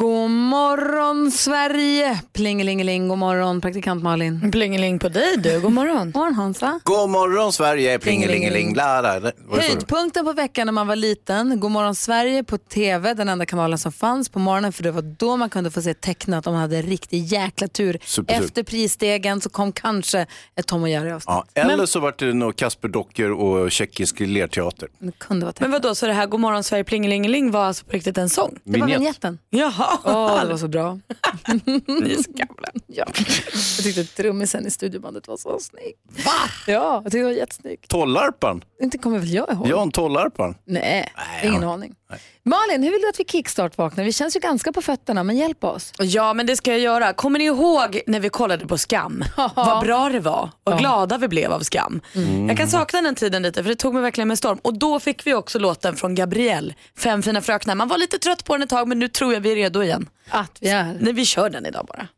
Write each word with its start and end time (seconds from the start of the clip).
God 0.00 0.30
morgon 0.30 1.30
Sverige! 1.30 2.20
Plingelingeling, 2.32 3.08
god 3.08 3.18
morgon 3.18 3.60
praktikant 3.60 4.02
Malin. 4.02 4.50
Plingeling 4.52 4.98
på 4.98 5.08
dig 5.08 5.36
du, 5.36 5.60
god 5.60 5.72
morgon. 5.72 6.10
God 6.12 6.16
morgon 6.16 6.34
Hansa. 6.34 6.80
God 6.84 7.10
morgon 7.10 7.52
Sverige, 7.52 7.98
plingelingeling? 7.98 8.76
Höjdpunkten 9.50 10.24
på 10.24 10.32
veckan 10.32 10.66
när 10.66 10.72
man 10.72 10.86
var 10.86 10.96
liten, 10.96 11.60
God 11.60 11.70
morgon 11.70 11.94
Sverige 11.94 12.44
på 12.44 12.58
TV, 12.58 13.14
den 13.14 13.28
enda 13.28 13.46
kanalen 13.46 13.78
som 13.78 13.92
fanns 13.92 14.28
på 14.28 14.38
morgonen 14.38 14.72
för 14.72 14.82
det 14.82 14.90
var 14.90 15.02
då 15.02 15.36
man 15.36 15.50
kunde 15.50 15.70
få 15.70 15.82
se 15.82 15.94
tecknat 15.94 16.46
om 16.46 16.52
man 16.52 16.62
hade 16.62 16.82
riktig 16.82 17.24
jäkla 17.24 17.68
tur. 17.68 17.98
Supertur. 18.04 18.44
Efter 18.44 18.62
prisstegen 18.62 19.40
så 19.40 19.50
kom 19.50 19.72
kanske 19.72 20.26
ett 20.56 20.66
Tom 20.66 20.82
och 20.82 20.88
Jerry 20.88 21.10
avsnitt. 21.10 21.36
Ja, 21.54 21.62
eller 21.62 21.86
så 21.86 22.00
var 22.00 22.14
det 22.18 22.32
nog 22.34 22.56
Kasper 22.56 22.88
Docker 22.88 23.30
och 23.32 23.70
tjeckisk 23.72 24.20
lerteater. 24.20 24.88
Det 24.98 25.18
kunde 25.18 25.46
vara 25.46 25.50
Men 25.50 25.52
tecknat. 25.54 25.70
vad 25.72 25.82
då 25.82 25.94
så 25.94 26.06
det 26.06 26.12
här 26.12 26.26
God 26.26 26.40
morgon 26.40 26.64
Sverige 26.64 26.84
plingelingeling 26.84 27.50
var 27.50 27.64
alltså 27.64 27.84
på 27.84 27.92
riktigt 27.92 28.18
en 28.18 28.28
sång? 28.28 28.58
Det 28.64 28.80
var 28.80 28.86
Vignett. 28.86 29.00
vignetten. 29.00 29.38
Jaha. 29.50 29.89
Åh, 30.04 30.42
det 30.44 30.50
var 30.50 30.56
så 30.56 30.68
bra. 30.68 30.98
Ni 31.66 32.12
är 32.12 32.22
så 32.22 32.32
gamla. 32.32 32.68
Ja. 32.86 33.04
Jag 33.76 33.84
tyckte 33.84 34.04
trummisen 34.04 34.66
i 34.66 34.70
studiobandet 34.70 35.28
var 35.28 35.36
så 35.36 35.58
snygg. 35.60 35.94
Va? 36.24 36.30
Ja, 36.66 36.94
jag 36.94 37.04
tyckte 37.04 37.18
det 37.18 37.24
var 37.24 37.30
jättesnygg. 37.30 37.88
Tollarpan, 37.88 38.64
Inte 38.82 38.98
kommer 38.98 39.18
väl 39.18 39.30
jag 39.34 39.52
ihåg? 39.52 39.66
Jan 39.68 39.90
Tollarpan. 39.90 40.54
Nej, 40.64 41.12
ingen 41.44 41.64
aning. 41.64 41.94
Malin, 42.42 42.82
hur 42.82 42.90
vill 42.90 43.00
du 43.00 43.08
att 43.08 43.20
vi 43.20 43.24
kickstart-vaknar? 43.24 44.04
Vi 44.04 44.12
känns 44.12 44.36
ju 44.36 44.40
ganska 44.40 44.72
på 44.72 44.82
fötterna, 44.82 45.22
men 45.24 45.36
hjälp 45.36 45.64
oss. 45.64 45.92
Ja 45.98 46.34
men 46.34 46.46
det 46.46 46.56
ska 46.56 46.70
jag 46.70 46.80
göra. 46.80 47.12
Kommer 47.12 47.38
ni 47.38 47.44
ihåg 47.44 48.00
när 48.06 48.20
vi 48.20 48.28
kollade 48.28 48.66
på 48.66 48.78
Skam? 48.78 49.24
Vad 49.54 49.84
bra 49.84 50.08
det 50.08 50.20
var 50.20 50.50
och 50.64 50.78
glada 50.78 51.18
vi 51.18 51.28
blev 51.28 51.52
av 51.52 51.60
Skam. 51.60 52.00
Jag 52.48 52.56
kan 52.56 52.68
sakna 52.68 53.02
den 53.02 53.14
tiden 53.14 53.42
lite 53.42 53.62
för 53.62 53.70
det 53.70 53.76
tog 53.76 53.94
mig 53.94 54.02
verkligen 54.02 54.28
med 54.28 54.38
storm. 54.38 54.58
Och 54.62 54.78
då 54.78 55.00
fick 55.00 55.26
vi 55.26 55.34
också 55.34 55.58
låten 55.58 55.96
från 55.96 56.14
Gabrielle, 56.14 56.74
Fem 56.98 57.22
fina 57.22 57.40
fröknar. 57.40 57.74
Man 57.74 57.88
var 57.88 57.98
lite 57.98 58.18
trött 58.18 58.44
på 58.44 58.54
den 58.54 58.62
ett 58.62 58.70
tag 58.70 58.88
men 58.88 58.98
nu 58.98 59.08
tror 59.08 59.32
jag 59.34 59.40
vi 59.40 59.52
är 59.52 59.56
redo 59.56 59.79
igen. 59.84 60.08
Att 60.28 60.58
vi 60.60 60.68
är. 60.68 60.96
Nej, 61.00 61.12
vi 61.12 61.24
kör 61.24 61.50
den 61.50 61.66
idag 61.66 61.86
bara. 61.86 62.08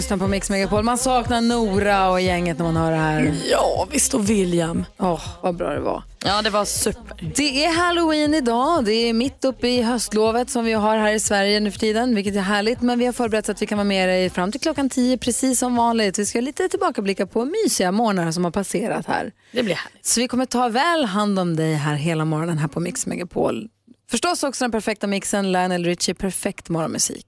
Lyssnar 0.00 0.16
på 0.16 0.28
Mix 0.28 0.50
Megapol. 0.50 0.82
Man 0.82 0.98
saknar 0.98 1.40
Nora 1.40 2.10
och 2.10 2.20
gänget 2.20 2.58
när 2.58 2.64
man 2.64 2.76
hör 2.76 2.90
det 2.90 2.96
här. 2.96 3.34
Ja 3.50 3.88
visst 3.90 4.14
och 4.14 4.30
William. 4.30 4.84
Åh, 4.98 5.22
vad 5.42 5.56
bra 5.56 5.70
det 5.70 5.80
var. 5.80 6.02
Ja 6.24 6.42
det 6.42 6.50
var 6.50 6.64
super. 6.64 7.32
Det 7.36 7.64
är 7.64 7.76
halloween 7.76 8.34
idag. 8.34 8.84
Det 8.84 8.92
är 8.92 9.12
mitt 9.12 9.44
uppe 9.44 9.68
i 9.68 9.82
höstlovet 9.82 10.50
som 10.50 10.64
vi 10.64 10.72
har 10.72 10.96
här 10.96 11.12
i 11.12 11.20
Sverige 11.20 11.60
nu 11.60 11.70
för 11.70 11.78
tiden, 11.78 12.14
vilket 12.14 12.36
är 12.36 12.40
härligt. 12.40 12.80
Men 12.80 12.98
vi 12.98 13.06
har 13.06 13.12
förberett 13.12 13.46
så 13.46 13.52
att 13.52 13.62
vi 13.62 13.66
kan 13.66 13.78
vara 13.78 13.84
med 13.84 14.08
dig 14.08 14.30
fram 14.30 14.52
till 14.52 14.60
klockan 14.60 14.90
10 14.90 15.18
precis 15.18 15.58
som 15.58 15.76
vanligt. 15.76 16.18
Vi 16.18 16.26
ska 16.26 16.40
lite 16.40 16.68
tillbakablicka 16.68 17.26
på 17.26 17.44
mysiga 17.44 17.92
morgnar 17.92 18.32
som 18.32 18.44
har 18.44 18.50
passerat 18.50 19.06
här. 19.06 19.32
Det 19.52 19.62
blir 19.62 19.74
härligt. 19.74 20.06
Så 20.06 20.20
vi 20.20 20.28
kommer 20.28 20.46
ta 20.46 20.68
väl 20.68 21.04
hand 21.04 21.38
om 21.38 21.56
dig 21.56 21.74
här 21.74 21.94
hela 21.94 22.24
morgonen 22.24 22.58
här 22.58 22.68
på 22.68 22.80
Mix 22.80 23.06
Megapol. 23.06 23.68
Förstås 24.10 24.42
också 24.42 24.64
den 24.64 24.72
perfekta 24.72 25.06
mixen, 25.06 25.52
Lionel 25.52 25.84
Richie, 25.84 26.14
perfekt 26.14 26.68
morgonmusik. 26.68 27.26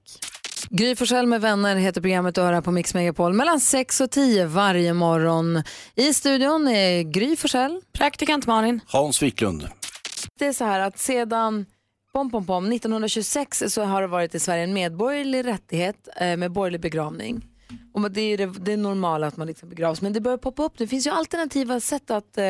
Gry 0.77 0.95
Forssell 0.95 1.27
med 1.27 1.41
vänner 1.41 1.75
heter 1.75 2.01
programmet 2.01 2.37
och 2.37 2.43
hör 2.43 2.53
här 2.53 2.61
på 2.61 2.71
Mix 2.71 2.93
Megapol 2.93 3.33
mellan 3.33 3.59
6 3.59 4.01
och 4.01 4.11
10 4.11 4.45
varje 4.45 4.93
morgon. 4.93 5.63
I 5.95 6.13
studion 6.13 6.67
är 6.67 7.01
Gry 7.03 7.35
Forssell. 7.35 7.81
Praktikant 7.91 8.47
Malin. 8.47 8.79
Hans 8.87 9.23
Wiklund. 9.23 9.67
Det 10.39 10.45
är 10.45 10.53
så 10.53 10.65
här 10.65 10.79
att 10.79 10.99
sedan 10.99 11.65
pom, 12.13 12.31
pom, 12.31 12.45
pom, 12.45 12.71
1926 12.71 13.63
så 13.67 13.83
har 13.83 14.01
det 14.01 14.07
varit 14.07 14.35
i 14.35 14.39
Sverige 14.39 14.63
en 14.63 14.73
medborgerlig 14.73 15.45
rättighet 15.45 16.07
eh, 16.17 16.37
med 16.37 16.51
borgerlig 16.51 16.81
begravning. 16.81 17.52
Och 17.93 18.11
det 18.11 18.21
är 18.21 18.37
det, 18.37 18.45
det 18.45 18.73
är 18.73 18.77
normala 18.77 19.27
att 19.27 19.37
man 19.37 19.47
liksom 19.47 19.69
begravs. 19.69 20.01
Men 20.01 20.13
det 20.13 20.21
börjar 20.21 20.37
poppa 20.37 20.63
upp. 20.63 20.77
Det 20.77 20.87
finns 20.87 21.07
ju 21.07 21.11
alternativa 21.11 21.79
sätt 21.79 22.11
att 22.11 22.37
eh, 22.37 22.43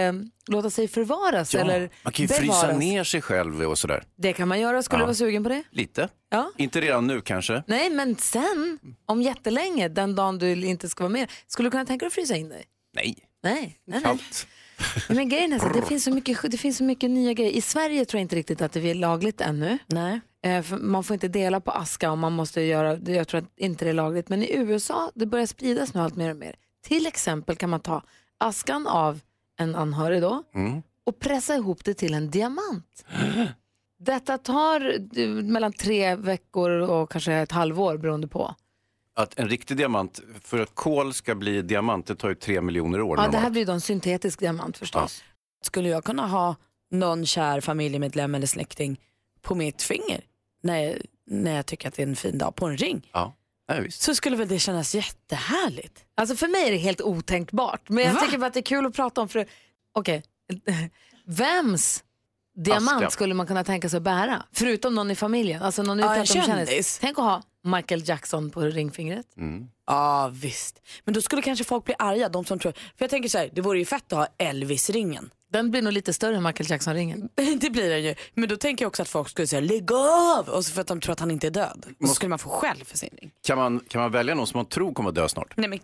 låta 0.48 0.70
sig 0.70 0.88
förvaras 0.88 1.56
eller 1.56 1.90
man 2.04 2.14
kan 2.14 2.24
ju 2.24 2.28
frysa 2.28 2.62
bevaras. 2.62 2.80
ner 2.80 3.04
sig 3.04 3.22
själv 3.22 3.62
och 3.62 3.78
sådär. 3.78 4.04
Det 4.16 4.34
kan 4.34 4.48
man 4.48 4.60
göra. 4.60 4.84
Skulle 4.84 5.00
du 5.00 5.02
Ja. 5.02 5.06
vara 5.06 5.16
sugen 5.16 5.44
på 5.44 5.50
det? 5.50 5.64
Lite. 5.72 6.10
Ja. 6.30 6.52
Inte 6.58 6.82
redan 6.82 7.08
nu 7.08 7.22
kanske. 7.22 7.64
Nej, 7.68 7.90
men 7.90 8.16
sen, 8.16 8.80
om 9.06 9.22
jättelänge, 9.22 9.88
den 9.88 10.16
dagen 10.16 10.38
du 10.40 10.66
inte 10.66 10.90
ska 10.90 11.04
vara 11.04 11.14
med, 11.14 11.32
skulle 11.48 11.68
du 11.68 11.72
kunna 11.72 11.86
tänka 11.86 12.04
dig 12.04 12.08
att 12.08 12.14
frysa 12.14 12.36
in 12.36 12.50
dig? 12.50 12.64
Nej, 12.96 13.16
Nej, 13.44 13.54
nej, 13.56 13.78
nej. 13.86 14.02
kallt. 14.04 14.48
Men 15.10 15.30
grejen 15.30 15.54
är 15.54 15.60
så, 15.60 15.66
att 15.68 15.74
det 15.74 15.82
finns, 15.82 16.04
så 16.04 16.12
mycket, 16.12 16.52
det 16.52 16.58
finns 16.58 16.78
så 16.78 16.84
mycket 16.84 17.10
nya 17.10 17.34
grejer. 17.34 17.52
I 17.52 17.62
Sverige 17.62 18.06
tror 18.06 18.20
jag 18.20 18.22
inte 18.26 18.36
riktigt 18.36 18.62
att 18.62 18.72
det 18.72 18.90
är 18.90 18.96
lagligt 18.96 19.42
ännu. 19.42 19.78
Nej. 19.88 20.22
Eh, 20.44 20.62
för 20.62 20.78
man 20.78 21.04
får 21.04 21.14
inte 21.14 21.28
dela 21.28 21.60
på 21.60 21.72
aska 21.72 22.12
och 22.12 22.18
man 22.18 22.34
måste 22.34 22.62
göra, 22.62 22.96
det- 22.96 23.12
jag 23.12 23.28
tror 23.28 23.42
att 23.42 23.50
inte 23.60 23.86
det 23.86 23.90
är 23.90 23.94
lagligt. 23.94 24.30
Men 24.30 24.44
i 24.44 24.56
USA, 24.56 25.12
det 25.16 25.26
börjar 25.26 25.46
spridas 25.46 25.94
nu 25.94 26.00
allt 26.02 26.16
mer 26.16 26.30
och 26.30 26.36
mer. 26.38 26.56
Till 26.82 27.06
exempel 27.08 27.56
kan 27.56 27.70
man 27.70 27.80
ta 27.80 28.02
askan 28.38 28.88
av 28.88 29.20
en 29.60 29.76
anhörig 29.76 30.22
då 30.22 30.44
Mm. 30.56 30.82
och 31.04 31.20
pressa 31.20 31.56
ihop 31.56 31.84
det 31.86 31.94
till 31.94 32.14
en 32.14 32.30
diamant. 32.32 33.06
Detta 34.00 34.38
tar 34.38 34.98
mellan 35.42 35.74
tre 35.74 36.16
veckor 36.16 36.70
och 36.72 37.12
kanske 37.12 37.34
ett 37.34 37.52
halvår 37.52 37.98
beroende 37.98 38.28
på. 38.28 38.56
Att 39.16 39.40
en 39.40 39.50
riktig 39.50 39.78
diamant, 39.78 40.22
för 40.42 40.60
att 40.60 40.76
kol 40.76 41.14
ska 41.14 41.36
bli 41.36 41.62
diamant, 41.62 42.06
det 42.06 42.16
tar 42.16 42.30
ju 42.30 42.36
tre 42.36 42.62
miljoner 42.62 43.02
år. 43.02 43.18
Ja, 43.18 43.22
det 43.22 43.22
här 43.28 43.32
normalt. 43.34 43.54
blir 43.54 43.66
då 43.66 43.72
en 43.74 43.82
syntetisk 43.82 44.40
diamant 44.40 44.78
förstås. 44.78 45.24
Skulle 45.62 45.90
jag 45.90 46.04
kunna 46.04 46.28
ha 46.28 46.56
någon 46.92 47.26
kär 47.26 47.62
familjemedlem 47.62 48.36
eller 48.36 48.48
släkting 48.48 49.00
på 49.42 49.56
mitt 49.56 49.82
finger 49.82 50.22
när 50.64 50.78
jag, 50.84 50.98
när 51.28 51.56
jag 51.56 51.66
tycker 51.66 51.88
att 51.88 51.94
det 51.94 52.04
är 52.04 52.08
en 52.08 52.16
fin 52.16 52.38
dag 52.38 52.56
på 52.56 52.66
en 52.66 52.78
ring 52.78 53.10
Ja, 53.14 53.34
ja 53.68 53.76
visst. 53.80 54.02
så 54.02 54.16
skulle 54.16 54.38
väl 54.38 54.48
det 54.48 54.60
kännas 54.60 54.96
jättehärligt. 54.96 56.06
Alltså 56.16 56.36
för 56.36 56.48
mig 56.48 56.68
är 56.68 56.72
det 56.72 56.78
helt 56.78 57.02
otänkbart. 57.02 57.90
Men 57.90 58.04
jag 58.06 58.14
Va? 58.14 58.20
tycker 58.20 58.38
bara 58.38 58.48
att 58.48 58.54
det 58.54 58.60
är 58.60 58.62
kul 58.62 58.86
att 58.86 58.94
prata 58.96 59.22
om. 59.22 59.30
för 59.30 59.46
Okej, 59.94 60.24
vems 61.26 62.04
diamant 62.56 62.98
Aska. 63.04 63.10
skulle 63.10 63.34
man 63.34 63.48
kunna 63.48 63.64
tänka 63.64 63.90
sig 63.90 63.98
att 63.98 64.04
bära? 64.04 64.44
Förutom 64.52 64.96
någon 64.96 65.12
i 65.12 65.16
familjen. 65.16 65.62
Alltså 65.62 65.84
någon 65.84 66.00
Ja, 66.00 66.06
en 66.06 66.22
utanför 66.24 66.34
kändis. 66.34 66.68
kändis. 66.70 66.98
Tänk 67.02 67.18
att 67.20 67.24
ha 67.26 67.42
Michael 67.64 68.10
Jackson 68.10 68.50
på 68.50 68.62
ringfingret. 68.62 69.26
Ja 69.88 70.30
visst. 70.34 70.82
Men 71.06 71.14
då 71.14 71.22
skulle 71.22 71.42
kanske 71.42 71.64
folk 71.66 71.86
bli 71.86 71.96
arga, 72.00 72.30
de 72.30 72.46
som 72.46 72.60
tror, 72.60 72.72
för 72.72 72.80
jag 72.98 73.10
tänker 73.10 73.30
så 73.30 73.38
här, 73.38 73.50
det 73.54 73.62
vore 73.62 73.80
ju 73.80 73.86
fett 73.86 74.14
att 74.14 74.20
ha 74.20 74.28
Elvis-ringen. 74.38 75.30
Den 75.54 75.72
blir 75.72 75.82
nog 75.82 75.94
lite 75.94 76.14
större 76.14 76.36
än 76.36 76.44
Michael 76.44 76.72
Jackson-ringen. 76.72 77.30
det 77.58 77.70
blir 77.70 77.90
den 77.90 78.04
ju. 78.04 78.16
Men 78.34 78.50
då 78.50 78.58
tänker 78.58 78.86
jag 78.86 78.88
också 78.88 79.02
att 79.02 79.10
folk 79.10 79.30
skulle 79.30 79.48
säga 79.48 79.60
lägg 79.60 79.92
av! 79.92 80.50
Och 80.50 80.66
så 80.66 80.74
för 80.74 80.82
att 80.82 80.88
de 80.88 81.02
tror 81.02 81.14
att 81.14 81.20
han 81.20 81.32
inte 81.32 81.48
är 81.48 81.52
död. 81.52 81.86
Och 82.00 82.08
så 82.08 82.16
skulle 82.16 82.30
man 82.30 82.40
få 82.40 82.50
skäll 82.50 82.84
för 82.86 82.98
sin 82.98 83.10
ring. 83.22 83.32
Kan 83.44 83.58
man, 83.58 83.80
kan 83.88 84.02
man 84.02 84.12
välja 84.12 84.36
någon 84.36 84.48
som 84.48 84.58
man 84.58 84.66
tror 84.66 84.94
kommer 84.94 85.10
att 85.10 85.16
dö 85.16 85.30
snart? 85.30 85.58
Nej 85.58 85.70
men 85.70 85.80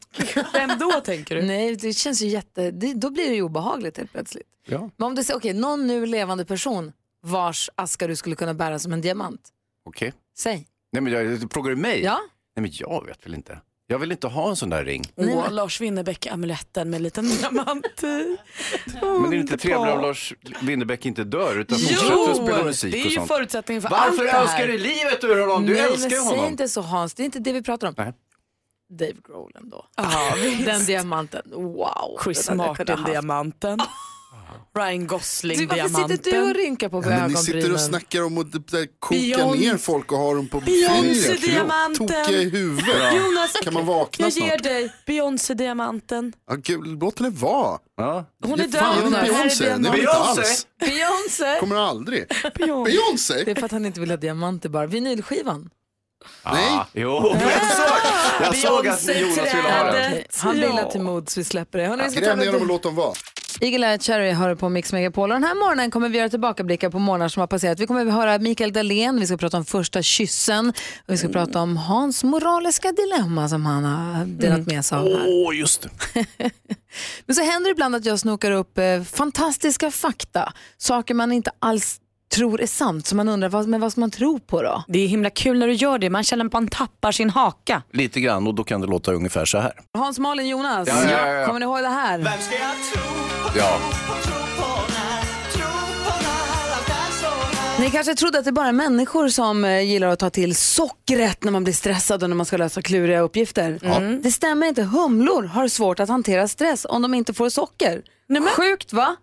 vem 0.53 0.79
då 0.79 0.91
tänker 0.91 1.35
du? 1.35 1.41
Nej, 1.41 1.75
det 1.75 1.93
känns 1.93 2.21
ju 2.21 2.27
jätte... 2.27 2.71
Det, 2.71 2.93
då 2.93 3.09
blir 3.09 3.29
det 3.29 3.35
ju 3.35 3.41
obehagligt 3.41 3.97
helt 3.97 4.11
plötsligt. 4.11 4.47
Ja. 4.65 4.89
Men 4.97 5.07
om 5.07 5.15
du 5.15 5.23
säger, 5.23 5.37
okej, 5.37 5.53
någon 5.53 5.87
nu 5.87 6.05
levande 6.05 6.45
person 6.45 6.91
vars 7.21 7.69
aska 7.75 8.07
du 8.07 8.15
skulle 8.15 8.35
kunna 8.35 8.53
bära 8.53 8.79
som 8.79 8.93
en 8.93 9.01
diamant. 9.01 9.41
Okej. 9.85 10.13
Säg. 10.37 10.67
Nej 10.91 11.01
men 11.01 11.13
jag, 11.13 11.51
frågar 11.53 11.69
du 11.69 11.75
mig? 11.75 12.03
Ja. 12.03 12.19
Nej 12.55 12.61
men 12.61 12.71
jag 12.73 13.05
vet 13.05 13.25
väl 13.25 13.33
inte. 13.33 13.59
Jag 13.91 13.99
vill 13.99 14.11
inte 14.11 14.27
ha 14.27 14.49
en 14.49 14.55
sån 14.55 14.69
där 14.69 14.85
ring. 14.85 15.03
Åh, 15.15 15.51
Lars 15.51 15.81
Winnerbäck-amuletten 15.81 16.89
med 16.89 16.97
en 16.97 17.03
liten 17.03 17.29
diamant 17.29 18.03
i. 18.03 18.37
Men 19.01 19.29
det 19.29 19.35
är 19.35 19.39
inte 19.39 19.57
trevligare 19.57 19.91
om 19.95 20.01
Lars 20.01 20.33
Winnerbäck 20.61 21.05
inte 21.05 21.23
dör 21.23 21.59
utan 21.59 21.79
fortsätter 21.79 22.31
att 22.31 22.37
spela 22.37 22.63
musik 22.63 22.91
det 22.93 22.99
är 22.99 23.05
och 23.05 23.09
ju 23.11 23.15
sånt. 23.15 23.27
förutsättningen 23.27 23.81
för 23.81 23.89
allt 23.89 24.09
Varför 24.09 24.23
det 24.23 24.31
här. 24.31 24.41
önskar 24.41 24.67
du 24.67 24.77
livet 24.77 25.23
ur 25.23 25.39
honom? 25.41 25.65
Du 25.65 25.73
Nej, 25.73 25.81
älskar 25.81 26.09
ju 26.09 26.15
men 26.15 26.25
säg 26.25 26.37
honom. 26.37 26.51
inte 26.51 26.67
så 26.67 26.81
Hans, 26.81 27.13
det 27.13 27.23
är 27.23 27.25
inte 27.25 27.39
det 27.39 27.53
vi 27.53 27.61
pratar 27.63 27.87
om. 27.87 27.93
Nej. 27.97 28.13
Dave 28.99 29.13
Grohl 29.27 29.51
ändå. 29.55 29.85
Ja, 29.97 30.33
visst. 30.43 30.65
Den 30.65 30.85
diamanten, 30.85 31.41
wow. 31.51 32.19
Chris 32.23 32.45
Den 32.45 32.59
hade 32.59 32.69
jag 32.69 32.77
kunnat 32.77 32.89
haft. 32.89 32.99
Martin-diamanten. 33.01 33.79
Ryan 34.77 35.07
Gosling, 35.07 35.57
Du, 35.59 35.65
varför 35.65 35.75
diamanten. 35.83 36.17
sitter 36.17 36.31
du 36.31 36.41
och 36.49 36.55
rynkar 36.55 36.89
på 36.89 37.01
Ja, 37.03 37.09
men 37.09 37.31
ni 37.31 37.37
sitter 37.37 37.51
och 37.53 37.57
ögonbrynen? 37.57 37.79
snackar 37.79 38.23
om 38.23 38.37
att 38.37 38.51
typ, 38.53 38.67
där, 38.71 38.87
koka 38.99 39.15
Beyoncé- 39.19 39.59
ner 39.59 39.77
folk 39.77 40.11
och 40.11 40.17
ha 40.17 40.33
dem 40.33 40.47
på 40.47 40.61
fingret. 40.61 41.41
diamanten. 41.41 42.07
Tokiga 42.07 42.41
i 42.41 42.49
huvudet. 42.49 43.15
Jonas, 43.15 43.53
Kan 43.63 43.73
man 43.73 43.85
vakna 43.85 44.25
jag 44.25 44.31
ger 44.43 44.47
snart? 44.49 44.63
dig 44.63 44.93
Beyoncé-diamanten. 45.05 46.33
Ja, 46.49 46.55
gud, 46.55 46.87
låt 47.01 47.19
henne 47.19 47.29
vara. 47.31 47.79
Ja. 47.97 48.25
Hon 48.45 48.59
är 48.59 48.67
fan 48.67 49.01
död. 49.11 49.13
Här 49.13 49.23
är 49.23 49.31
Beyoncé, 49.33 49.63
det 49.63 49.69
diamanten. 49.69 49.91
vill 49.91 50.01
inte 50.01 50.13
Beyoncé? 50.13 50.41
alls. 50.41 50.67
Beyoncé! 50.79 51.59
Kommer 51.59 51.75
aldrig. 51.75 52.25
Beyoncé? 52.85 53.43
Det 53.45 53.51
är 53.51 53.55
för 53.55 53.65
att 53.65 53.71
han 53.71 53.85
inte 53.85 53.99
vill 53.99 54.09
ha 54.09 54.17
diamanter 54.17 54.69
bara. 54.69 54.87
Vinylskivan. 54.87 55.69
Nej. 56.45 56.69
Ah, 56.73 56.85
jo, 56.93 57.09
jag 57.41 57.61
såg, 57.61 57.97
jag 58.41 58.55
såg 58.55 58.87
att 58.87 59.19
Jonas 59.21 59.37
ville 59.37 59.71
ha 59.71 59.91
den. 59.91 60.21
Han 60.37 60.53
vill 60.53 60.61
Ja. 60.63 60.81
att 60.81 60.91
till 60.91 61.01
mods 61.01 61.37
vi 61.37 61.43
släpper 61.43 61.77
det. 61.79 61.87
Hörrni, 61.87 62.03
vi 62.03 62.09
ska 62.11 62.19
Gräv 62.19 62.37
ner 62.37 62.51
dem 62.51 62.61
och 62.61 62.67
låt 62.67 62.83
dem 62.83 62.95
vara. 62.95 63.13
Eagle 63.61 63.87
Eye 63.87 63.99
Cherry 63.99 64.31
hör 64.31 64.55
på 64.55 64.69
Mix 64.69 64.93
Megapol 64.93 65.31
och 65.31 65.35
den 65.35 65.43
här 65.43 65.55
morgonen 65.55 65.91
kommer 65.91 66.09
vi 66.09 66.17
göra 66.17 66.29
tillbakablickar 66.29 66.89
på 66.89 66.99
morgnar 66.99 67.27
som 67.27 67.39
har 67.39 67.47
passerat. 67.47 67.79
Vi 67.79 67.87
kommer 67.87 68.05
att 68.05 68.13
höra 68.13 68.37
Mikael 68.39 68.73
Dahlén, 68.73 69.19
vi 69.19 69.27
ska 69.27 69.37
prata 69.37 69.57
om 69.57 69.65
första 69.65 70.01
kyssen 70.01 70.69
och 71.07 71.13
vi 71.13 71.17
ska 71.17 71.27
prata 71.27 71.61
om 71.61 71.77
Hans 71.77 72.23
moraliska 72.23 72.91
dilemma 72.91 73.49
som 73.49 73.65
han 73.65 73.83
har 73.83 74.25
delat 74.25 74.67
med 74.67 74.85
sig 74.85 74.97
av 74.97 75.03
här. 75.05 75.25
Åh, 75.27 75.55
just 75.57 75.81
det. 76.13 76.25
Men 77.25 77.35
så 77.35 77.41
händer 77.43 77.69
det 77.69 77.71
ibland 77.71 77.95
att 77.95 78.05
jag 78.05 78.19
snokar 78.19 78.51
upp 78.51 78.77
eh, 78.77 79.03
fantastiska 79.03 79.91
fakta, 79.91 80.53
saker 80.77 81.13
man 81.13 81.31
inte 81.31 81.51
alls 81.59 81.99
tror 82.29 82.61
är 82.61 82.67
sant, 82.67 83.07
så 83.07 83.15
man 83.15 83.29
undrar 83.29 83.49
vad, 83.49 83.67
men 83.67 83.81
vad 83.81 83.91
ska 83.91 84.01
man 84.01 84.11
tro 84.11 84.39
på 84.39 84.61
då? 84.61 84.83
Det 84.87 84.99
är 84.99 85.07
himla 85.07 85.29
kul 85.29 85.59
när 85.59 85.67
du 85.67 85.73
gör 85.73 85.97
det. 85.97 86.09
Man 86.09 86.23
känner 86.23 86.45
att 86.45 86.53
man 86.53 86.67
tappar 86.67 87.11
sin 87.11 87.29
haka. 87.29 87.81
Lite 87.93 88.19
grann 88.21 88.47
och 88.47 88.55
då 88.55 88.63
kan 88.63 88.81
det 88.81 88.87
låta 88.87 89.11
ungefär 89.13 89.45
så 89.45 89.57
här. 89.57 89.71
Hans, 89.93 90.19
Malin, 90.19 90.47
Jonas, 90.47 90.87
Ja, 90.87 91.03
ja, 91.03 91.09
ja, 91.11 91.27
ja. 91.33 91.45
kommer 91.45 91.59
ni 91.59 91.63
ihåg 91.63 91.79
det 91.79 91.87
här? 91.87 92.27
Ja. 93.57 93.79
Ni 97.79 97.91
kanske 97.91 98.15
trodde 98.15 98.39
att 98.39 98.45
det 98.45 98.51
bara 98.51 98.67
är 98.67 98.71
människor 98.71 99.29
som 99.29 99.65
eh, 99.65 99.81
gillar 99.81 100.07
att 100.07 100.19
ta 100.19 100.29
till 100.29 100.55
sockret 100.55 101.43
när 101.43 101.51
man 101.51 101.63
blir 101.63 101.73
stressad 101.73 102.23
och 102.23 102.29
när 102.29 102.35
man 102.37 102.45
ska 102.45 102.57
lösa 102.57 102.81
kluriga 102.81 103.19
uppgifter. 103.19 103.79
Det 104.23 104.31
stämmer 104.31 104.67
inte. 104.67 104.83
Humlor 104.83 105.43
har 105.43 105.67
svårt 105.67 105.99
att 105.99 106.09
hantera 106.09 106.47
stress 106.47 106.85
om 106.89 107.01
de 107.01 107.13
inte 107.13 107.33
får 107.33 107.49
socker. 107.49 108.01
Sjukt 108.57 108.93
va? 108.93 109.15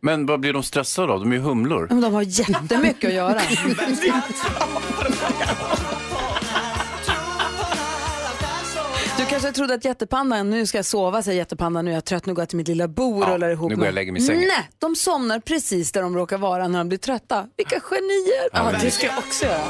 Men 0.00 0.26
vad 0.26 0.40
blir 0.40 0.52
de 0.52 0.62
stressade 0.62 1.12
av? 1.12 1.20
De 1.20 1.32
är 1.32 1.36
ju 1.36 1.42
humlor. 1.42 1.86
Men 1.90 2.00
de 2.00 2.14
har 2.14 2.22
jättemycket 2.22 3.08
att 3.08 3.14
göra. 3.14 3.40
Du 9.18 9.24
kanske 9.24 9.52
trodde 9.52 9.74
att 9.74 9.84
jättepandan, 9.84 10.50
nu 10.50 10.66
ska 10.66 10.78
jag 10.78 10.84
sova 10.84 11.22
säger 11.22 11.38
jättepandan, 11.38 11.84
nu 11.84 11.90
är 11.90 11.94
jag 11.94 12.04
trött, 12.04 12.26
nu 12.26 12.34
går 12.34 12.42
jag 12.42 12.48
till 12.48 12.56
mitt 12.56 12.68
lilla 12.68 12.88
bo 12.88 13.16
och 13.22 13.28
Ja, 13.28 13.34
rullar 13.34 13.50
ihop 13.50 13.70
nu 13.70 13.76
går 13.76 13.84
jag 13.84 13.90
och 13.90 13.94
lägger 13.94 14.12
mig 14.12 14.22
i 14.22 14.24
sängen. 14.24 14.40
Nej, 14.48 14.68
de 14.78 14.96
somnar 14.96 15.40
precis 15.40 15.92
där 15.92 16.02
de 16.02 16.16
råkar 16.16 16.38
vara 16.38 16.68
när 16.68 16.78
de 16.78 16.88
blir 16.88 16.98
trötta. 16.98 17.46
Vilka 17.56 17.80
genier! 17.80 18.48
Ja, 18.52 18.72
det 18.82 18.90
ska 18.90 19.06
jag 19.06 19.18
också 19.18 19.44
göra. 19.44 19.62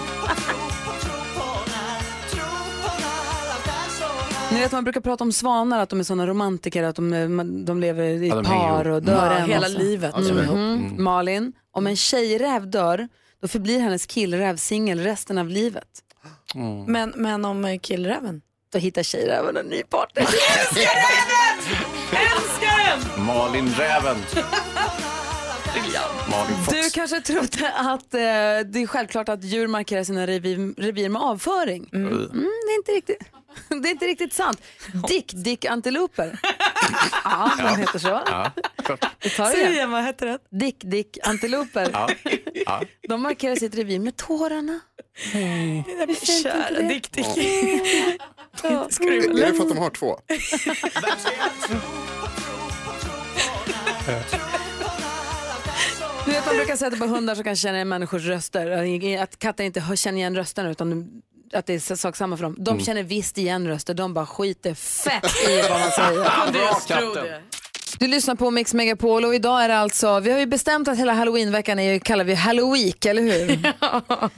Ni 4.55 4.61
vet 4.61 4.73
man 4.73 4.85
brukar 4.85 5.01
prata 5.01 5.25
om 5.25 5.33
svanar, 5.33 5.79
att 5.79 5.89
de 5.89 5.99
är 6.01 6.05
sådana 6.05 6.27
romantiker, 6.27 6.83
att 6.83 6.97
de, 6.97 7.13
eh, 7.13 7.29
de 7.65 7.81
lever 7.81 8.05
i 8.05 8.29
Ja, 8.29 8.35
de 8.35 8.45
par 8.45 8.89
och 8.89 9.03
dör 9.03 9.31
Ja, 9.31 9.37
en 9.39 9.49
hela 9.49 9.61
massa. 9.61 9.79
livet. 9.79 10.15
Mhm. 10.17 11.03
Malin, 11.05 11.53
om 11.73 11.87
en 11.87 11.97
tjejräv 11.97 12.71
dör, 12.71 13.09
då 13.43 13.49
förblir 13.49 13.81
hennes 13.81 14.07
killräv 14.07 14.57
singel 14.57 15.01
resten 15.01 15.39
av 15.39 15.49
livet. 15.49 15.89
Men, 16.87 17.13
men 17.17 17.45
om 17.45 17.65
eh, 17.65 17.79
killräven? 17.79 18.43
Då 18.73 18.79
hittar 18.79 19.03
tjejräven 19.03 19.57
en 19.57 19.67
ny 19.67 19.83
partner. 19.83 20.27
Malin 23.27 23.69
Räven. 23.79 24.17
Malin 26.31 26.57
Fox. 26.65 26.77
Du 26.79 26.91
kanske 26.91 27.21
trodde 27.21 27.73
att 27.77 28.15
eh, 28.15 28.19
det 28.19 28.83
är 28.83 28.87
självklart 28.87 29.29
att 29.29 29.45
djur 29.45 29.67
markerar 29.67 30.05
sina 30.05 30.27
revir, 30.27 30.75
revir 30.83 31.09
med 31.09 31.23
avföring. 31.23 31.91
Mm. 31.93 32.09
det, 32.11 32.73
är 32.73 32.77
inte 32.77 32.93
riktigt, 32.93 33.19
det 33.83 33.89
är 33.89 33.91
inte 33.91 34.07
riktigt 34.07 34.33
sant. 34.33 34.63
Dick, 35.09 35.33
Dick 35.35 35.65
antiloper. 35.65 36.39
ja, 37.25 37.53
de 37.59 37.77
heter 37.81 37.99
så. 37.99 38.09
Ja, 38.09 38.51
klart. 38.85 39.05
Vi 39.21 39.31
tar 39.31 39.45
det 39.45 39.51
Säg 39.51 39.61
igen. 39.61 39.73
igen, 39.73 39.91
vad 39.91 40.05
heter 40.05 40.27
det? 40.27 40.39
Dick, 40.59 40.77
Dick 40.85 41.19
antiloper. 41.23 41.91
Ja. 41.93 42.09
Ja. 42.67 42.83
De 43.09 43.23
markerar 43.23 43.57
sitt 43.57 43.75
revir 43.75 43.99
med 43.99 44.17
tårarna. 44.17 44.81
Hur 45.33 45.41
fint 45.81 45.89
är 45.89 46.09
inte 46.09 46.27
Kära 46.27 46.71
det? 46.71 46.89
Dick 46.89 47.13
Dick. 47.13 47.27
Är 47.27 48.19
det 49.47 49.55
för 49.55 49.63
att 49.63 49.69
de 49.69 49.79
har 49.79 49.91
två? 49.91 50.19
Du 56.27 56.33
vet 56.33 56.47
man 56.47 56.57
brukar 56.57 56.77
säga 56.77 56.93
att 56.93 56.99
på 56.99 57.07
hundar 57.07 57.35
som 57.35 57.45
kan 57.45 57.57
känna 57.57 57.75
igen 57.77 57.89
människors 57.89 58.23
röster. 58.25 59.19
Att 59.23 59.39
katter 59.39 59.65
inte 59.65 59.81
hör- 59.81 59.97
känner 59.97 60.19
igen 60.19 60.37
rösterna 60.37 60.71
utan 60.71 61.09
att 61.55 61.67
det 61.67 61.91
är 61.91 61.97
sak 61.97 62.17
samma 62.17 62.37
för 62.37 62.45
dem. 62.45 62.57
De 62.59 62.81
känner 62.81 63.03
visst 63.03 63.39
igen 63.39 63.67
röster, 63.69 63.95
de 63.95 64.15
bara 64.15 64.27
skiter 64.27 64.75
fett 64.75 65.49
i 65.49 65.63
vad 65.71 65.81
man 65.81 65.91
säger. 65.97 67.13
Bra. 67.15 67.25
Du 67.99 68.07
lyssnar 68.07 68.35
på 68.35 68.51
Mix 68.51 68.75
Megapol 68.75 69.25
och 69.25 69.35
idag 69.35 69.65
är 69.65 69.69
det 69.69 69.77
alltså, 69.79 70.21
vi 70.21 70.31
har 70.33 70.39
ju 70.39 70.47
bestämt 70.47 70.89
att 70.89 70.99
hela 70.99 71.13
halloweenveckan 71.13 71.79
är, 71.79 71.93
ju- 71.93 72.01
kallar 72.01 72.25
vi 72.25 72.35
Halloween, 72.35 72.93
eller 73.07 73.23
hur? 73.23 73.73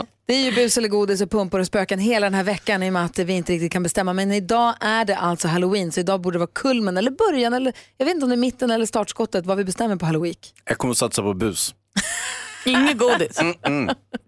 Det 0.28 0.34
är 0.34 0.44
ju 0.44 0.52
bus 0.52 0.78
eller 0.78 0.88
godis 0.88 1.20
och 1.20 1.30
pumpor 1.30 1.60
och 1.60 1.66
spöken 1.66 1.98
hela 1.98 2.26
den 2.26 2.34
här 2.34 2.42
veckan 2.44 2.82
i 2.82 2.88
och 2.88 2.92
med 2.92 3.04
att 3.04 3.18
vi 3.18 3.32
inte 3.32 3.52
riktigt 3.52 3.72
kan 3.72 3.82
bestämma. 3.82 4.12
Men 4.12 4.32
idag 4.32 4.74
är 4.80 5.04
det 5.04 5.16
alltså 5.16 5.48
halloween 5.48 5.92
så 5.92 6.00
idag 6.00 6.20
borde 6.20 6.34
det 6.34 6.38
vara 6.38 6.50
kulmen 6.52 6.96
eller 6.96 7.10
början 7.10 7.54
eller 7.54 7.72
jag 7.96 8.06
vet 8.06 8.14
inte 8.14 8.24
om 8.24 8.30
det 8.30 8.34
är 8.34 8.36
mitten 8.36 8.70
eller 8.70 8.86
startskottet 8.86 9.46
vad 9.46 9.56
vi 9.56 9.64
bestämmer 9.64 9.96
på 9.96 10.06
halloween. 10.06 10.34
Jag 10.64 10.78
kommer 10.78 10.92
att 10.92 10.98
satsa 10.98 11.22
på 11.22 11.34
bus. 11.34 11.74
Inget 12.64 12.98
godis. 12.98 13.38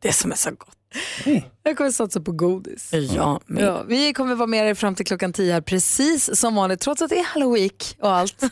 Det 0.02 0.12
som 0.12 0.32
är 0.32 0.36
så 0.36 0.50
gott. 0.50 0.68
Jag 1.62 1.76
kommer 1.76 1.90
satsa 1.90 2.20
på 2.20 2.32
godis. 2.32 2.90
Ja, 2.92 3.40
men. 3.46 3.64
Ja, 3.64 3.82
vi 3.82 4.12
kommer 4.12 4.34
vara 4.34 4.46
med 4.46 4.70
er 4.70 4.74
fram 4.74 4.94
till 4.94 5.06
klockan 5.06 5.32
10 5.32 5.52
här 5.52 5.60
precis 5.60 6.38
som 6.40 6.54
vanligt 6.54 6.80
trots 6.80 7.02
att 7.02 7.10
det 7.10 7.18
är 7.18 7.24
halloween 7.24 7.70
och 8.00 8.10
allt. 8.10 8.42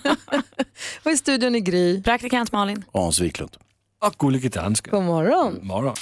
och 1.02 1.10
i 1.10 1.16
studion 1.16 1.54
är 1.54 1.58
Gry. 1.60 2.02
Praktikant 2.02 2.52
Malin. 2.52 2.84
Hans 2.92 3.20
Wiklund. 3.20 3.56
Och 4.04 4.14
gullige 4.18 4.48
danska. 4.48 4.90
God 4.90 5.02
morgon. 5.04 5.58
Morgon. 5.62 5.94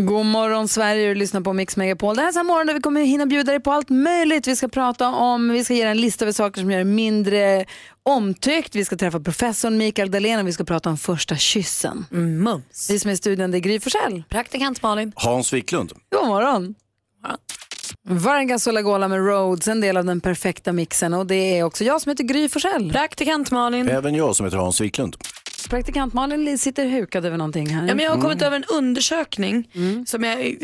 God 0.00 0.26
morgon 0.26 0.68
Sverige, 0.68 1.08
du 1.08 1.14
lyssnar 1.14 1.40
på 1.40 1.52
Mix 1.52 1.76
Megapol. 1.76 2.16
Det 2.16 2.22
här 2.22 2.28
är 2.28 2.32
så 2.32 2.38
här 2.38 2.44
morgon 2.44 2.66
där 2.66 2.74
vi 2.74 2.80
kommer 2.80 3.00
hinna 3.00 3.26
bjuda 3.26 3.52
dig 3.52 3.60
på 3.60 3.72
allt 3.72 3.88
möjligt. 3.88 4.46
Vi 4.46 4.56
ska 4.56 4.68
prata 4.68 5.08
om, 5.08 5.48
vi 5.48 5.64
ska 5.64 5.74
ge 5.74 5.82
dig 5.82 5.90
en 5.90 6.00
lista 6.00 6.24
över 6.24 6.32
saker 6.32 6.60
som 6.60 6.70
gör 6.70 6.78
det 6.78 6.84
mindre 6.84 7.64
omtyckt. 8.02 8.74
Vi 8.74 8.84
ska 8.84 8.96
träffa 8.96 9.20
professorn 9.20 9.78
Mikael 9.78 10.10
Dahlén 10.10 10.40
och 10.40 10.46
vi 10.46 10.52
ska 10.52 10.64
prata 10.64 10.90
om 10.90 10.98
första 10.98 11.36
kyssen. 11.36 12.06
Mums. 12.10 12.90
Vi 12.90 12.98
som 12.98 13.08
är 13.08 13.14
i 13.14 13.16
studion 13.16 13.50
det 13.50 13.58
är 13.58 13.60
Gry 13.60 13.80
Forssell. 13.80 14.22
Praktikant 14.28 14.82
Malin. 14.82 15.12
Hans 15.16 15.52
Wiklund. 15.52 15.92
God 16.10 16.28
morgon. 16.28 16.74
Vargas 18.08 18.66
och 18.66 18.72
Lagola 18.72 19.08
med 19.08 19.18
Rhodes, 19.26 19.68
en 19.68 19.80
del 19.80 19.96
av 19.96 20.04
den 20.04 20.20
perfekta 20.20 20.72
mixen. 20.72 21.14
Och 21.14 21.26
det 21.26 21.58
är 21.58 21.62
också 21.62 21.84
jag 21.84 22.00
som 22.00 22.10
heter 22.10 22.24
Gry 22.24 22.48
Forssell. 22.48 22.92
Praktikant 22.92 23.50
Malin. 23.50 23.88
Även 23.88 24.14
jag 24.14 24.36
som 24.36 24.46
heter 24.46 24.58
Hans 24.58 24.80
Wiklund. 24.80 25.16
Praktikant 25.68 26.14
Malin 26.14 26.58
sitter 26.58 26.86
hukad 26.88 27.24
över 27.26 27.36
någonting 27.36 27.66
här. 27.68 27.86
Ja, 27.88 27.94
men 27.94 28.04
jag 28.04 28.12
har 28.14 28.22
kommit 28.22 28.42
över 28.42 28.56
en 28.56 28.64
undersökning 28.64 29.70
som 30.06 30.24
jag 30.24 30.56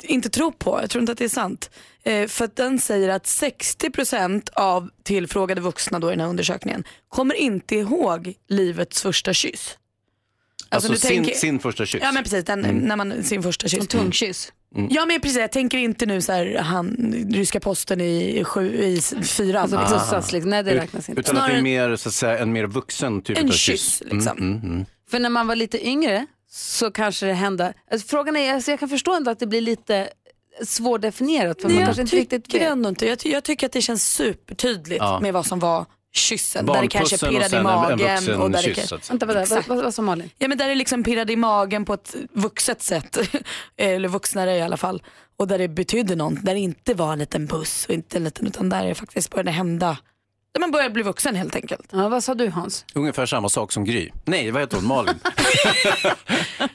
inte 0.00 0.30
tror 0.30 0.50
på. 0.50 0.78
Jag 0.82 0.90
tror 0.90 1.00
inte 1.02 1.12
att 1.12 1.18
det 1.18 1.24
är 1.24 1.28
sant. 1.28 1.70
Eh, 2.02 2.26
för 2.26 2.44
att 2.44 2.56
den 2.56 2.78
säger 2.78 3.08
att 3.08 3.24
60% 3.24 4.48
av 4.52 4.90
tillfrågade 5.02 5.60
vuxna 5.60 5.98
då 5.98 6.08
i 6.08 6.10
den 6.10 6.20
här 6.20 6.28
undersökningen 6.28 6.84
kommer 7.08 7.34
inte 7.34 7.74
ihåg 7.76 8.34
livets 8.48 9.02
första 9.02 9.32
kyss. 9.32 9.78
Alltså, 10.68 10.92
du 10.92 10.98
sin, 10.98 11.08
tänker- 11.10 11.34
sin 11.34 11.58
första 11.58 11.86
kyss. 11.86 12.00
Ja 12.02 12.12
men 12.12 12.22
precis, 12.22 12.44
den, 12.44 12.60
när 12.60 12.96
man, 12.96 13.24
sin 13.24 13.42
första 13.42 13.68
kyss. 13.68 13.80
En 13.80 13.86
tungkyss. 13.86 14.52
Ja 14.90 15.06
men 15.06 15.20
precis, 15.20 15.38
jag 15.38 15.52
tänker 15.52 15.78
inte 15.78 16.06
nu 16.06 16.20
så 16.22 16.32
här, 16.32 16.56
han, 16.58 17.14
ryska 17.30 17.60
posten 17.60 18.00
i, 18.00 18.44
sju, 18.44 18.74
i 18.82 19.00
fyran. 19.22 19.62
Alltså 19.62 19.78
Liksom. 19.80 19.98
pussas 19.98 20.32
liksom. 20.32 20.50
Nej 20.50 20.62
det 20.62 20.74
räknas 20.74 21.08
inte. 21.08 21.20
Utan 21.20 21.36
att 21.36 21.42
det 21.42 21.46
är 21.46 21.60
Snarare- 21.60 21.62
mer, 21.62 21.96
så 21.96 22.08
att 22.08 22.14
säga, 22.14 22.38
en 22.38 22.52
mer 22.52 22.66
vuxen 22.66 23.22
typ 23.22 23.38
En 23.38 23.48
av 23.48 23.52
kyss, 23.52 24.02
liksom. 24.10 24.38
Mm, 24.38 24.52
mm, 24.52 24.70
mm. 24.72 24.84
För 25.10 25.18
när 25.18 25.30
man 25.30 25.46
var 25.46 25.56
lite 25.56 25.86
yngre 25.88 26.26
så 26.50 26.90
kanske 26.90 27.26
det 27.26 27.32
hände. 27.32 27.72
Alltså, 27.90 28.08
frågan 28.08 28.36
är, 28.36 28.54
alltså, 28.54 28.70
jag 28.70 28.80
kan 28.80 28.88
förstå 28.88 29.14
ändå 29.16 29.30
att 29.30 29.38
det 29.38 29.46
blir 29.46 29.60
lite 29.60 30.08
svårdefinierat. 30.64 31.60
För 31.62 31.68
man 31.68 31.76
jag 31.78 31.84
kanske 31.86 32.02
inte 32.02 32.10
tycker 32.16 32.36
riktigt 32.36 32.54
vet. 32.54 32.70
ändå 32.70 32.88
inte. 32.88 33.06
Jag, 33.06 33.18
ty- 33.18 33.30
jag 33.30 33.44
tycker 33.44 33.66
att 33.66 33.72
det 33.72 33.80
känns 33.82 34.12
supertydligt 34.12 34.98
Ja. 35.00 35.20
med 35.20 35.32
vad 35.32 35.46
som 35.46 35.58
var 35.58 35.86
kyssen. 36.12 36.66
Där 36.66 36.82
det 36.82 36.88
kanske 36.88 37.18
pirrade 37.18 37.46
i 37.46 37.48
sen 37.48 37.58
en, 37.58 37.66
en 37.66 37.80
magen. 37.80 37.98
vuxen 37.98 38.40
och 38.40 38.50
där 38.50 38.62
det, 38.62 38.74
kyss. 38.74 38.88
säga. 38.88 39.00
Vänta, 39.08 39.74
vad 39.82 39.94
sa 39.94 40.02
Malin? 40.02 40.30
ja, 40.38 40.48
men 40.48 40.58
där 40.58 40.68
det 40.68 40.74
liksom 40.74 41.04
pirrade 41.04 41.32
i 41.32 41.36
magen 41.36 41.84
på 41.84 41.94
ett 41.94 42.14
vuxet 42.32 42.82
sätt. 42.82 43.18
Eller 43.76 44.08
vuxnare 44.08 44.56
i 44.56 44.62
alla 44.62 44.76
fall. 44.76 45.02
Och 45.36 45.48
där 45.48 45.58
det 45.58 45.68
betydde 45.68 46.16
något. 46.16 46.44
Där 46.44 46.54
det 46.54 46.60
inte 46.60 46.94
var 46.94 47.12
en 47.12 47.18
liten 47.18 47.48
puss 47.48 47.86
och 47.88 47.94
inte 47.94 48.16
en 48.16 48.24
liten 48.24 48.46
utan 48.46 48.68
där 48.68 48.86
det 48.86 48.94
faktiskt 48.94 49.30
började 49.30 49.50
hända. 49.50 49.98
Där 50.52 50.60
man 50.60 50.70
började 50.70 50.90
bli 50.90 51.02
vuxen 51.02 51.36
helt 51.36 51.56
enkelt. 51.56 51.88
Ja, 51.92 52.08
vad 52.08 52.24
sa 52.24 52.34
du 52.34 52.48
Hans? 52.50 52.84
Ungefär 52.94 53.26
samma 53.26 53.48
sak 53.48 53.72
som 53.72 53.84
Gry. 53.84 54.10
Nej, 54.24 54.50
vad 54.50 54.62
heter 54.62 54.76
hon? 54.76 54.86
Malin. 54.86 55.14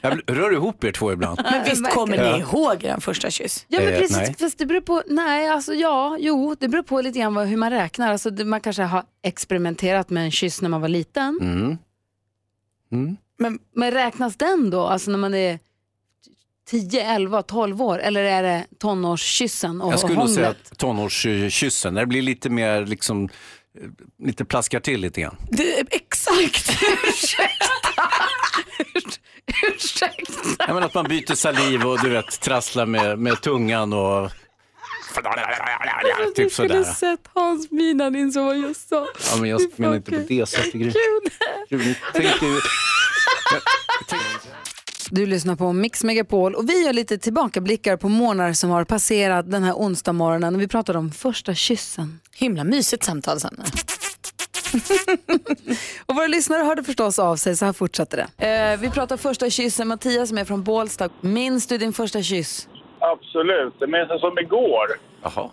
jag 0.00 0.20
rör 0.26 0.52
ihop 0.52 0.84
er 0.84 0.92
två 0.92 1.12
ibland. 1.12 1.40
Men 1.50 1.64
visst 1.64 1.90
kommer 1.90 2.32
ni 2.32 2.38
ihåg 2.40 2.84
er 2.84 3.00
första 3.00 3.30
kyss? 3.30 3.66
Ja 3.68 3.80
men 3.80 3.88
Eh, 3.94 3.98
precis, 3.98 4.16
nej. 4.16 4.34
fast 4.38 4.58
det 4.58 4.66
beror 4.66 4.80
på, 4.80 5.02
nej 5.06 5.48
alltså 5.48 5.74
ja, 5.74 6.16
jo 6.20 6.54
det 6.60 6.68
beror 6.68 6.82
på 6.82 7.00
lite 7.00 7.18
grann 7.18 7.36
hur 7.36 7.56
man 7.56 7.70
räknar. 7.70 8.12
Alltså, 8.12 8.30
man 8.30 8.60
kanske 8.60 8.82
har 8.82 9.02
experimenterat 9.22 10.10
med 10.10 10.24
en 10.24 10.30
kyss 10.30 10.62
när 10.62 10.68
man 10.68 10.80
var 10.80 10.88
liten. 10.88 11.38
Mm. 11.40 13.16
Men, 13.38 13.58
men 13.74 13.90
räknas 13.90 14.36
den 14.36 14.70
då, 14.70 14.86
alltså 14.86 15.10
när 15.10 15.18
man 15.18 15.34
är 15.34 15.58
10, 16.68 17.02
11, 17.14 17.42
12 17.42 17.82
år? 17.82 17.98
Eller 17.98 18.24
är 18.24 18.42
det 18.42 18.64
tonårskyssen 18.78 19.80
och 19.80 19.92
Jag 19.92 20.00
skulle 20.00 20.18
nog 20.18 20.28
säga 20.30 20.48
att 20.48 20.78
tonårskyssen, 20.78 21.94
det 21.94 22.06
blir 22.06 22.22
lite 22.22 22.50
mer 22.50 22.86
liksom, 22.86 23.28
lite 24.22 24.44
plaskar 24.44 24.80
till 24.80 25.00
lite 25.00 25.20
grann. 25.20 25.36
Det 25.50 25.80
exakt. 25.90 26.70
Ursäkta. 29.74 30.66
Menar 30.66 30.82
att 30.82 30.94
man 30.94 31.04
byter 31.08 31.34
saliv 31.34 31.86
och 31.86 32.00
du 32.02 32.08
vet 32.10 32.40
trasslar 32.40 32.86
med, 32.86 33.18
med 33.18 33.40
tungan 33.40 33.92
och 33.92 34.30
typ 36.34 36.36
du 36.36 36.50
skulle 36.50 36.68
sådär. 36.68 36.84
sett 36.84 37.20
Hans 37.34 37.70
min 37.70 37.96
när 37.96 38.04
han 38.04 38.16
insåg 38.16 38.44
vad 38.44 38.56
jag 38.58 38.76
sa. 38.76 39.06
Ja, 39.30 39.36
men 39.40 39.50
jag 39.50 39.60
menar 39.76 39.96
inte 39.96 40.10
på 40.10 40.18
det 40.28 40.46
sättet. 40.48 40.72
Gud. 40.72 41.96
Tänker 42.12 42.46
ju- 42.46 42.60
Du 45.16 45.26
lyssnar 45.26 45.56
på 45.56 45.72
Mix 45.72 46.04
Megapol 46.04 46.54
och 46.54 46.68
vi 46.68 46.86
gör 46.86 46.92
lite 46.92 47.18
tillbakablickar 47.18 47.96
på 47.96 48.08
månader 48.08 48.52
som 48.52 48.70
har 48.70 48.84
passerat 48.84 49.50
den 49.50 49.62
här 49.62 49.72
onsdag 49.72 50.12
morgonen. 50.12 50.58
Vi 50.58 50.68
pratade 50.68 50.98
om 50.98 51.10
första 51.10 51.54
kyssen. 51.54 52.20
Himla 52.36 52.64
mysigt 52.64 53.04
samtalsämne. 53.04 53.62
Och 56.06 56.14
våra 56.14 56.26
lyssnare 56.26 56.62
hörde 56.62 56.82
förstås 56.82 57.18
av 57.18 57.36
sig, 57.36 57.56
så 57.56 57.64
här 57.64 57.72
fortsätter 57.72 58.16
det. 58.16 58.46
Eh, 58.48 58.80
vi 58.80 58.90
pratar 58.90 59.16
första 59.16 59.50
kyssen. 59.50 59.88
Mattias 59.88 60.28
som 60.28 60.38
är 60.38 60.44
från 60.44 60.62
Bålsta. 60.62 61.08
Minns 61.20 61.66
du 61.66 61.78
din 61.78 61.92
första 61.92 62.22
kyss? 62.22 62.68
Absolut. 62.98 63.74
Det 63.78 63.86
minns 63.86 64.08
jag 64.08 64.20
som 64.20 64.38
igår. 64.38 64.86
Jaha. 65.22 65.50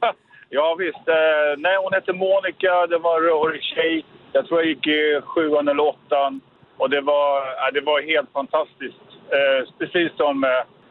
ja, 0.48 0.76
visst. 0.78 1.08
Eh, 1.08 1.14
nej, 1.58 1.76
hon 1.82 1.92
hette 1.92 2.12
Monica. 2.12 2.86
Det 2.86 2.98
var 2.98 3.16
en 3.16 3.22
rörig 3.22 3.62
tjej. 3.62 4.04
Jag 4.32 4.46
tror 4.46 4.60
jag 4.60 4.68
gick 4.68 4.86
i 4.86 5.20
sjuan 5.24 5.68
eller 5.68 5.82
åttan. 5.82 6.40
Och 6.78 6.90
det 6.90 7.00
var, 7.00 7.72
det 7.72 7.80
var 7.80 8.00
helt 8.02 8.32
fantastiskt. 8.32 9.06
Eh, 9.36 9.60
precis 9.78 10.16
som 10.16 10.44
eh, 10.44 10.50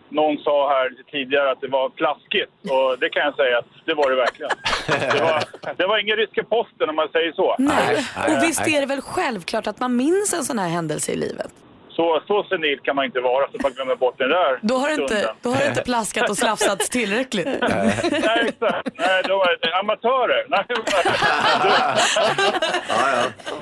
någon 0.09 0.37
sa 0.37 0.69
här 0.69 0.91
tidigare 1.11 1.51
att 1.51 1.61
det 1.61 1.67
var 1.67 1.89
plaskigt. 1.89 2.51
Och 2.61 2.99
det 2.99 3.09
kan 3.09 3.23
jag 3.23 3.35
säga 3.35 3.57
att 3.57 3.65
det 3.85 3.93
var 3.93 4.09
det 4.09 4.15
verkligen. 4.15 4.51
Det 4.87 5.21
var, 5.21 5.43
det 5.77 5.87
var 5.87 5.97
ingen 5.99 6.17
risk 6.17 6.37
i 6.37 6.43
posten 6.43 6.89
om 6.89 6.95
man 6.95 7.09
säger 7.09 7.31
så. 7.31 7.55
Nej. 7.59 8.05
Och 8.15 8.43
visst 8.43 8.67
är 8.67 8.79
det 8.79 8.85
väl 8.85 9.01
självklart 9.01 9.67
att 9.67 9.79
man 9.79 9.95
minns 9.95 10.33
en 10.33 10.43
sån 10.43 10.59
här 10.59 10.69
händelse 10.69 11.11
i 11.11 11.15
livet? 11.15 11.51
Så, 11.95 12.21
så 12.27 12.43
senil 12.43 12.79
kan 12.79 12.95
man 12.95 13.05
inte 13.05 13.19
vara 13.19 13.45
så 13.51 13.57
man 13.63 13.71
glömmer 13.71 13.95
bort 13.95 14.17
den 14.17 14.29
där 14.29 14.59
Då 14.61 14.75
har 14.77 14.87
det 14.87 14.93
inte, 14.93 15.33
då 15.41 15.49
har 15.49 15.57
det 15.57 15.67
inte 15.67 15.83
plaskat 15.83 16.29
och 16.29 16.37
slafsats 16.37 16.89
tillräckligt. 16.89 17.45
Nej, 17.61 17.93
exakt. 18.47 18.87
Nej, 18.93 19.23
då 19.27 19.37
var 19.37 19.57
det 19.61 19.79
amatörer. 19.79 20.45
Nej, 20.49 20.65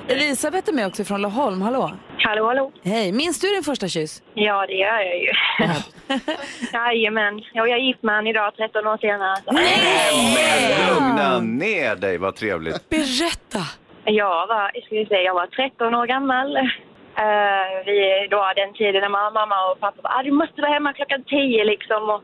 Elisabeth 0.07 0.69
är 0.69 0.73
med 0.73 0.87
också 0.87 1.03
från 1.03 1.21
Laholm. 1.21 1.61
Hallå! 1.61 1.91
Hallå, 2.17 2.45
hallå. 2.47 2.71
Hej, 2.83 3.11
minns 3.11 3.39
du 3.39 3.47
din 3.47 3.63
första 3.63 3.87
kyss? 3.87 4.23
Ja, 4.33 4.65
det 4.67 4.73
gör 4.73 4.99
jag 4.99 5.17
ju. 5.17 5.31
Jajamän. 6.73 7.41
Ja, 7.53 7.67
jag 7.67 7.79
är 7.79 7.83
gift 7.83 8.03
med 8.03 8.15
han 8.15 8.27
idag, 8.27 8.53
13 8.55 8.87
år 8.87 8.97
senare. 8.97 9.37
Så. 9.45 9.51
Lugna 10.93 11.39
ner 11.39 11.95
dig, 11.95 12.17
vad 12.17 12.35
trevligt. 12.35 12.89
Berätta! 12.89 13.59
Jag 14.05 14.47
var, 14.47 14.71
jag 14.89 15.07
säga, 15.07 15.21
jag 15.21 15.33
var 15.33 15.47
13 15.47 15.95
år 15.95 16.07
gammal. 16.07 16.57
Uh, 17.19 17.85
vi, 17.85 18.27
då 18.31 18.51
den 18.55 18.73
tiden 18.73 19.01
när 19.01 19.09
mamma, 19.09 19.31
mamma 19.39 19.71
och 19.71 19.79
pappa 19.79 20.01
bara, 20.01 20.13
ah, 20.15 20.23
du 20.23 20.31
måste 20.31 20.61
vara 20.61 20.73
hemma 20.73 20.93
klockan 20.93 21.23
tio 21.23 21.63
liksom. 21.63 22.09
Och 22.09 22.21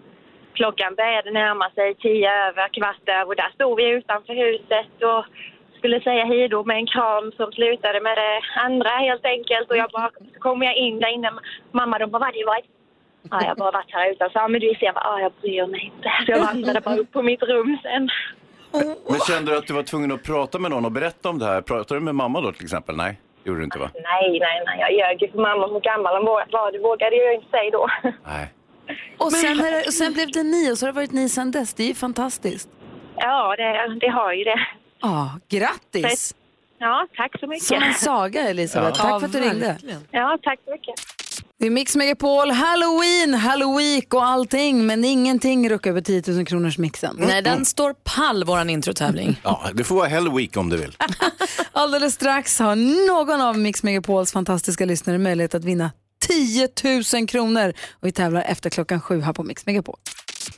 klockan 0.53 0.95
började 0.95 1.31
närma 1.31 1.69
sig 1.69 1.95
tio 1.95 2.29
över, 2.47 2.67
kvart 2.77 3.09
över. 3.09 3.27
Och 3.27 3.35
där 3.35 3.51
stod 3.55 3.77
vi 3.77 3.89
utanför 3.89 4.33
huset 4.45 4.93
och 5.11 5.25
skulle 5.77 6.01
säga 6.01 6.25
hej 6.25 6.47
då 6.47 6.63
med 6.63 6.77
en 6.77 6.87
kram 6.87 7.31
som 7.37 7.51
slutade 7.51 8.01
med 8.01 8.17
det 8.17 8.41
andra 8.67 8.89
helt 8.89 9.25
enkelt. 9.25 9.69
Och 9.69 9.77
jag 9.77 9.89
bara, 9.91 10.09
så 10.33 10.39
kom 10.39 10.63
jag 10.63 10.75
in 10.75 10.99
där 10.99 11.13
inne. 11.13 11.31
Mamma 11.71 11.99
de 11.99 12.11
bara, 12.11 12.19
vad 12.19 12.33
det 12.33 12.45
var? 12.45 12.59
Ja, 13.31 13.37
jag 13.41 13.47
har 13.47 13.55
bara 13.55 13.71
varit 13.71 13.93
här 13.93 14.11
utanför. 14.11 14.39
Ja, 14.39 14.47
men 14.47 14.61
du 14.61 14.67
ser, 14.67 14.85
jag 14.85 14.95
bara, 14.95 15.09
ah, 15.13 15.19
jag 15.19 15.31
bryr 15.41 15.67
mig 15.67 15.91
inte. 15.93 16.09
Så 16.25 16.31
jag 16.31 16.39
vandrade 16.39 16.81
bara 16.81 16.97
upp 16.97 17.11
på 17.11 17.21
mitt 17.21 17.43
rum 17.43 17.77
sen. 17.83 18.09
Men 19.09 19.19
kände 19.27 19.51
du 19.51 19.57
att 19.57 19.67
du 19.67 19.73
var 19.73 19.83
tvungen 19.83 20.11
att 20.11 20.23
prata 20.23 20.59
med 20.59 20.71
någon 20.71 20.85
och 20.85 20.91
berätta 20.91 21.29
om 21.29 21.39
det 21.39 21.45
här? 21.45 21.61
Pratade 21.61 21.99
du 21.99 22.03
med 22.03 22.15
mamma 22.15 22.41
då 22.41 22.51
till 22.51 22.63
exempel? 22.63 22.95
Nej, 22.95 23.19
gjorde 23.43 23.59
du 23.59 23.63
inte 23.63 23.79
va? 23.79 23.89
Nej, 23.93 24.39
nej, 24.39 24.63
nej. 24.65 24.79
Jag 24.79 24.91
ljög 24.93 25.21
ju 25.21 25.31
för 25.31 25.37
mamma 25.39 25.67
hur 25.67 25.79
gammal 25.79 26.15
hon 26.15 26.25
var. 26.25 26.71
Det 26.71 26.79
vågade 26.79 27.15
jag 27.15 27.25
ju 27.29 27.35
inte 27.35 27.49
säga 27.49 27.71
då. 27.71 27.89
Nej. 28.27 28.53
Och 29.17 29.31
sen, 29.31 29.57
det, 29.57 29.83
och 29.87 29.93
sen 29.93 30.13
blev 30.13 30.31
det 30.31 30.43
ni 30.43 30.71
och 30.71 30.77
så 30.77 30.85
har 30.85 30.91
det 30.91 30.95
varit 30.95 31.11
ni 31.11 31.29
sen 31.29 31.51
dess. 31.51 31.73
Det 31.73 31.83
är 31.83 31.87
ju 31.87 31.95
fantastiskt. 31.95 32.69
Ja, 33.15 33.55
det, 33.57 33.99
det 33.99 34.09
har 34.09 34.33
ju 34.33 34.43
det. 34.43 34.59
Ja, 35.01 35.39
grattis! 35.49 36.35
Ja, 36.77 37.07
tack 37.15 37.39
så 37.39 37.47
mycket. 37.47 37.63
Som 37.63 37.83
en 37.83 37.93
saga 37.93 38.49
Elisabeth. 38.49 38.99
Ja. 39.03 39.09
Tack 39.09 39.19
för 39.19 39.27
att 39.27 39.33
du 39.33 39.39
ringde. 39.39 39.77
Ja, 40.11 40.37
tack 40.43 40.59
så 40.65 40.71
mycket. 40.71 40.95
Det 41.59 41.65
är 41.65 41.69
Mix 41.69 41.95
Megapol, 41.95 42.51
Halloween, 42.51 43.33
Halloween 43.33 44.03
och 44.09 44.25
allting. 44.25 44.85
Men 44.85 45.05
ingenting 45.05 45.69
ruckar 45.69 45.89
över 45.89 46.01
10 46.01 46.23
000 46.27 46.45
kronors 46.45 46.77
mixen. 46.77 47.15
Nej, 47.19 47.41
den 47.41 47.65
står 47.65 47.93
pall, 47.93 48.43
våran 48.43 48.69
introtävling. 48.69 49.41
Ja, 49.43 49.63
det 49.73 49.83
får 49.83 49.95
vara 49.95 50.07
Hell 50.07 50.31
Week 50.35 50.57
om 50.57 50.69
du 50.69 50.77
vill. 50.77 50.97
Alldeles 51.71 52.13
strax 52.13 52.59
har 52.59 52.75
någon 53.07 53.41
av 53.41 53.57
Mix 53.57 53.83
Megapols 53.83 54.31
fantastiska 54.31 54.85
lyssnare 54.85 55.17
möjlighet 55.17 55.55
att 55.55 55.63
vinna 55.63 55.91
10 56.27 56.69
000 57.13 57.27
kronor. 57.27 57.73
Och 57.91 58.07
vi 58.07 58.11
tävlar 58.11 58.41
efter 58.41 58.69
klockan 58.69 59.01
sju 59.01 59.21
här 59.21 59.33
på 59.33 59.43
Mix 59.43 59.65
Megapol. 59.65 59.95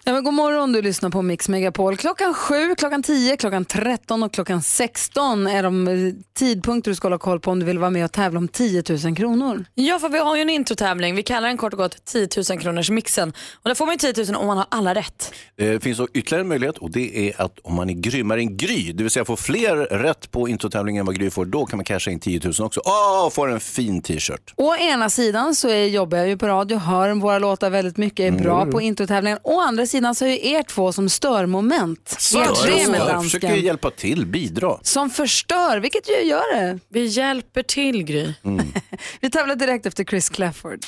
Ja, 0.04 0.14
men 0.14 0.24
god 0.24 0.34
morgon, 0.34 0.72
du 0.72 0.82
lyssnar 0.82 1.10
på 1.10 1.22
Mix 1.22 1.50
Megapol. 1.50 1.98
Klockan 1.98 2.34
7, 2.34 2.76
klockan 2.76 3.04
10, 3.04 3.38
klockan 3.38 3.66
13 3.66 4.24
och 4.24 4.34
klockan 4.34 4.62
16 4.62 5.48
är 5.48 5.64
de 5.64 5.88
eh, 5.88 5.94
tidpunkter 6.38 6.92
du 6.92 6.96
ska 6.96 7.06
hålla 7.08 7.18
koll 7.18 7.40
på 7.40 7.52
om 7.52 7.60
du 7.60 7.66
vill 7.66 7.80
vara 7.80 7.90
med 7.90 8.06
och 8.06 8.12
tävla 8.12 8.40
om 8.40 8.48
10 8.48 8.84
000 9.04 9.16
kronor. 9.16 9.66
Ja, 9.74 10.00
för 10.00 10.10
vi 10.10 10.18
har 10.18 10.36
ju 10.36 10.42
en 10.42 10.50
introtävling. 10.50 11.16
Vi 11.16 11.24
kallar 11.24 11.48
den 11.48 11.58
kort 11.58 11.74
och 11.74 11.80
gott 11.80 12.06
10 12.06 12.28
000 12.50 12.60
kronors 12.60 12.90
mixen. 12.90 13.30
Och 13.54 13.70
där 13.70 13.76
får 13.76 13.86
man 13.86 13.96
ju 13.96 14.14
10 14.14 14.26
000 14.26 14.36
om 14.36 14.48
man 14.48 14.58
har 14.58 14.66
alla 14.70 14.96
rätt. 14.96 15.34
Det 15.56 15.84
finns 15.84 16.00
också 16.00 16.14
ytterligare 16.18 16.42
en 16.42 16.48
möjlighet 16.48 16.78
och 16.78 16.92
det 16.92 17.30
är 17.30 17.42
att 17.42 17.60
om 17.64 17.76
man 17.76 17.90
är 17.90 17.94
grymmare 17.94 18.40
än 18.40 18.58
Gry, 18.58 18.92
det 18.92 19.04
vill 19.04 19.12
säga 19.12 19.26
får 19.26 19.36
fler 19.36 19.76
rätt 19.76 20.32
på 20.32 20.48
introtävlingen 20.50 21.00
än 21.00 21.06
vad 21.06 21.16
Gry 21.16 21.30
får, 21.30 21.46
då 21.46 21.66
kan 21.66 21.78
man 21.78 21.86
casha 21.86 22.12
in 22.12 22.20
10 22.20 22.42
000 22.44 22.54
också. 22.60 22.82
Åh, 22.86 23.30
får 23.30 23.52
en 23.52 23.60
fin 23.60 24.02
t-shirt. 24.02 24.54
Å 24.58 24.76
ena 24.76 25.10
sidan 25.10 25.56
så 25.56 25.70
är, 25.70 25.86
jobbar 25.86 26.18
jag 26.18 26.28
ju 26.28 26.38
på 26.38 26.48
radio, 26.48 26.78
hör 26.78 27.14
våra 27.14 27.40
låtar 27.40 27.70
väldigt 27.70 27.98
mycket, 27.98 28.34
är 28.34 28.40
bra 28.40 28.66
på 28.66 28.82
introtävlingen. 28.82 29.40
Å 29.44 29.60
andra 29.60 29.86
sidan 29.92 30.16
så 30.16 30.26
är 30.26 30.30
ju 30.30 30.50
er 30.50 30.64
två 30.64 30.92
som 30.94 31.10
störmoment. 31.10 32.18
Er 32.36 32.56
tre 32.64 32.88
med 32.88 33.00
Jag 33.00 33.24
försöker 33.24 33.48
dansken. 33.48 33.66
hjälpa 33.66 33.92
till, 33.92 34.26
bidra. 34.26 34.78
Som 34.82 35.10
förstör, 35.10 35.78
vilket 35.80 36.10
ju 36.10 36.24
gör 36.28 36.56
det. 36.56 36.80
Vi 36.90 37.06
hjälper 37.06 37.64
till, 37.64 38.04
Gry. 38.04 38.34
Vi 39.22 39.30
tävlar 39.30 39.56
direkt 39.56 39.86
efter 39.86 40.04
Chris 40.04 40.30
Clafford. 40.30 40.80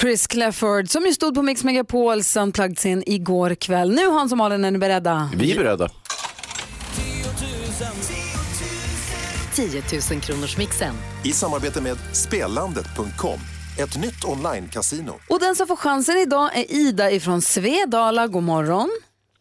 Chris 0.00 0.26
Clafford 0.26 0.88
som 0.90 1.06
ju 1.06 1.12
stod 1.12 1.34
på 1.34 1.42
Mix 1.42 1.64
Megapols 1.64 2.36
Unplugged-scen 2.36 3.02
igår 3.06 3.54
kväll. 3.54 3.94
Nu 3.94 4.06
Hans 4.08 4.32
och 4.32 4.38
Malin, 4.38 4.64
är 4.64 4.70
ni 4.70 4.78
beredda? 4.78 5.30
Vi 5.36 5.52
är 5.52 5.56
beredda. 5.58 5.88
10 9.54 9.82
000 10.10 10.20
kronors 10.20 10.56
mixen. 10.56 10.94
I 11.24 11.32
samarbete 11.32 11.80
med 11.80 11.96
Spellandet.com, 12.12 13.38
ett 13.78 13.98
nytt 13.98 14.24
online-casino. 14.24 15.12
Och 15.28 15.40
den 15.40 15.56
som 15.56 15.66
får 15.66 15.76
chansen 15.76 16.16
idag 16.18 16.58
är 16.58 16.72
Ida 16.72 17.10
ifrån 17.10 17.42
Svedala. 17.42 18.26
God 18.26 18.42
morgon. 18.42 18.90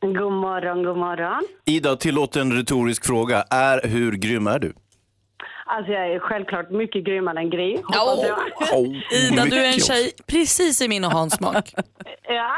God 0.02 0.34
morgon, 0.34 0.84
god 0.84 0.98
morgon. 0.98 1.44
Ida, 1.66 1.96
tillåt 1.96 2.36
en 2.36 2.54
retorisk 2.54 3.06
fråga. 3.06 3.44
Är, 3.50 3.88
hur 3.88 4.12
grym 4.12 4.48
är 4.48 4.60
du? 4.60 4.74
Alltså 5.76 5.92
jag 5.92 6.14
är 6.14 6.20
självklart 6.20 6.72
mycket 6.72 7.06
grymmare 7.06 7.40
än 7.40 7.50
Gry, 7.50 7.78
jag. 7.94 8.08
Oh, 8.08 8.96
Ida, 9.32 9.46
du 9.46 9.58
är 9.60 9.74
en 9.74 9.80
tjej 9.80 10.12
precis 10.28 10.82
i 10.82 10.88
min 10.88 11.04
och 11.04 11.12
Hans 11.12 11.34
smak. 11.34 11.74
Ja. 12.24 12.56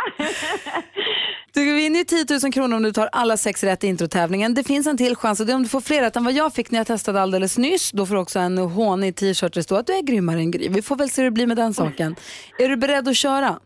Du 1.54 1.76
vinner 1.76 2.00
ju 2.00 2.06
10 2.06 2.26
000 2.44 2.54
kronor 2.54 2.76
om 2.78 2.84
du 2.84 2.92
tar 2.92 3.10
alla 3.12 3.38
sex 3.38 3.64
rätt 3.64 3.84
i 3.84 3.88
introtävlingen. 3.88 4.54
Det 4.54 4.64
finns 4.64 4.88
en 4.88 4.98
till 4.98 5.16
chans 5.16 5.40
och 5.40 5.46
det 5.46 5.52
är 5.52 5.56
om 5.56 5.64
du 5.64 5.70
får 5.70 5.82
fler 5.82 6.02
rätt 6.02 6.16
än 6.16 6.24
vad 6.24 6.34
jag 6.34 6.54
fick 6.54 6.72
när 6.72 6.80
jag 6.80 6.88
testade 6.88 7.22
alldeles 7.22 7.58
nyss. 7.58 7.92
Då 7.92 8.06
får 8.06 8.16
du 8.16 8.22
också 8.22 8.40
en 8.40 8.58
hånig 8.58 9.16
t-shirt 9.16 9.54
där 9.54 9.60
det 9.60 9.64
står 9.64 9.80
att 9.80 9.88
du 9.88 9.94
är 9.94 10.02
grymmare 10.02 10.40
än 10.40 10.52
Gry. 10.52 10.70
Vi 10.70 10.82
får 10.82 10.96
väl 10.96 11.10
se 11.10 11.22
hur 11.22 11.30
det 11.30 11.34
blir 11.34 11.48
med 11.48 11.58
den 11.58 11.74
saken. 11.74 12.16
Är 12.60 12.70
du 12.70 12.78
beredd 12.78 13.08
att 13.08 13.18
köra? 13.18 13.60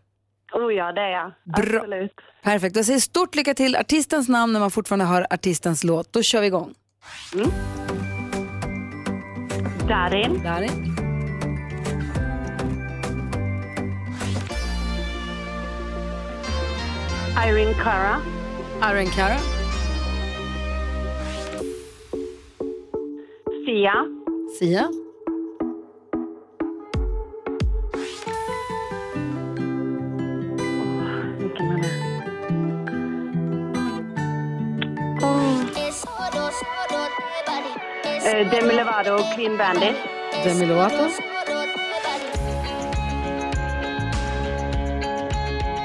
Oh 0.52 0.74
ja, 0.74 0.92
det 0.92 1.00
är 1.00 1.10
jag. 1.10 1.32
Bra. 1.64 1.78
Absolut. 1.80 2.12
Perfekt. 2.42 2.76
Jag 2.76 2.84
säger 2.84 3.00
stort 3.00 3.34
lycka 3.34 3.54
till. 3.54 3.76
Artistens 3.76 4.28
namn 4.28 4.52
när 4.52 4.60
man 4.60 4.70
fortfarande 4.70 5.04
hör 5.04 5.26
artistens 5.30 5.84
låt. 5.84 6.12
Då 6.12 6.22
kör 6.22 6.40
vi 6.40 6.46
igång. 6.46 6.74
Darin, 9.88 10.42
Darin. 10.42 10.94
Irene 17.34 17.74
Cara, 17.74 18.20
Aaron 18.82 19.08
Cara. 19.16 19.38
Sia, 23.64 24.04
Sia. 24.58 25.07
Eh, 38.28 38.50
Demi 38.50 38.74
Lovato 38.74 39.10
och 39.12 39.34
Clean 39.34 39.56
Bandit. 39.56 39.96
Demi 40.44 40.66
Lovato. 40.66 41.02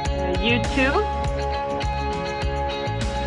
Eh, 0.10 0.46
YouTube. 0.46 0.98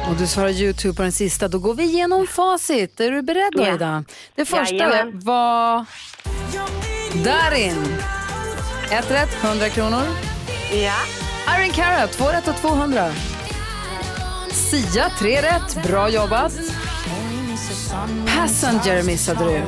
Och 0.08 0.16
du 0.18 0.26
svarar 0.26 0.48
YouTube 0.48 0.94
på 0.94 1.02
den 1.02 1.12
sista. 1.12 1.48
Då 1.48 1.58
går 1.58 1.74
vi 1.74 1.82
igenom 1.82 2.26
facit. 2.26 3.00
Är 3.00 3.10
du 3.10 3.22
beredd 3.22 3.52
då, 3.52 3.62
yeah. 3.62 4.02
Det 4.34 4.44
första 4.44 4.74
Jajamän. 4.74 5.20
var 5.20 5.84
Darin. 7.24 7.98
Ett 8.90 9.10
rätt, 9.10 9.44
100 9.44 9.68
kronor. 9.68 10.02
Ja. 10.70 10.76
Yeah. 10.76 11.60
Iron 11.60 11.72
Cara, 11.72 12.06
två 12.06 12.24
rätt 12.24 12.48
och 12.48 12.56
200. 12.56 13.10
Sia, 14.50 15.10
tre 15.18 15.42
rätt. 15.42 15.82
Bra 15.82 16.08
jobbat. 16.08 16.52
Passenger 18.36 19.02
missade 19.02 19.44
du. 19.44 19.62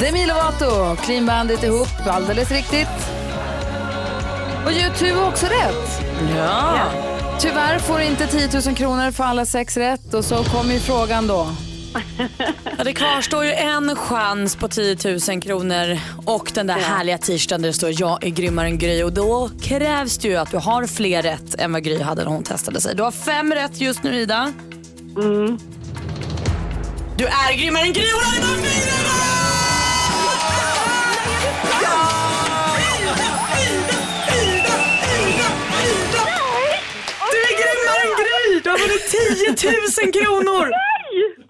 Demi 0.00 0.26
Lovato, 0.26 0.96
Clean 0.96 1.26
Bandit 1.26 1.62
ihop, 1.62 2.06
alldeles 2.06 2.50
riktigt. 2.50 2.88
Och 4.66 4.72
YouTube 4.72 5.14
var 5.14 5.28
också 5.28 5.46
rätt. 5.46 6.02
Ja. 6.36 6.78
Tyvärr 7.40 7.78
får 7.78 7.98
du 7.98 8.04
inte 8.04 8.26
10 8.26 8.48
000 8.66 8.76
kronor 8.76 9.10
för 9.10 9.24
alla 9.24 9.46
sex 9.46 9.76
rätt 9.76 10.14
och 10.14 10.24
så 10.24 10.44
kommer 10.44 10.74
ju 10.74 10.80
frågan 10.80 11.26
då. 11.26 11.48
Ja, 12.78 12.84
det 12.84 12.92
kvarstår 12.92 13.44
ju 13.44 13.52
en 13.52 13.96
chans 13.96 14.56
på 14.56 14.68
10 14.68 14.96
000 15.28 15.42
kronor 15.42 15.98
och 16.26 16.50
den 16.54 16.66
där 16.66 16.74
härliga 16.74 17.18
t-shirten 17.18 17.62
där 17.62 17.68
det 17.68 17.72
står 17.72 18.00
jag 18.00 18.24
är 18.24 18.30
grymmare 18.30 18.66
än 18.66 18.78
Gry 18.78 19.02
och 19.02 19.12
då 19.12 19.50
krävs 19.62 20.18
det 20.18 20.28
ju 20.28 20.36
att 20.36 20.50
du 20.50 20.56
har 20.56 20.86
fler 20.86 21.22
rätt 21.22 21.54
än 21.58 21.72
vad 21.72 21.84
Gry 21.84 22.02
hade 22.02 22.24
när 22.24 22.30
hon 22.30 22.42
testade 22.42 22.80
sig. 22.80 22.96
Du 22.96 23.02
har 23.02 23.10
fem 23.10 23.52
rätt 23.52 23.80
just 23.80 24.02
nu 24.02 24.20
Ida. 24.20 24.52
Mm. 25.16 25.58
Du 27.16 27.24
är 27.24 27.56
grymmare 27.58 27.82
än 27.82 27.92
Gry! 27.92 28.02
Du 37.32 37.38
är 37.48 37.54
grymmare 37.60 38.00
än 38.04 38.14
Gry! 38.20 38.60
Du 38.64 38.70
har 38.70 38.78
vunnit 38.78 39.06
10 39.10 39.70
000 40.04 40.12
kronor! 40.12 40.70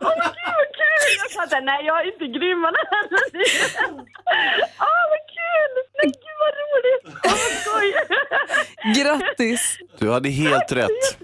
Åh 0.00 0.08
oh, 0.08 0.14
gud 0.14 0.54
vad 0.58 0.68
kul! 0.78 1.18
Jag 1.18 1.30
sa 1.30 1.56
att 1.56 1.64
nej, 1.64 1.84
jag 1.86 2.00
är 2.00 2.06
inte 2.12 2.26
grymmare 2.38 2.76
än 2.76 3.08
Åh 4.80 5.02
vad 5.12 5.22
kul! 5.36 5.72
Men 5.98 6.10
gud 6.10 6.36
vad 6.42 6.52
roligt! 6.62 7.04
Åh 7.24 7.30
vad 7.30 7.52
skoj! 7.60 7.88
Grattis! 9.02 9.78
Du 9.98 10.10
hade 10.10 10.28
helt 10.28 10.72
rätt. 10.72 11.18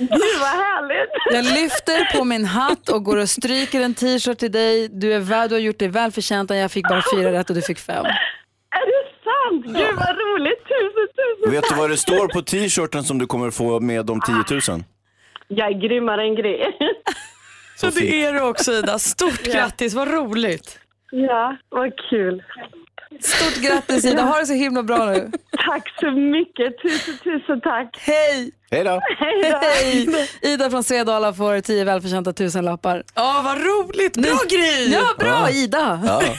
Gud 0.00 0.34
vad 0.40 0.48
härligt! 0.48 1.10
Jag 1.32 1.44
lyfter 1.44 2.18
på 2.18 2.24
min 2.24 2.44
hatt 2.44 2.88
och 2.88 3.04
går 3.04 3.16
och 3.16 3.28
stryker 3.28 3.80
en 3.80 3.94
t-shirt 3.94 4.38
till 4.38 4.52
dig. 4.52 4.88
Du, 4.88 5.12
är 5.14 5.20
värd, 5.20 5.50
du 5.50 5.54
har 5.54 5.60
gjort 5.60 5.78
dig 5.78 5.88
väl 5.88 6.12
förtjänt. 6.12 6.50
Jag 6.50 6.70
fick 6.70 6.88
bara 6.88 7.02
fyra 7.14 7.32
rätt 7.32 7.50
och 7.50 7.56
du 7.56 7.62
fick 7.62 7.78
fem. 7.78 8.04
Är 8.06 8.86
det 8.86 9.02
sant? 9.24 9.64
Gud 9.66 9.96
vad 9.96 10.16
roligt! 10.16 10.64
Tusen, 10.68 11.08
tusen 11.16 11.52
Vet 11.52 11.64
du 11.68 11.74
vad 11.74 11.90
det 11.90 11.96
står 11.96 12.28
på 12.28 12.42
t-shirten 12.42 13.04
som 13.04 13.18
du 13.18 13.26
kommer 13.26 13.50
få 13.50 13.80
med 13.80 14.06
de 14.06 14.20
10 14.20 14.34
000? 14.74 14.82
Jag 15.48 15.68
är 15.68 15.88
grymmare 15.88 16.22
än 16.22 16.34
Gry. 16.34 16.64
Så 17.76 17.86
det 17.86 18.24
är 18.24 18.32
du 18.32 18.40
också 18.40 18.72
Ida. 18.72 18.98
Stort 18.98 19.42
grattis, 19.42 19.94
vad 19.94 20.08
roligt. 20.08 20.78
Ja, 21.10 21.56
vad 21.68 21.92
kul. 22.10 22.42
Stort 23.22 23.56
grattis 23.62 24.04
Ida, 24.04 24.22
ha 24.22 24.38
det 24.38 24.46
så 24.46 24.52
himla 24.52 24.82
bra 24.82 25.06
nu. 25.06 25.30
Tack 25.66 26.00
så 26.00 26.10
mycket. 26.10 26.82
Tusen, 26.82 27.14
tusen 27.24 27.60
tack. 27.60 27.96
Hej! 28.00 28.50
Hej 28.70 28.84
då! 28.84 29.00
Hej! 29.18 30.28
Ida 30.42 30.70
från 30.70 30.84
Svedala 30.84 31.34
får 31.34 31.60
tio 31.60 31.84
välförtjänta 31.84 32.32
tusenlappar. 32.32 33.02
Ja, 33.14 33.40
vad 33.44 33.58
roligt. 33.58 34.16
Bra 34.16 34.38
Gry! 34.48 34.92
Ja, 34.92 35.02
bra 35.18 35.50
Ida! 35.50 36.00
Ja. 36.06 36.22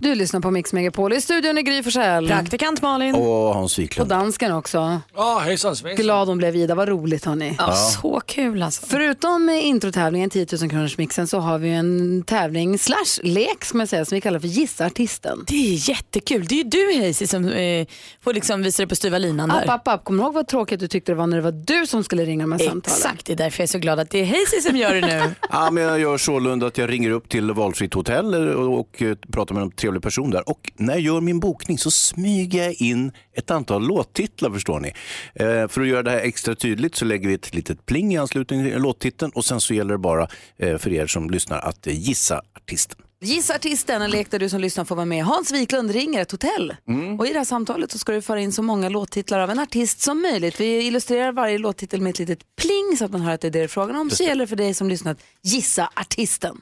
Du 0.00 0.14
lyssnar 0.14 0.40
på 0.40 0.50
Mix 0.50 0.72
Megapol. 0.72 1.12
I 1.12 1.20
studion 1.20 1.58
är 1.58 1.62
Gry 1.62 1.82
Forssell. 1.82 2.28
Praktikant 2.28 2.82
Malin. 2.82 3.14
Och 3.14 3.54
Hans 3.54 3.78
Och 3.78 3.82
Wiklund. 3.82 4.10
dansken 4.10 4.52
också. 4.52 5.00
Ja, 5.14 5.38
hejsan 5.44 5.76
svejsan. 5.76 6.04
Glad 6.04 6.28
hon 6.28 6.38
blev 6.38 6.56
Ida, 6.56 6.74
vad 6.74 6.88
roligt 6.88 7.24
hörni. 7.24 7.54
Ja, 7.58 7.72
så 7.72 8.20
kul 8.26 8.62
alltså. 8.62 8.86
Förutom 8.86 9.48
eh, 9.48 9.66
introtävlingen 9.66 10.30
10 10.30 10.46
000 10.60 10.70
kronors 10.70 10.98
mixen 10.98 11.26
så 11.26 11.38
har 11.38 11.58
vi 11.58 11.70
en 11.70 12.22
tävling 12.26 12.78
slash 12.78 13.20
lek 13.22 13.64
ska 13.64 13.78
man 13.78 13.86
säga 13.86 14.04
som 14.04 14.14
vi 14.14 14.20
kallar 14.20 14.38
för 14.40 14.48
Gissa 14.48 14.86
artisten. 14.86 15.44
Det 15.46 15.54
är 15.74 15.88
jättekul. 15.90 16.46
Det 16.46 16.54
är 16.54 16.56
ju 16.56 16.64
du 16.64 16.98
Hayes 17.00 17.30
som 17.30 17.48
eh, 17.48 17.86
får 18.24 18.34
liksom 18.34 18.62
visa 18.62 18.82
dig 18.82 18.88
på 18.88 18.96
styva 18.96 19.18
linan 19.18 19.48
där. 19.48 19.62
App, 19.62 19.68
app, 19.70 19.88
app. 19.88 20.04
Kommer 20.04 20.22
du 20.22 20.26
ihåg 20.26 20.34
vad 20.34 20.46
tråkigt 20.48 20.80
du 20.80 20.88
tyckte 20.88 21.12
det 21.12 21.16
var 21.16 21.26
när 21.26 21.36
det 21.36 21.42
var 21.42 21.52
du 21.52 21.86
som 21.86 22.04
skulle 22.04 22.24
ringa 22.24 22.42
de 22.44 22.52
här 22.52 22.58
samtalen? 22.58 22.82
Exakt, 22.98 23.26
det 23.26 23.32
är 23.32 23.36
därför 23.36 23.60
jag 23.60 23.64
är 23.64 23.68
så 23.72 23.78
glad 23.78 24.00
att 24.00 24.10
det 24.10 24.18
är 24.18 24.24
Hayes 24.26 24.64
som 24.66 24.76
gör 24.76 24.94
det 24.94 25.00
nu. 25.00 25.34
Ja, 25.52 25.70
men 25.70 25.84
jag 25.84 26.00
gör 26.00 26.18
sålunda 26.18 26.66
att 26.66 26.78
jag 26.78 26.90
ringer 26.90 27.10
upp 27.10 27.28
till 27.28 27.50
valfritt 27.52 27.94
hotell 27.94 28.34
och, 28.34 28.80
och 28.80 29.02
eh, 29.02 29.16
pratar 29.32 29.54
med 29.54 29.62
en 29.62 29.70
trevlig 29.90 30.02
person 30.02 30.30
där. 30.30 30.48
Och 30.48 30.72
när 30.76 30.94
jag 30.94 31.00
gör 31.00 31.20
min 31.20 31.40
bokning 31.40 31.78
så 31.78 31.90
smyger 31.90 32.64
jag 32.64 32.74
in 32.74 33.12
ett 33.32 33.50
antal 33.50 33.86
låttitlar 33.86 34.50
förstår 34.50 34.80
ni. 34.80 34.92
Eh, 35.34 35.68
för 35.68 35.80
att 35.80 35.88
göra 35.88 36.02
det 36.02 36.10
här 36.10 36.18
extra 36.18 36.54
tydligt 36.54 36.94
så 36.94 37.04
lägger 37.04 37.28
vi 37.28 37.34
ett 37.34 37.54
litet 37.54 37.86
pling 37.86 38.14
i 38.14 38.18
anslutning 38.18 38.64
till 38.64 38.82
låttiteln 38.82 39.32
och 39.34 39.44
sen 39.44 39.60
så 39.60 39.74
gäller 39.74 39.92
det 39.92 39.98
bara 39.98 40.28
eh, 40.58 40.78
för 40.78 40.92
er 40.92 41.06
som 41.06 41.30
lyssnar 41.30 41.58
att 41.58 41.86
eh, 41.86 42.00
gissa 42.00 42.42
artisten. 42.54 42.98
Gissa 43.22 43.54
artisten, 43.54 44.02
en 44.02 44.10
lek 44.10 44.30
där 44.30 44.38
du 44.38 44.48
som 44.48 44.60
lyssnar 44.60 44.84
får 44.84 44.96
vara 44.96 45.06
med. 45.06 45.24
Hans 45.24 45.52
Wiklund 45.52 45.90
ringer 45.90 46.20
ett 46.20 46.30
hotell. 46.30 46.74
Och 47.18 47.26
i 47.26 47.32
det 47.32 47.38
här 47.38 47.44
samtalet 47.44 47.90
så 47.90 47.98
ska 47.98 48.12
du 48.12 48.22
föra 48.22 48.40
in 48.40 48.52
så 48.52 48.62
många 48.62 48.88
låttitlar 48.88 49.40
av 49.40 49.50
en 49.50 49.58
artist 49.58 50.00
som 50.00 50.22
möjligt. 50.22 50.60
Vi 50.60 50.86
illustrerar 50.86 51.32
varje 51.32 51.58
låttitel 51.58 52.00
med 52.00 52.10
ett 52.10 52.18
litet 52.18 52.38
pling 52.56 52.96
så 52.98 53.04
att 53.04 53.10
man 53.10 53.20
hör 53.20 53.34
att 53.34 53.40
det 53.40 53.48
är 53.48 53.50
det 53.50 53.58
det 53.58 53.64
är 53.64 53.68
frågan 53.68 53.96
om. 53.96 54.10
Så 54.10 54.22
gäller 54.22 54.44
det 54.44 54.48
för 54.48 54.56
dig 54.56 54.74
som 54.74 54.88
lyssnat, 54.88 55.18
gissa 55.42 55.90
artisten. 55.96 56.60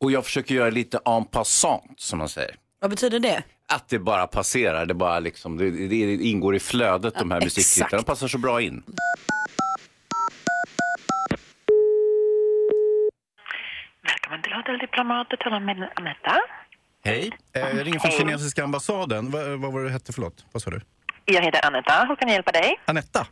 Och 0.00 0.12
jag 0.12 0.24
försöker 0.24 0.54
göra 0.54 0.70
lite 0.70 1.00
en 1.04 1.24
passant 1.24 1.94
som 1.96 2.18
man 2.18 2.28
säger. 2.28 2.56
Vad 2.80 2.90
betyder 2.90 3.20
det? 3.20 3.42
Att 3.68 3.88
det 3.88 3.98
bara 3.98 4.26
passerar, 4.26 4.86
det, 4.86 4.94
bara 4.94 5.18
liksom, 5.20 5.56
det, 5.56 5.70
det 5.70 6.14
ingår 6.14 6.56
i 6.56 6.60
flödet 6.60 7.14
de 7.14 7.30
här 7.30 7.40
Ja, 7.40 7.44
musiktitlarna. 7.44 8.02
De 8.02 8.04
passar 8.06 8.28
så 8.28 8.38
bra 8.38 8.60
in. 8.60 8.82
Välkommen 14.02 14.42
till 14.42 14.52
Hotell 14.52 14.78
Diplomat, 14.78 15.26
du 15.30 15.36
talar 15.36 15.60
med 15.60 15.90
Anetta. 15.94 16.36
Hej, 17.04 17.30
eh, 17.52 17.60
jag 17.60 17.86
ringer 17.86 17.98
från 17.98 18.10
kinesiska 18.10 18.64
ambassaden. 18.64 19.30
Va, 19.30 19.38
vad 19.56 19.72
var 19.72 19.80
det 19.80 19.86
du 19.86 19.92
hette, 19.92 20.12
förlåt? 20.12 20.44
Vad 20.52 20.62
sa 20.62 20.70
du? 20.70 20.80
Jag 21.24 21.42
heter 21.42 21.66
Anetta, 21.66 22.04
hur 22.08 22.16
kan 22.16 22.28
jag 22.28 22.34
hjälpa 22.34 22.52
dig? 22.52 22.80
Anetta? 22.84 23.26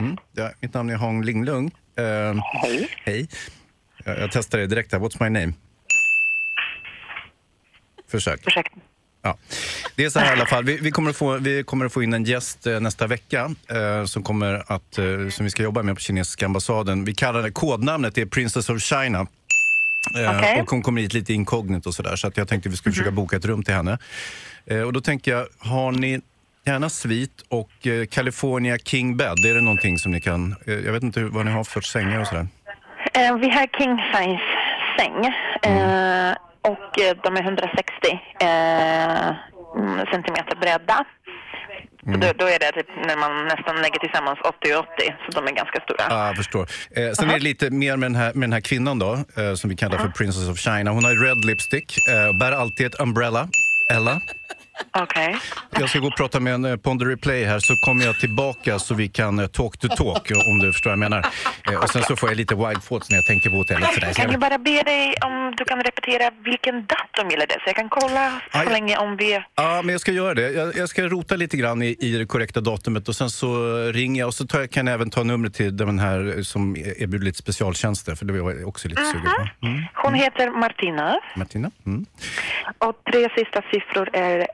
Mm. 0.00 0.16
Ja, 0.32 0.50
mitt 0.60 0.74
namn 0.74 0.90
är 0.90 0.96
Hong 0.96 1.22
Linglung. 1.24 1.70
Eh, 1.96 2.04
Hej. 2.62 2.88
Hej. 3.04 3.28
Jag, 4.04 4.18
jag 4.18 4.32
testar 4.32 4.58
det 4.58 4.66
direkt 4.66 4.92
här. 4.92 4.98
What's 4.98 5.22
my 5.22 5.40
name? 5.40 5.52
Försök. 8.08 8.44
Försök. 8.44 8.66
Ja. 9.22 9.36
Det 9.96 10.04
är 10.04 10.10
så 10.10 10.18
här 10.18 10.30
i 10.30 10.32
alla 10.32 10.46
fall. 10.46 10.64
Vi, 10.64 10.76
vi, 10.76 10.90
kommer, 10.90 11.10
att 11.10 11.16
få, 11.16 11.38
vi 11.38 11.62
kommer 11.62 11.86
att 11.86 11.92
få 11.92 12.02
in 12.02 12.12
en 12.12 12.24
gäst 12.24 12.66
eh, 12.66 12.80
nästa 12.80 13.06
vecka 13.06 13.50
eh, 13.70 14.04
som, 14.04 14.22
kommer 14.22 14.72
att, 14.72 14.98
eh, 14.98 15.28
som 15.30 15.44
vi 15.44 15.50
ska 15.50 15.62
jobba 15.62 15.82
med 15.82 15.94
på 15.94 16.00
kinesiska 16.00 16.46
ambassaden. 16.46 17.04
Vi 17.04 17.14
kallar 17.14 17.42
det, 17.42 17.50
kodnamnet 17.50 18.18
är 18.18 18.26
Princess 18.26 18.70
of 18.70 18.82
China. 18.82 19.26
Eh, 20.16 20.38
Okej. 20.38 20.60
Och 20.60 20.70
hon 20.70 20.82
kommer 20.82 21.02
hit 21.02 21.14
lite 21.14 21.32
inkognito 21.32 21.88
och 21.88 21.94
sådär. 21.94 22.16
Så 22.16 22.26
att 22.26 22.36
jag 22.36 22.48
tänkte 22.48 22.68
vi 22.68 22.76
skulle 22.76 22.92
försöka 22.92 23.10
boka 23.10 23.36
ett 23.36 23.44
rum 23.44 23.62
till 23.62 23.74
henne. 23.74 23.98
Eh, 24.66 24.80
och 24.80 24.92
då 24.92 25.00
tänker 25.00 25.30
jag, 25.30 25.46
har 25.58 25.92
ni 25.92 26.20
gärna 26.66 26.88
svit 26.88 27.42
och 27.48 27.86
eh, 27.86 28.06
California 28.06 28.78
King 28.78 29.16
Bed? 29.16 29.44
Är 29.44 29.54
det 29.54 29.60
någonting 29.60 29.98
som 29.98 30.12
ni 30.12 30.20
kan... 30.20 30.54
Jag 30.66 30.92
vet 30.92 31.02
inte 31.02 31.24
vad 31.24 31.46
ni 31.46 31.52
har 31.52 31.64
för 31.64 31.80
sängar 31.80 32.20
och 32.20 32.26
sådär. 32.26 32.46
Eh, 33.14 33.36
vi 33.36 33.50
har 33.50 33.66
king 33.78 33.96
size 34.12 34.40
säng 34.98 35.24
eh, 35.72 36.34
och 36.72 37.00
eh, 37.00 37.16
de 37.24 37.36
är 37.36 37.42
160 37.42 37.82
eh, 38.40 39.28
mm, 39.76 40.06
centimeter 40.12 40.56
bredda. 40.60 41.04
Så 42.12 42.12
då, 42.12 42.32
då 42.38 42.46
är 42.46 42.58
det 42.58 42.72
typ 42.72 42.86
när 43.06 43.16
man 43.16 43.44
nästan 43.44 43.76
lägger 43.76 43.98
tillsammans 43.98 44.38
80 44.40 44.74
och 44.74 44.78
80, 44.78 45.14
så 45.24 45.40
de 45.40 45.46
är 45.50 45.52
ganska 45.52 45.80
stora. 45.80 46.06
Ja, 46.10 46.26
jag 46.26 46.36
förstår. 46.36 46.68
Eh, 46.90 47.12
sen 47.12 47.30
är 47.30 47.34
det 47.34 47.44
lite 47.44 47.70
mer 47.70 47.96
med 47.96 48.10
den 48.10 48.16
här, 48.16 48.32
med 48.34 48.42
den 48.48 48.52
här 48.52 48.60
kvinnan 48.60 48.98
då, 48.98 49.12
eh, 49.36 49.54
som 49.54 49.70
vi 49.70 49.76
kallar 49.76 49.98
för 49.98 50.08
Princess 50.08 50.48
of 50.48 50.58
China. 50.58 50.90
Hon 50.90 51.04
har 51.04 51.14
red 51.26 51.44
lipstick, 51.44 52.08
eh, 52.08 52.38
bär 52.38 52.52
alltid 52.52 52.86
ett 52.86 53.00
umbrella. 53.00 53.48
Ella. 53.92 54.20
Okej. 54.98 55.36
Jag 55.70 55.88
ska 55.88 55.98
gå 55.98 56.06
och 56.06 56.16
prata 56.16 56.40
med 56.40 56.54
en 56.54 56.64
eh, 56.64 56.76
Ponder 56.76 57.06
Replay 57.06 57.44
här 57.44 57.58
så 57.58 57.76
kommer 57.76 58.04
jag 58.04 58.20
tillbaka 58.20 58.78
så 58.78 58.94
vi 58.94 59.08
kan 59.08 59.38
eh, 59.38 59.46
talk 59.46 59.78
to 59.78 59.88
talk 59.88 60.30
om 60.46 60.58
du 60.58 60.72
förstår 60.72 60.90
vad 60.90 60.92
jag 60.92 60.98
menar. 60.98 61.26
Eh, 61.70 61.74
och 61.82 61.90
sen 61.90 62.02
så 62.02 62.16
får 62.16 62.28
jag 62.28 62.36
lite 62.36 62.54
wild 62.54 62.82
thoughts 62.84 63.10
när 63.10 63.16
jag 63.16 63.26
tänker 63.26 63.50
på 63.50 63.56
hotellet. 63.56 63.94
Sådär. 63.94 64.12
Så 64.12 64.20
Kan 64.22 64.30
jag 64.30 64.40
bara 64.40 64.58
be 64.58 64.82
dig 64.82 65.14
om 65.24 65.54
du 65.56 65.64
kan 65.64 65.82
repetera 65.82 66.30
vilken 66.44 66.86
datum 66.86 67.30
gäller 67.30 67.46
det? 67.46 67.54
Så 67.54 67.62
jag 67.66 67.76
kan 67.76 67.88
kolla 67.88 68.40
så 68.52 68.58
Aj. 68.58 68.66
länge 68.66 68.96
om 68.96 69.16
vi... 69.16 69.40
ja, 69.54 69.82
men 69.84 69.92
jag 69.92 70.00
ska 70.00 70.12
göra 70.12 70.34
det. 70.34 70.50
Jag, 70.50 70.76
jag 70.76 70.88
ska 70.88 71.02
rota 71.02 71.36
lite 71.36 71.56
grann 71.56 71.82
i, 71.82 71.96
i 72.00 72.18
det 72.18 72.26
korrekta 72.26 72.60
datumet 72.60 73.08
och 73.08 73.16
sen 73.16 73.30
så 73.30 73.76
ringer 73.92 74.20
jag 74.20 74.26
och 74.26 74.34
så 74.34 74.46
tar 74.46 74.66
kan 74.66 74.86
jag 74.86 74.94
även 74.94 75.10
ta 75.10 75.22
numret 75.22 75.54
till 75.54 75.76
den 75.76 75.98
här 75.98 76.42
som 76.42 76.76
erbjuder 76.76 77.24
lite 77.24 77.38
specialtjänster 77.38 78.14
för 78.14 78.24
det 78.24 78.42
var 78.42 78.52
jag 78.52 78.68
också 78.68 78.88
lite 78.88 79.04
sugen 79.04 79.30
på. 79.60 79.66
Mm. 79.66 79.82
Hon 79.94 80.14
heter 80.14 80.50
Martina 80.50 81.20
Martina? 81.36 81.70
Mm. 81.86 82.06
och 82.78 82.94
tre 83.12 83.28
sista 83.36 83.62
siffror 83.72 84.08
är 84.12 84.46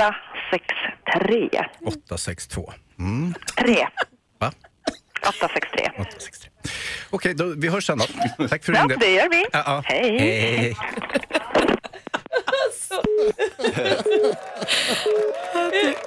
863. 0.00 1.50
862. 1.86 2.72
Mm. 2.98 3.34
3. 3.58 3.86
Va? 4.38 4.52
863. 5.28 5.90
863. 5.98 6.50
Okej, 7.10 7.34
då, 7.34 7.44
vi 7.56 7.68
hörs 7.68 7.86
sen 7.86 7.98
då. 7.98 8.04
Tack 8.48 8.64
för 8.64 8.72
att 8.72 8.74
du 8.74 8.74
Ja, 8.74 8.80
ringde. 8.82 8.96
det 9.06 9.12
gör 9.12 9.28
vi. 9.30 9.46
Ja, 9.52 9.62
ja. 9.66 9.82
Hej. 9.84 10.18
Hej. 10.18 10.76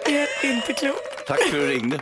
Det 0.06 0.46
är 0.46 0.54
inte 0.54 0.74
klokt. 0.74 1.28
Tack 1.28 1.40
för 1.40 1.46
att 1.46 1.52
du 1.52 1.68
ringde. 1.68 2.00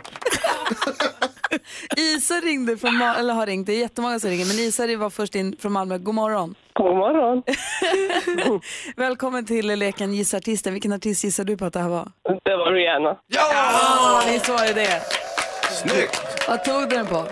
Isa 1.96 2.34
ringde 2.34 2.76
från 2.76 2.94
Mal- 2.98 3.16
eller 3.16 3.34
har 3.34 3.46
ringt, 3.46 3.66
det 3.66 3.72
är 3.72 3.78
jättemånga 3.78 4.20
som 4.20 4.30
ringer, 4.30 4.44
men 4.46 4.58
Isa 4.58 4.96
var 4.96 5.10
först 5.10 5.34
in 5.34 5.56
från 5.60 5.72
Malmö. 5.72 5.98
God 5.98 6.14
morgon. 6.14 6.54
God 6.72 6.96
morgon. 6.96 7.42
Välkommen 8.96 9.46
till 9.46 9.66
leken 9.66 10.14
Gissa 10.14 10.36
artisten. 10.36 10.72
Vilken 10.72 10.92
artist 10.92 11.24
gissar 11.24 11.44
du 11.44 11.56
på 11.56 11.64
att 11.64 11.72
det 11.72 11.80
här 11.80 11.88
var? 11.88 12.08
Det 12.44 12.56
var 12.56 12.72
Rihanna. 12.72 13.16
Ja, 13.26 14.22
visst 14.32 14.48
var 14.48 14.66
det 14.66 14.72
det. 14.72 15.02
Snyggt! 15.70 16.22
Vad 16.48 16.64
tog 16.64 16.80
du 16.80 16.96
den 16.96 17.06
på? 17.06 17.26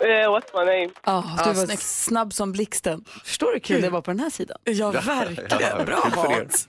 Eh, 0.00 0.06
what's 0.06 0.50
my 0.54 0.64
name? 0.64 0.88
Ja, 1.04 1.24
du 1.44 1.50
Ja, 1.50 1.52
var 1.56 1.66
snyggt. 1.66 1.82
snabb 1.82 2.32
som 2.32 2.52
blixten. 2.52 3.04
Förstår 3.24 3.46
du 3.46 3.52
hur 3.52 3.60
kul 3.60 3.80
det 3.82 3.90
var 3.90 4.00
på 4.02 4.10
den 4.10 4.20
här 4.20 4.30
sidan? 4.30 4.58
Ja, 4.64 4.90
verkligen. 4.90 5.84
Bra. 5.86 6.10
Hans. 6.14 6.68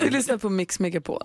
Du 0.00 0.10
lyssnar 0.10 0.36
på 0.36 0.48
Mix 0.48 0.78
Megapol. 0.80 1.22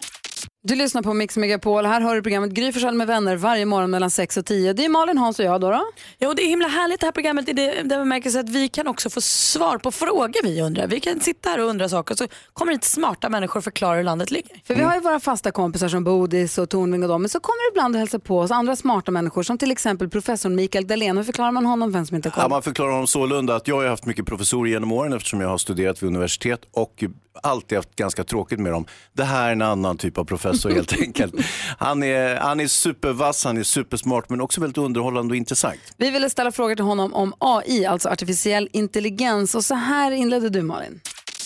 Du 0.68 0.76
lyssnar 0.76 1.02
på 1.02 1.14
Mix 1.14 1.38
Megapol. 1.38 1.86
Här 1.86 2.02
har 2.02 2.16
du 2.16 2.22
programmet 2.22 2.52
Gry 2.52 2.72
Forssell 2.72 2.96
med 2.96 3.08
vänner 3.08 3.36
varje 3.36 3.66
morgon 3.66 3.92
mellan 3.92 4.12
6 4.12 4.38
och 4.38 4.46
10. 4.46 4.74
Det 4.74 4.86
är 4.86 4.90
Malin, 4.90 5.18
Hans 5.18 5.40
och 5.40 5.46
jag 5.46 5.62
då. 5.62 5.72
då. 5.72 5.86
Ja, 6.18 6.28
och 6.28 6.36
det 6.36 6.42
är 6.44 6.48
himla 6.48 6.68
härligt 6.68 7.00
det 7.00 7.08
här 7.08 7.12
programmet 7.12 7.50
i 7.50 7.54
det, 7.54 7.74
den 7.84 7.90
bemärkelsen 7.90 8.42
att 8.42 8.50
vi 8.50 8.68
kan 8.68 8.88
också 8.88 9.10
få 9.10 9.22
svar 9.22 9.78
på 9.78 9.92
frågor 9.92 10.44
vi 10.44 10.62
undrar. 10.62 10.88
Vi 10.88 11.00
kan 11.00 11.20
sitta 11.20 11.50
här 11.50 11.60
och 11.60 11.70
undra 11.70 11.90
saker 11.90 12.14
och 12.14 12.18
så 12.18 12.28
kommer 12.54 12.74
det 12.74 12.84
smarta 12.84 13.30
människor 13.30 13.58
och 13.60 13.64
förklara 13.64 13.96
hur 13.96 14.04
landet 14.04 14.32
ligger. 14.32 14.62
För 14.64 14.76
vi 14.76 14.82
har 14.82 14.96
ju 14.96 15.02
våra 15.02 15.20
fasta 15.20 15.52
kompisar 15.52 15.88
som 15.88 16.04
Bodis 16.04 16.58
och 16.58 16.70
Tornving 16.70 17.04
och 17.04 17.10
dem, 17.10 17.22
men 17.22 17.30
så 17.30 17.40
kommer 17.40 17.70
det 17.70 17.74
ibland 17.74 17.96
att 17.96 18.00
hälsa 18.00 18.20
på 18.20 18.40
oss 18.40 18.52
andra 18.52 18.76
smarta 18.76 19.12
människor 19.12 19.44
som 19.44 19.58
till 19.58 19.72
exempel 19.72 20.10
professor 20.10 20.50
Mikael 20.50 20.88
Dahlén. 20.88 21.18
Hur 21.18 21.24
förklarar 21.24 21.52
man 21.52 21.66
honom, 21.66 21.92
vem 21.92 22.06
som 22.06 22.16
inte 22.16 22.30
koll? 22.30 22.44
Ja, 22.44 22.48
man 22.48 22.64
förklarar 22.64 22.92
honom 22.92 23.08
sålunda 23.08 23.56
att 23.56 23.68
jag 23.68 23.76
har 23.76 23.88
haft 23.88 24.06
mycket 24.06 24.26
professorer 24.26 24.72
genom 24.72 24.92
åren 24.92 25.14
eftersom 25.14 25.42
jag 25.42 25.50
har 25.50 25.58
studerat 25.58 26.04
vid 26.04 26.08
universitet 26.08 26.62
och 26.72 27.04
alltid 27.44 27.78
haft 27.78 27.96
ganska 27.96 28.24
tråkigt 28.24 28.60
med 28.60 28.72
dem. 28.72 28.86
Det 29.14 29.24
här 29.24 29.48
är 29.48 29.52
en 29.52 29.62
annan 29.62 29.98
typ 29.98 30.18
av 30.18 30.26
professor 30.26 30.57
helt 30.66 30.94
enkelt. 31.02 31.36
Han 31.78 32.04
är, 32.04 32.36
han 32.36 32.60
är 32.60 32.68
supervass, 32.68 33.44
han 33.44 33.58
är 33.58 33.64
supersmart 33.64 34.30
men 34.30 34.42
också 34.42 34.62
väldigt 34.62 34.78
underhållande 34.78 35.32
och 35.32 35.36
intressant. 35.36 35.80
Vi 35.98 36.12
ville 36.12 36.30
ställa 36.30 36.52
frågor 36.52 36.76
till 36.76 36.86
honom 36.86 37.14
om 37.14 37.34
AI, 37.40 37.86
alltså 37.86 38.10
artificiell 38.10 38.70
intelligens. 38.74 39.56
Och 39.56 39.66
så 39.66 39.76
här 39.76 40.12
inledde 40.12 40.50
du 40.50 40.62
Malin. 40.62 41.02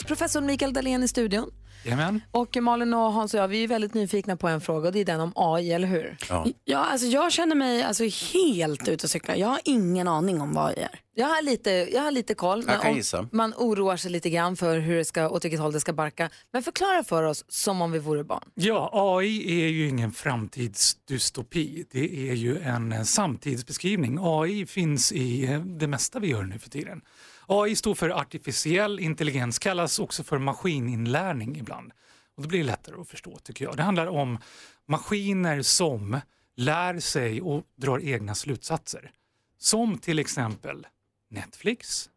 Professor 0.08 0.42
Mikael 0.42 0.74
Dahlén 0.74 1.04
i 1.04 1.08
studion. 1.08 1.50
Jajamän. 1.84 2.22
Och 2.32 2.58
Malin 2.62 2.94
och 2.94 3.14
Hans 3.14 3.34
och 3.34 3.40
jag, 3.40 3.48
vi 3.48 3.64
är 3.64 3.68
väldigt 3.68 3.94
nyfikna 3.94 4.38
på 4.38 4.48
en 4.48 4.62
fråga 4.62 4.88
och 4.88 4.94
det 4.94 5.00
är 5.00 5.06
den 5.06 5.20
om 5.20 5.32
AI, 5.36 5.72
eller 5.72 5.88
hur? 5.88 6.18
Ja, 6.66 6.78
alltså 6.78 7.08
jag 7.08 7.32
känner 7.32 7.56
mig 7.56 7.84
alltså 7.84 8.04
helt 8.34 8.88
ute 8.88 9.06
och 9.06 9.12
cyklar. 9.12 9.36
Jag 9.36 9.48
har 9.48 9.62
ingen 9.66 10.08
aning 10.08 10.42
om 10.42 10.54
vad 10.54 10.72
jag 10.72 10.78
är. 10.78 11.00
Jag 11.16 11.28
har 11.28 11.42
lite, 11.42 11.72
jag 11.72 12.02
har 12.02 12.12
lite 12.12 12.34
koll. 12.34 12.64
Jag 12.68 12.82
kan 12.82 12.96
gissa. 12.96 13.28
Man 13.32 13.54
oroar 13.58 13.98
sig 13.98 14.12
lite 14.12 14.30
grann 14.30 14.56
för 14.56 14.80
hur 14.80 14.98
det 14.98 15.06
ska, 15.06 15.30
åt 15.30 15.46
vilket 15.46 15.60
håll 15.60 15.72
det 15.72 15.80
ska 15.80 15.94
barka. 15.94 16.30
Men 16.54 16.64
förklara 16.64 17.04
för 17.04 17.24
oss 17.24 17.46
som 17.48 17.82
om 17.82 17.92
vi 17.92 18.00
vore 18.00 18.24
barn. 18.24 18.44
Ja, 18.54 18.90
AI 18.94 19.64
är 19.64 19.68
ju 19.68 19.88
ingen 19.88 20.12
framtidsdystopi. 20.12 21.86
Det 21.92 22.30
är 22.30 22.34
ju 22.34 22.62
en 22.62 22.92
eh, 22.92 23.04
samtidsbeskrivning. 23.04 24.18
AI 24.22 24.66
finns 24.66 25.12
i 25.12 25.46
eh, 25.46 25.60
det 25.60 25.88
mesta 25.88 26.20
vi 26.20 26.28
gör 26.28 26.44
nu 26.44 26.60
för 26.60 26.70
tiden. 26.70 27.02
AI 27.48 27.76
står 27.76 27.96
för 27.96 28.10
artificiell 28.10 29.00
intelligens, 29.00 29.60
kallas 29.60 30.00
också 30.00 30.24
för 30.24 30.38
maskininlärning 30.38 31.58
ibland. 31.58 31.92
Och 32.36 32.42
det 32.42 32.48
blir 32.48 32.64
lättare 32.64 33.02
att 33.02 33.08
förstå 33.08 33.38
tycker 33.38 33.66
jag. 33.66 33.78
Det 33.78 33.84
handlar 33.84 34.08
om 34.08 34.38
maskiner 34.86 35.62
som 35.62 36.20
lär 36.56 37.00
sig 37.00 37.42
och 37.42 37.64
drar 37.76 38.00
egna 38.00 38.36
slutsatser. 38.36 39.12
Som 39.58 39.98
till 39.98 40.20
exempel 40.20 40.88
Netflix, 41.30 42.10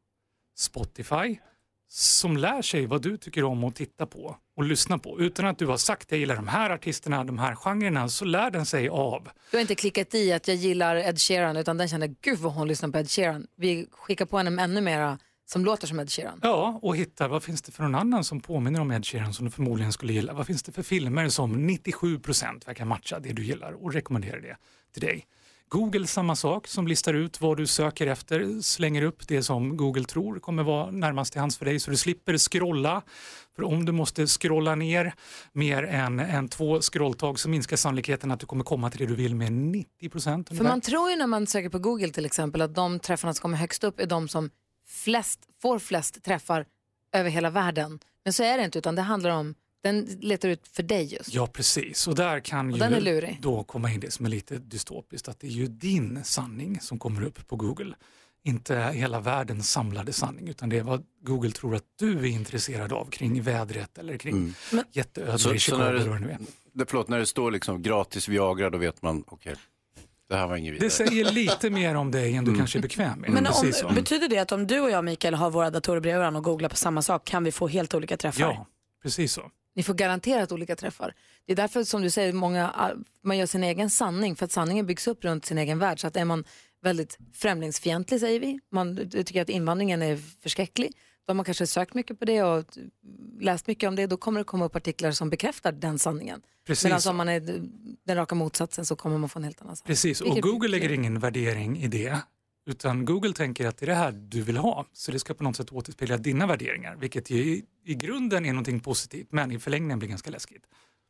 Spotify, 0.56 1.38
som 1.96 2.36
lär 2.36 2.62
sig 2.62 2.86
vad 2.86 3.02
du 3.02 3.16
tycker 3.16 3.44
om 3.44 3.64
att 3.64 3.74
titta 3.74 4.06
på 4.06 4.36
och 4.56 4.64
lyssna 4.64 4.98
på. 4.98 5.20
Utan 5.20 5.46
att 5.46 5.58
du 5.58 5.66
har 5.66 5.76
sagt 5.76 6.10
jag 6.10 6.20
gillar 6.20 6.36
de 6.36 6.48
här 6.48 6.70
artisterna, 6.70 7.24
de 7.24 7.38
här 7.38 7.54
genrerna, 7.54 8.08
så 8.08 8.24
lär 8.24 8.50
den 8.50 8.66
sig 8.66 8.88
av. 8.88 9.28
Du 9.50 9.56
har 9.56 9.60
inte 9.60 9.74
klickat 9.74 10.14
i 10.14 10.32
att 10.32 10.48
jag 10.48 10.56
gillar 10.56 10.96
Ed 10.96 11.20
Sheeran 11.20 11.56
utan 11.56 11.78
den 11.78 11.88
känner 11.88 12.14
gud 12.20 12.38
vad 12.38 12.52
hon 12.52 12.68
lyssnar 12.68 12.88
på 12.88 12.98
Ed 12.98 13.10
Sheeran. 13.10 13.46
Vi 13.56 13.86
skickar 13.90 14.26
på 14.26 14.38
henne 14.38 14.62
ännu 14.62 14.80
mera 14.80 15.18
som 15.46 15.64
låter 15.64 15.86
som 15.86 16.00
Ed 16.00 16.10
Sheeran. 16.10 16.40
Ja, 16.42 16.78
och 16.82 16.96
hitta 16.96 17.28
vad 17.28 17.42
finns 17.42 17.62
det 17.62 17.72
för 17.72 17.82
någon 17.82 17.94
annan 17.94 18.24
som 18.24 18.40
påminner 18.40 18.80
om 18.80 18.90
Ed 18.90 19.06
Sheeran 19.06 19.32
som 19.32 19.44
du 19.44 19.50
förmodligen 19.50 19.92
skulle 19.92 20.12
gilla. 20.12 20.32
Vad 20.32 20.46
finns 20.46 20.62
det 20.62 20.72
för 20.72 20.82
filmer 20.82 21.28
som 21.28 21.70
97% 21.70 22.66
verkar 22.66 22.84
matcha 22.84 23.18
det 23.18 23.32
du 23.32 23.44
gillar 23.44 23.72
och 23.84 23.92
rekommenderar 23.92 24.40
det 24.40 24.56
till 24.92 25.02
dig. 25.02 25.26
Google 25.74 26.06
samma 26.06 26.36
sak 26.36 26.66
som 26.66 26.86
listar 26.86 27.14
ut 27.14 27.40
vad 27.40 27.56
du 27.56 27.66
söker 27.66 28.06
efter, 28.06 28.60
slänger 28.60 29.02
upp 29.02 29.28
det 29.28 29.42
som 29.42 29.76
Google 29.76 30.04
tror 30.04 30.38
kommer 30.38 30.62
vara 30.62 30.90
närmast 30.90 31.32
till 31.32 31.40
hands 31.40 31.58
för 31.58 31.64
dig 31.64 31.80
så 31.80 31.90
du 31.90 31.96
slipper 31.96 32.38
scrolla. 32.38 33.02
För 33.56 33.62
om 33.62 33.84
du 33.84 33.92
måste 33.92 34.26
scrolla 34.26 34.74
ner 34.74 35.14
mer 35.52 35.82
än, 35.82 36.20
än 36.20 36.48
två 36.48 36.80
scrolltag 36.80 37.38
så 37.38 37.48
minskar 37.48 37.76
sannolikheten 37.76 38.30
att 38.30 38.40
du 38.40 38.46
kommer 38.46 38.64
komma 38.64 38.90
till 38.90 38.98
det 38.98 39.06
du 39.06 39.14
vill 39.14 39.34
med 39.34 39.52
90 39.52 40.08
procent. 40.08 40.48
För 40.48 40.64
man 40.64 40.80
tror 40.80 41.10
ju 41.10 41.16
när 41.16 41.26
man 41.26 41.46
söker 41.46 41.68
på 41.68 41.78
Google 41.78 42.10
till 42.10 42.26
exempel 42.26 42.60
att 42.60 42.74
de 42.74 42.98
träffarna 42.98 43.34
som 43.34 43.42
kommer 43.42 43.58
högst 43.58 43.84
upp 43.84 44.00
är 44.00 44.06
de 44.06 44.28
som 44.28 44.50
flest, 44.88 45.40
får 45.62 45.78
flest 45.78 46.24
träffar 46.24 46.66
över 47.12 47.30
hela 47.30 47.50
världen. 47.50 47.98
Men 48.24 48.32
så 48.32 48.42
är 48.42 48.58
det 48.58 48.64
inte 48.64 48.78
utan 48.78 48.94
det 48.94 49.02
handlar 49.02 49.30
om, 49.30 49.54
den 49.84 50.04
letar 50.20 50.48
ut 50.48 50.68
för 50.68 50.82
dig 50.82 51.04
just. 51.14 51.34
Ja, 51.34 51.46
precis. 51.46 52.06
Och 52.08 52.14
där 52.14 52.40
kan 52.40 52.66
Och 52.66 52.72
ju 52.72 52.78
den 52.78 52.94
är 52.94 53.00
lurig. 53.00 53.38
då 53.42 53.62
komma 53.64 53.90
in 53.92 54.00
det 54.00 54.10
som 54.10 54.26
är 54.26 54.30
lite 54.30 54.58
dystopiskt, 54.58 55.28
att 55.28 55.40
det 55.40 55.46
är 55.46 55.50
ju 55.50 55.66
din 55.66 56.24
sanning 56.24 56.80
som 56.80 56.98
kommer 56.98 57.22
upp 57.22 57.48
på 57.48 57.56
Google. 57.56 57.94
Inte 58.46 58.76
hela 58.76 59.20
världens 59.20 59.70
samlade 59.70 60.12
sanning, 60.12 60.48
utan 60.48 60.68
det 60.68 60.78
är 60.78 60.82
vad 60.82 61.04
Google 61.22 61.50
tror 61.50 61.74
att 61.74 61.84
du 61.98 62.18
är 62.18 62.24
intresserad 62.24 62.92
av 62.92 63.10
kring 63.10 63.42
vädret 63.42 63.98
eller 63.98 64.16
kring 64.16 64.34
Mm. 64.72 64.84
jätteödlor 64.92 65.36
Så, 65.38 65.54
i 65.54 65.58
så 65.58 65.64
Chicago. 65.64 65.78
när, 65.78 65.92
det 65.92 66.18
nu 66.18 66.30
är. 66.30 66.38
det, 66.38 66.44
det, 66.72 66.86
förlåt, 66.88 67.08
när 67.08 67.18
det 67.18 67.26
står 67.26 67.50
liksom 67.50 67.82
gratis 67.82 68.28
Viagra 68.28 68.70
då 68.70 68.78
vet 68.78 69.02
man, 69.02 69.24
okej, 69.26 69.54
det 70.28 70.36
här 70.36 70.46
var 70.46 70.56
inget 70.56 70.74
vidare. 70.74 70.86
Det 70.86 70.90
säger 70.90 71.32
lite 71.32 71.70
mer 71.70 71.94
om 71.94 72.10
dig 72.10 72.34
än 72.36 72.44
du 72.44 72.56
kanske 72.56 72.78
är 72.78 72.82
bekväm 72.82 73.20
med. 73.20 73.30
Men 73.30 73.46
om, 73.46 73.94
betyder 73.94 74.28
det 74.28 74.38
att 74.38 74.52
om 74.52 74.66
du 74.66 74.80
och 74.80 74.90
jag 74.90 75.04
Mikael 75.04 75.34
har 75.34 75.50
våra 75.50 75.70
datorer 75.70 76.00
bredvid 76.00 76.18
varandra 76.18 76.38
och 76.38 76.44
googlar 76.44 76.68
på 76.68 76.76
samma 76.76 77.02
sak 77.02 77.24
kan 77.24 77.44
vi 77.44 77.52
få 77.52 77.68
helt 77.68 77.94
olika 77.94 78.16
träffar? 78.16 78.40
Ja, 78.40 78.66
precis 79.02 79.32
så. 79.32 79.50
Ni 79.74 79.82
får 79.82 79.94
garanterat 79.94 80.52
olika 80.52 80.76
träffar. 80.76 81.14
Det 81.46 81.52
är 81.52 81.56
därför 81.56 81.84
som 81.84 82.02
du 82.02 82.10
säger, 82.10 82.32
många, 82.32 82.94
man 83.22 83.38
gör 83.38 83.46
sin 83.46 83.64
egen 83.64 83.90
sanning, 83.90 84.36
för 84.36 84.44
att 84.44 84.52
sanningen 84.52 84.86
byggs 84.86 85.08
upp 85.08 85.24
runt 85.24 85.46
sin 85.46 85.58
egen 85.58 85.78
värld. 85.78 86.00
Så 86.00 86.06
att 86.06 86.16
är 86.16 86.24
man 86.24 86.44
väldigt 86.82 87.18
främlingsfientlig 87.32 88.20
säger 88.20 88.40
vi, 88.40 88.60
man 88.70 89.10
tycker 89.10 89.42
att 89.42 89.48
invandringen 89.48 90.02
är 90.02 90.16
förskräcklig, 90.42 90.92
då 91.26 91.30
har 91.30 91.34
man 91.34 91.44
kanske 91.44 91.66
sökt 91.66 91.94
mycket 91.94 92.18
på 92.18 92.24
det 92.24 92.42
och 92.42 92.64
läst 93.40 93.66
mycket 93.66 93.88
om 93.88 93.96
det, 93.96 94.06
då 94.06 94.16
kommer 94.16 94.40
det 94.40 94.44
komma 94.44 94.64
upp 94.64 94.76
artiklar 94.76 95.10
som 95.10 95.30
bekräftar 95.30 95.72
den 95.72 95.98
sanningen. 95.98 96.42
Precis. 96.66 96.84
Medan 96.84 97.00
om 97.06 97.16
man 97.16 97.28
är 97.28 97.40
den 98.04 98.16
raka 98.16 98.34
motsatsen 98.34 98.86
så 98.86 98.96
kommer 98.96 99.18
man 99.18 99.28
få 99.28 99.38
en 99.38 99.44
helt 99.44 99.62
annan 99.62 99.76
sanning. 99.76 99.86
Precis, 99.86 100.20
och 100.20 100.36
Google 100.36 100.68
lägger 100.68 100.92
ingen 100.92 101.20
värdering 101.20 101.78
i 101.78 101.88
det. 101.88 102.18
Utan 102.66 103.04
Google 103.04 103.32
tänker 103.32 103.66
att 103.66 103.78
det 103.78 103.84
är 103.84 103.86
det 103.86 103.94
här 103.94 104.12
du 104.12 104.42
vill 104.42 104.56
ha. 104.56 104.86
Så 104.92 105.12
det 105.12 105.18
ska 105.18 105.34
på 105.34 105.44
något 105.44 105.56
sätt 105.56 105.72
återspegla 105.72 106.16
dina 106.16 106.46
värderingar. 106.46 106.96
Vilket 106.96 107.30
ju 107.30 107.36
i, 107.38 107.64
i 107.84 107.94
grunden 107.94 108.44
är 108.44 108.52
någonting 108.52 108.80
positivt 108.80 109.32
men 109.32 109.52
i 109.52 109.58
förlängningen 109.58 109.98
blir 109.98 110.08
ganska 110.08 110.30
läskigt. 110.30 110.64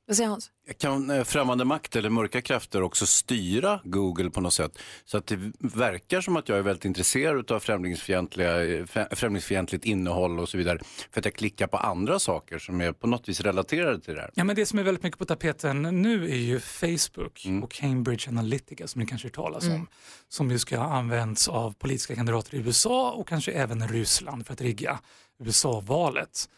Vad 0.07 0.17
säger 0.17 0.31
Hans? 0.31 0.51
Kan 0.79 1.11
eh, 1.11 1.25
främmande 1.25 1.65
makt 1.65 1.97
eller 1.97 2.11
mörka 2.11 2.43
krafter 2.43 2.83
också 2.83 3.07
styra 3.07 3.81
Google 3.85 4.31
på 4.31 4.41
något 4.41 4.53
sätt? 4.55 4.79
Så 5.05 5.19
att 5.19 5.27
det 5.27 5.53
verkar 5.59 6.21
som 6.21 6.37
att 6.37 6.49
jag 6.49 6.59
är 6.59 6.63
väldigt 6.63 6.85
intresserad 6.85 7.51
av 7.51 7.61
främlingsfientliga, 7.61 8.65
eh, 8.65 8.85
frä- 8.85 9.15
främlingsfientligt 9.15 9.85
innehåll 9.85 10.39
och 10.39 10.49
så 10.49 10.59
vidare. 10.59 10.79
För 11.11 11.21
att 11.21 11.25
jag 11.25 11.35
klickar 11.35 11.67
på 11.67 11.77
andra 11.77 12.19
saker 12.19 12.59
som 12.59 12.81
är 12.81 12.93
på 12.93 13.07
något 13.07 13.29
vis 13.29 13.41
relaterade 13.41 14.01
till 14.01 14.15
det 14.15 14.21
här. 14.21 14.31
Ja, 14.35 14.45
men 14.45 14.57
det 14.57 14.67
som 14.67 14.79
är 14.79 14.83
väldigt 14.83 15.03
mycket 15.05 15.19
på 15.19 15.25
tapeten 15.25 15.83
nu 15.83 16.31
är 16.31 16.37
ju 16.37 16.61
Facebook 16.61 17.45
Mm. 17.47 17.63
och 17.65 17.71
Cambridge 17.73 18.29
Analytica 18.29 18.87
som 18.89 19.01
ni 19.01 19.07
kanske 19.07 19.27
hört 19.29 19.35
talas 19.35 19.65
Mm. 19.65 19.77
om. 19.81 19.87
Som 20.29 20.51
ju 20.51 20.59
ska 20.59 20.79
ha 20.79 20.97
använts 20.97 21.49
av 21.49 21.73
politiska 21.75 22.15
kandidater 22.15 22.55
i 22.55 22.59
USA 22.59 23.11
och 23.13 23.29
kanske 23.29 23.53
även 23.53 23.89
Ryssland 23.89 24.47
för 24.47 24.53
att 24.53 24.61
rigga 24.61 24.99
USA-valet. 25.45 26.49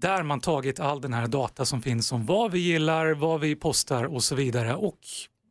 Där 0.00 0.22
man 0.22 0.40
tagit 0.40 0.80
all 0.80 1.00
den 1.00 1.12
här 1.12 1.26
data 1.26 1.64
som 1.64 1.82
finns 1.82 2.12
om 2.12 2.26
vad 2.26 2.50
vi 2.52 2.58
gillar, 2.58 3.10
vad 3.14 3.40
vi 3.40 3.56
postar 3.56 4.04
och 4.04 4.24
så 4.24 4.34
vidare 4.34 4.74
och 4.74 4.98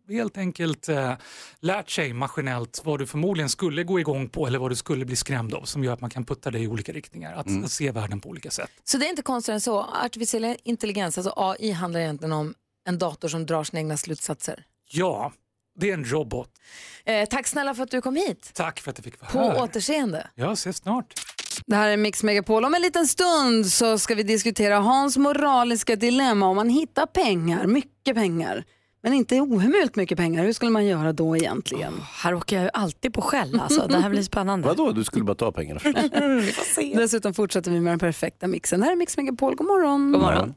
helt 0.09 0.37
enkelt 0.37 0.89
eh, 0.89 1.13
lärt 1.59 1.89
sig 1.89 2.13
maskinellt 2.13 2.81
vad 2.85 2.99
du 2.99 3.07
förmodligen 3.07 3.49
skulle 3.49 3.83
gå 3.83 3.99
igång 3.99 4.29
på 4.29 4.47
eller 4.47 4.59
vad 4.59 4.71
du 4.71 4.75
skulle 4.75 5.05
bli 5.05 5.15
skrämd 5.15 5.53
av 5.53 5.63
som 5.63 5.83
gör 5.83 5.93
att 5.93 6.01
man 6.01 6.09
kan 6.09 6.25
putta 6.25 6.51
dig 6.51 6.63
i 6.63 6.67
olika 6.67 6.91
riktningar, 6.91 7.33
att, 7.33 7.45
Mm. 7.47 7.63
att 7.63 7.71
se 7.71 7.91
världen 7.91 8.19
på 8.21 8.29
olika 8.29 8.51
sätt. 8.51 8.69
Så 8.83 8.97
det 8.97 9.05
är 9.05 9.09
inte 9.09 9.21
konstigt 9.21 9.53
än 9.53 9.61
så. 9.61 9.79
Artificiell 10.05 10.55
intelligens, 10.63 11.17
alltså 11.17 11.33
AI, 11.35 11.71
handlar 11.71 11.99
egentligen 11.99 12.31
om 12.31 12.53
en 12.87 12.97
dator 12.97 13.27
som 13.27 13.45
drar 13.45 13.63
sina 13.63 13.79
egna 13.79 13.97
slutsatser. 13.97 14.63
Ja, 14.91 15.31
det 15.79 15.89
är 15.89 15.93
en 15.93 16.05
robot. 16.11 16.49
Eh, 17.05 17.25
tack 17.29 17.47
snälla 17.47 17.75
för 17.75 17.83
att 17.83 17.91
du 17.91 18.01
kom 18.01 18.15
hit. 18.15 18.51
Tack 18.53 18.79
för 18.79 18.91
att 18.91 18.97
jag 18.97 19.05
fick 19.05 19.21
vara 19.21 19.31
På 19.31 19.39
här. 19.39 19.63
återseende. 19.63 20.27
Ja, 20.35 20.51
ses 20.51 20.77
snart. 20.77 21.13
Det 21.65 21.75
här 21.75 21.89
är 21.89 21.97
Mix 21.97 22.23
Megapol. 22.23 22.65
Om 22.65 22.73
en 22.73 22.81
liten 22.81 23.07
stund 23.07 23.65
så 23.65 23.97
ska 23.97 24.15
vi 24.15 24.23
diskutera 24.23 24.79
Hans 24.79 25.17
moraliska 25.17 25.95
dilemma 25.95 26.47
om 26.47 26.55
man 26.55 26.69
hittar 26.69 27.05
pengar, 27.05 27.67
mycket 27.67 28.15
pengar, 28.15 28.63
men 29.03 29.13
inte 29.13 29.39
ohemult 29.41 29.95
mycket 29.95 30.17
pengar. 30.17 30.43
Hur 30.43 30.53
skulle 30.53 30.71
man 30.71 30.85
göra 30.85 31.13
då 31.13 31.37
egentligen? 31.37 31.93
här 32.13 32.33
åker 32.33 32.55
jag 32.55 32.63
ju 32.63 32.69
alltid 32.73 33.13
på 33.13 33.21
skäll 33.21 33.59
alltså. 33.59 33.87
Det 33.87 33.97
här 33.97 34.09
blir 34.09 34.23
spännande. 34.23 34.67
Vadå, 34.67 34.91
du 34.91 35.03
skulle 35.03 35.23
bara 35.25 35.35
ta 35.35 35.51
pengarna? 35.51 35.79
Dessutom 36.95 37.33
fortsätter 37.33 37.71
vi 37.71 37.79
med 37.79 37.91
den 37.91 37.99
perfekta 37.99 38.47
mixen. 38.47 38.79
Det 38.79 38.85
här 38.85 38.91
är 38.91 38.95
Mix 38.95 39.17
Megapol. 39.17 39.55
God 39.55 39.67
morgon. 39.67 40.11
God 40.11 40.21
morgon. 40.21 40.53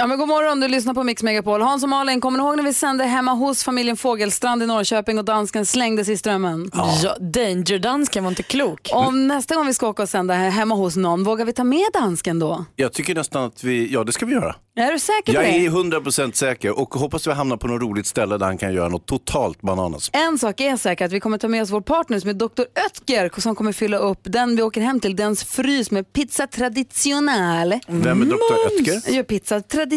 Ja, 0.00 0.06
men 0.06 0.18
god 0.18 0.28
morgon, 0.28 0.60
du 0.60 0.68
lyssnar 0.68 0.94
på 0.94 1.02
Mix 1.02 1.22
Megapol. 1.22 1.62
Hans 1.62 1.82
och 1.82 1.88
Malin, 1.88 2.20
kommer 2.20 2.38
ni 2.38 2.44
ihåg 2.44 2.56
när 2.56 2.62
vi 2.64 2.74
sände 2.74 3.04
hemma 3.04 3.32
hos 3.34 3.64
familjen 3.64 3.96
Fågelstrand 3.96 4.62
i 4.62 4.66
Norrköping 4.66 5.18
och 5.18 5.24
dansken 5.24 5.66
slängdes 5.66 6.08
i 6.08 6.16
strömmen? 6.16 6.70
Ja, 7.02 7.16
danger-dansken 7.20 8.24
var 8.24 8.30
inte 8.30 8.42
klok. 8.42 8.90
Om 8.92 9.28
nästa 9.28 9.54
gång 9.54 9.66
vi 9.66 9.74
ska 9.74 9.88
åka 9.88 10.02
och 10.02 10.08
sända 10.08 10.34
här 10.34 10.50
hemma 10.50 10.74
hos 10.74 10.96
någon, 10.96 11.24
vågar 11.24 11.44
vi 11.44 11.52
ta 11.52 11.64
med 11.64 11.86
dansken 11.94 12.38
då? 12.38 12.64
Jag 12.76 12.92
tycker 12.92 13.14
nästan 13.14 13.44
att 13.44 13.64
vi, 13.64 13.92
ja 13.92 14.04
det 14.04 14.12
ska 14.12 14.26
vi 14.26 14.32
göra. 14.32 14.54
Är 14.76 14.92
du 14.92 14.98
säker 14.98 15.32
på 15.32 15.42
Jag 15.42 15.44
det? 15.44 15.66
är 15.66 15.70
100% 15.70 16.32
säker 16.32 16.78
och 16.80 16.94
hoppas 16.94 17.26
vi 17.26 17.32
hamnar 17.32 17.56
på 17.56 17.66
något 17.68 17.82
roligt 17.82 18.06
ställe 18.06 18.38
där 18.38 18.46
han 18.46 18.58
kan 18.58 18.72
göra 18.74 18.88
något 18.88 19.06
totalt 19.06 19.60
bananas. 19.60 20.10
En 20.12 20.38
sak 20.38 20.60
är 20.60 20.76
säker, 20.76 21.04
att 21.04 21.12
vi 21.12 21.20
kommer 21.20 21.38
ta 21.38 21.48
med 21.48 21.62
oss 21.62 21.70
vår 21.70 21.80
partner 21.80 22.20
som 22.20 22.30
är 22.30 22.34
Dr. 22.34 22.62
Oetker 23.06 23.40
som 23.40 23.54
kommer 23.54 23.72
fylla 23.72 23.96
upp 23.98 24.20
den 24.22 24.56
vi 24.56 24.62
åker 24.62 24.80
hem 24.80 25.00
till, 25.00 25.16
dens 25.16 25.44
frys 25.44 25.90
med 25.90 26.12
pizza 26.12 26.46
traditionale. 26.46 27.80
Vem 27.86 28.22
är 28.22 28.26
Dr. 28.26 28.34
Oetker? 28.34 29.02
Jag 29.06 29.14
gör 29.16 29.22
pizza 29.22 29.60
traditionale. 29.60 29.87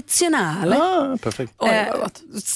Ah, 0.81 1.17
perfekt. 1.17 1.53
Eh, 1.63 1.95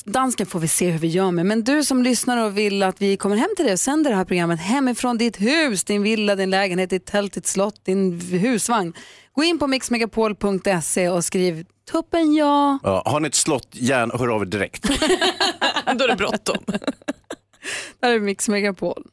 dansken 0.05 0.45
får 0.45 0.59
vi 0.59 0.67
se 0.67 0.89
hur 0.89 0.99
vi 0.99 1.07
gör 1.07 1.31
med. 1.31 1.45
Men 1.45 1.63
du 1.63 1.83
som 1.83 2.03
lyssnar 2.03 2.45
och 2.45 2.57
vill 2.57 2.83
att 2.83 3.01
vi 3.01 3.17
kommer 3.17 3.35
hem 3.35 3.49
till 3.55 3.65
dig 3.65 3.73
och 3.73 3.79
sänder 3.79 4.09
det 4.11 4.17
här 4.17 4.25
programmet 4.25 4.59
hemifrån 4.59 5.17
ditt 5.17 5.41
hus, 5.41 5.83
din 5.83 6.03
villa, 6.03 6.35
din 6.35 6.49
lägenhet, 6.49 6.89
ditt 6.89 7.05
tält, 7.05 7.33
ditt 7.33 7.47
slott, 7.47 7.85
din 7.85 8.19
husvagn. 8.19 8.93
Gå 9.33 9.43
in 9.43 9.59
på 9.59 9.67
mixmegapol.se 9.67 11.09
och 11.09 11.25
skriv 11.25 11.65
tuppen 11.91 12.33
ja. 12.35 12.79
Ja, 12.83 13.03
har 13.05 13.19
ni 13.19 13.27
ett 13.27 13.35
slott, 13.35 13.67
gärna 13.71 14.17
hör 14.17 14.27
av 14.27 14.41
er 14.41 14.45
direkt. 14.45 14.83
Då 15.95 16.03
är 16.03 16.07
det 16.07 16.15
bråttom. 16.15 16.63
Där 17.99 18.11
är 18.11 18.19
Mix 18.19 18.49
Megapol. 18.49 19.03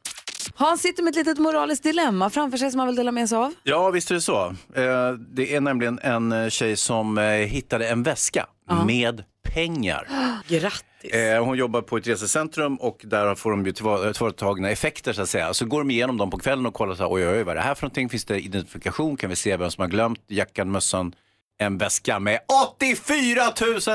Hans 0.55 0.81
sitter 0.81 1.03
med 1.03 1.11
ett 1.11 1.15
litet 1.15 1.37
moraliskt 1.39 1.83
dilemma 1.83 2.29
framför 2.29 2.57
sig 2.57 2.71
som 2.71 2.79
han 2.79 2.87
vill 2.87 2.95
dela 2.95 3.11
med 3.11 3.29
sig 3.29 3.37
av. 3.37 3.53
Ja, 3.63 3.89
visst 3.89 4.11
är 4.11 4.15
det 4.15 4.21
så. 4.21 4.45
Eh, 4.75 5.11
Det 5.35 5.55
är 5.55 5.61
nämligen 5.61 5.99
en 6.03 6.31
eh, 6.31 6.49
tjej 6.49 6.75
som 6.75 7.17
eh, 7.17 7.23
hittade 7.25 7.87
en 7.87 8.03
väska 8.03 8.45
med 8.85 9.23
pengar. 9.53 10.07
Grattis. 10.47 11.11
Eh, 11.13 11.45
Hon 11.45 11.57
jobbar 11.57 11.81
på 11.81 11.97
ett 11.97 12.07
resecentrum 12.07 12.75
och 12.75 13.01
där 13.03 13.35
får 13.35 13.51
de 13.51 13.65
ju 13.65 13.71
tillva- 13.71 14.13
tillvaratagna 14.13 14.69
effekter 14.69 15.13
så 15.13 15.21
att 15.21 15.29
säga. 15.29 15.53
Så 15.53 15.65
går 15.65 15.79
de 15.79 15.91
igenom 15.91 16.17
dem 16.17 16.29
på 16.29 16.37
kvällen 16.37 16.65
och 16.65 16.73
kollar 16.73 16.95
så 16.95 17.03
här, 17.03 17.11
oj, 17.13 17.27
oj, 17.27 17.37
oj, 17.37 17.43
vad 17.43 17.51
är 17.51 17.55
det 17.55 17.61
här 17.61 17.75
för 17.75 17.83
någonting? 17.83 18.09
Finns 18.09 18.25
det 18.25 18.39
identifikation? 18.39 19.17
Kan 19.17 19.29
vi 19.29 19.35
se 19.35 19.57
vem 19.57 19.71
som 19.71 19.81
har 19.81 19.89
glömt 19.89 20.19
jackan, 20.27 20.71
mössan? 20.71 21.15
En 21.57 21.77
väska 21.77 22.19
med 22.19 22.39
84 22.77 23.41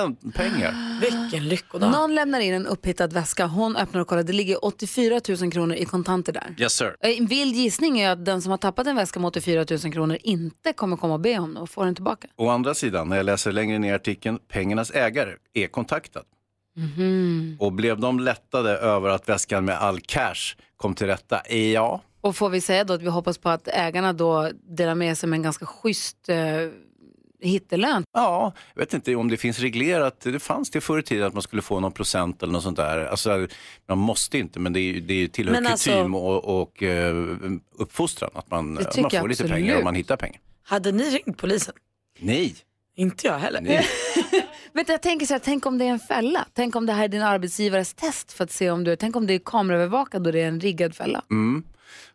000 0.07 0.17
pengar. 0.35 1.01
Vilken 1.01 1.49
lyckodag. 1.49 1.91
Någon 1.91 2.15
lämnar 2.15 2.41
in 2.41 2.55
en 2.55 2.67
upphittad 2.67 3.07
väska, 3.07 3.47
hon 3.47 3.77
öppnar 3.77 4.01
och 4.01 4.07
kollar, 4.09 4.23
det 4.23 4.33
ligger 4.33 4.65
84 4.65 5.21
000 5.41 5.53
kronor 5.53 5.77
i 5.77 5.85
kontanter 5.85 6.33
där. 6.33 6.55
Yes 6.59 6.73
sir. 6.73 6.97
En 7.01 7.27
vild 7.27 7.55
gissning 7.55 8.01
är 8.01 8.11
att 8.11 8.25
den 8.25 8.43
som 8.43 8.51
har 8.51 8.59
tappat 8.59 8.87
en 8.87 8.97
väska 8.97 9.21
med 9.21 9.29
84 9.29 9.65
000 9.85 9.93
kronor 9.93 10.19
inte 10.23 10.73
kommer 10.73 10.97
komma 10.97 11.15
och 11.15 11.21
be 11.21 11.39
om 11.39 11.55
den 11.55 11.63
och 11.63 11.71
få 11.71 11.85
den 11.85 11.95
tillbaka. 11.95 12.29
Å 12.37 12.49
andra 12.49 12.75
sidan, 12.75 13.09
när 13.09 13.17
jag 13.17 13.27
läser 13.27 13.53
längre 13.53 13.79
ner 13.79 13.93
i 13.93 13.95
artikeln, 13.95 14.39
pengarnas 14.49 14.91
ägare 14.91 15.33
är 15.55 15.67
kontaktad. 15.67 16.23
Mhm. 16.77 17.57
Och 17.61 17.73
blev 17.73 18.01
de 18.01 18.21
lättade 18.21 18.71
över 18.71 19.09
att 19.09 19.29
väskan 19.29 19.65
med 19.65 19.79
all 19.79 20.01
cash 20.01 20.57
kom 20.77 20.95
till 20.95 21.07
rätta? 21.07 21.53
Ja. 21.53 22.03
Och 22.21 22.37
får 22.37 22.49
vi 22.49 22.61
säga 22.61 22.85
då 22.85 22.95
att 22.95 23.03
vi 23.03 23.09
hoppas 23.09 23.39
på 23.39 23.49
att 23.49 23.69
ägarna 23.69 24.13
då 24.13 24.51
delar 24.77 24.95
med 24.95 25.19
sig 25.19 25.29
med 25.29 25.37
en 25.37 25.43
ganska 25.43 25.67
schysst 25.67 26.29
eh, 26.29 26.37
hittelön. 27.41 28.05
Ja, 28.13 28.53
jag 28.75 28.81
vet 28.81 28.95
inte 28.95 29.15
om 29.15 29.29
det 29.29 29.37
finns 29.37 29.59
reglerat. 29.59 30.21
Det 30.21 30.39
fanns 30.41 30.71
det 30.71 30.81
förr 30.81 30.99
i 30.99 31.03
tiden 31.03 31.27
att 31.27 31.33
man 31.33 31.43
skulle 31.43 31.63
få 31.63 31.81
någon 31.81 31.93
procent 31.93 32.43
eller 32.43 32.53
något 32.53 32.63
sånt 32.63 32.77
där. 32.77 33.05
Alltså, 33.07 33.47
man 33.89 33.99
måste 33.99 34.39
inte, 34.39 34.61
men 34.61 34.73
det, 34.73 34.81
är, 34.81 34.93
ju- 34.93 35.01
det 35.01 35.29
tillhör 35.29 35.53
Men 35.55 35.67
alltså- 35.67 35.91
kutym 35.91 36.15
och, 36.15 36.61
och 36.61 36.83
eh, 36.83 37.17
uppfostran 37.79 38.31
att 38.35 38.51
man, 38.51 38.75
man 38.75 38.85
får 38.85 39.03
lite 39.11 39.25
absolut. 39.27 39.53
pengar 39.53 39.79
om 39.79 39.85
man 39.85 39.95
hittar 39.95 40.17
pengar. 40.17 40.41
Hade 40.63 40.93
ni 40.93 41.05
ringt 41.05 41.37
polisen? 41.39 41.75
Nej. 42.19 42.55
Inte 42.97 43.27
jag 43.27 43.39
heller. 43.39 43.61
Nej. 43.61 43.87
Du, 44.73 44.85
jag 44.93 45.03
tänker 45.03 45.27
så 45.27 45.35
här, 45.35 45.39
tänk 45.45 45.67
om 45.67 45.79
det 45.79 45.85
är 45.85 45.89
en 45.89 45.99
fälla. 45.99 46.47
Tänk 46.53 46.77
om 46.77 46.87
det 46.87 46.93
här 46.93 47.05
är 47.05 47.09
din 47.09 47.23
arbetsgivares 47.23 47.95
test 47.95 48.33
för 48.33 48.45
att 48.45 48.51
se 48.51 48.71
om 48.71 48.85
du, 48.85 48.97
tänk 48.97 49.17
om 49.17 49.27
det 49.27 49.35
är 49.35 49.39
kameraövervakat 49.45 50.27
och 50.27 50.33
det 50.33 50.41
är 50.41 50.49
en 50.49 50.61
riggad 50.61 50.95
fälla. 50.95 51.23
Mm. 51.31 51.65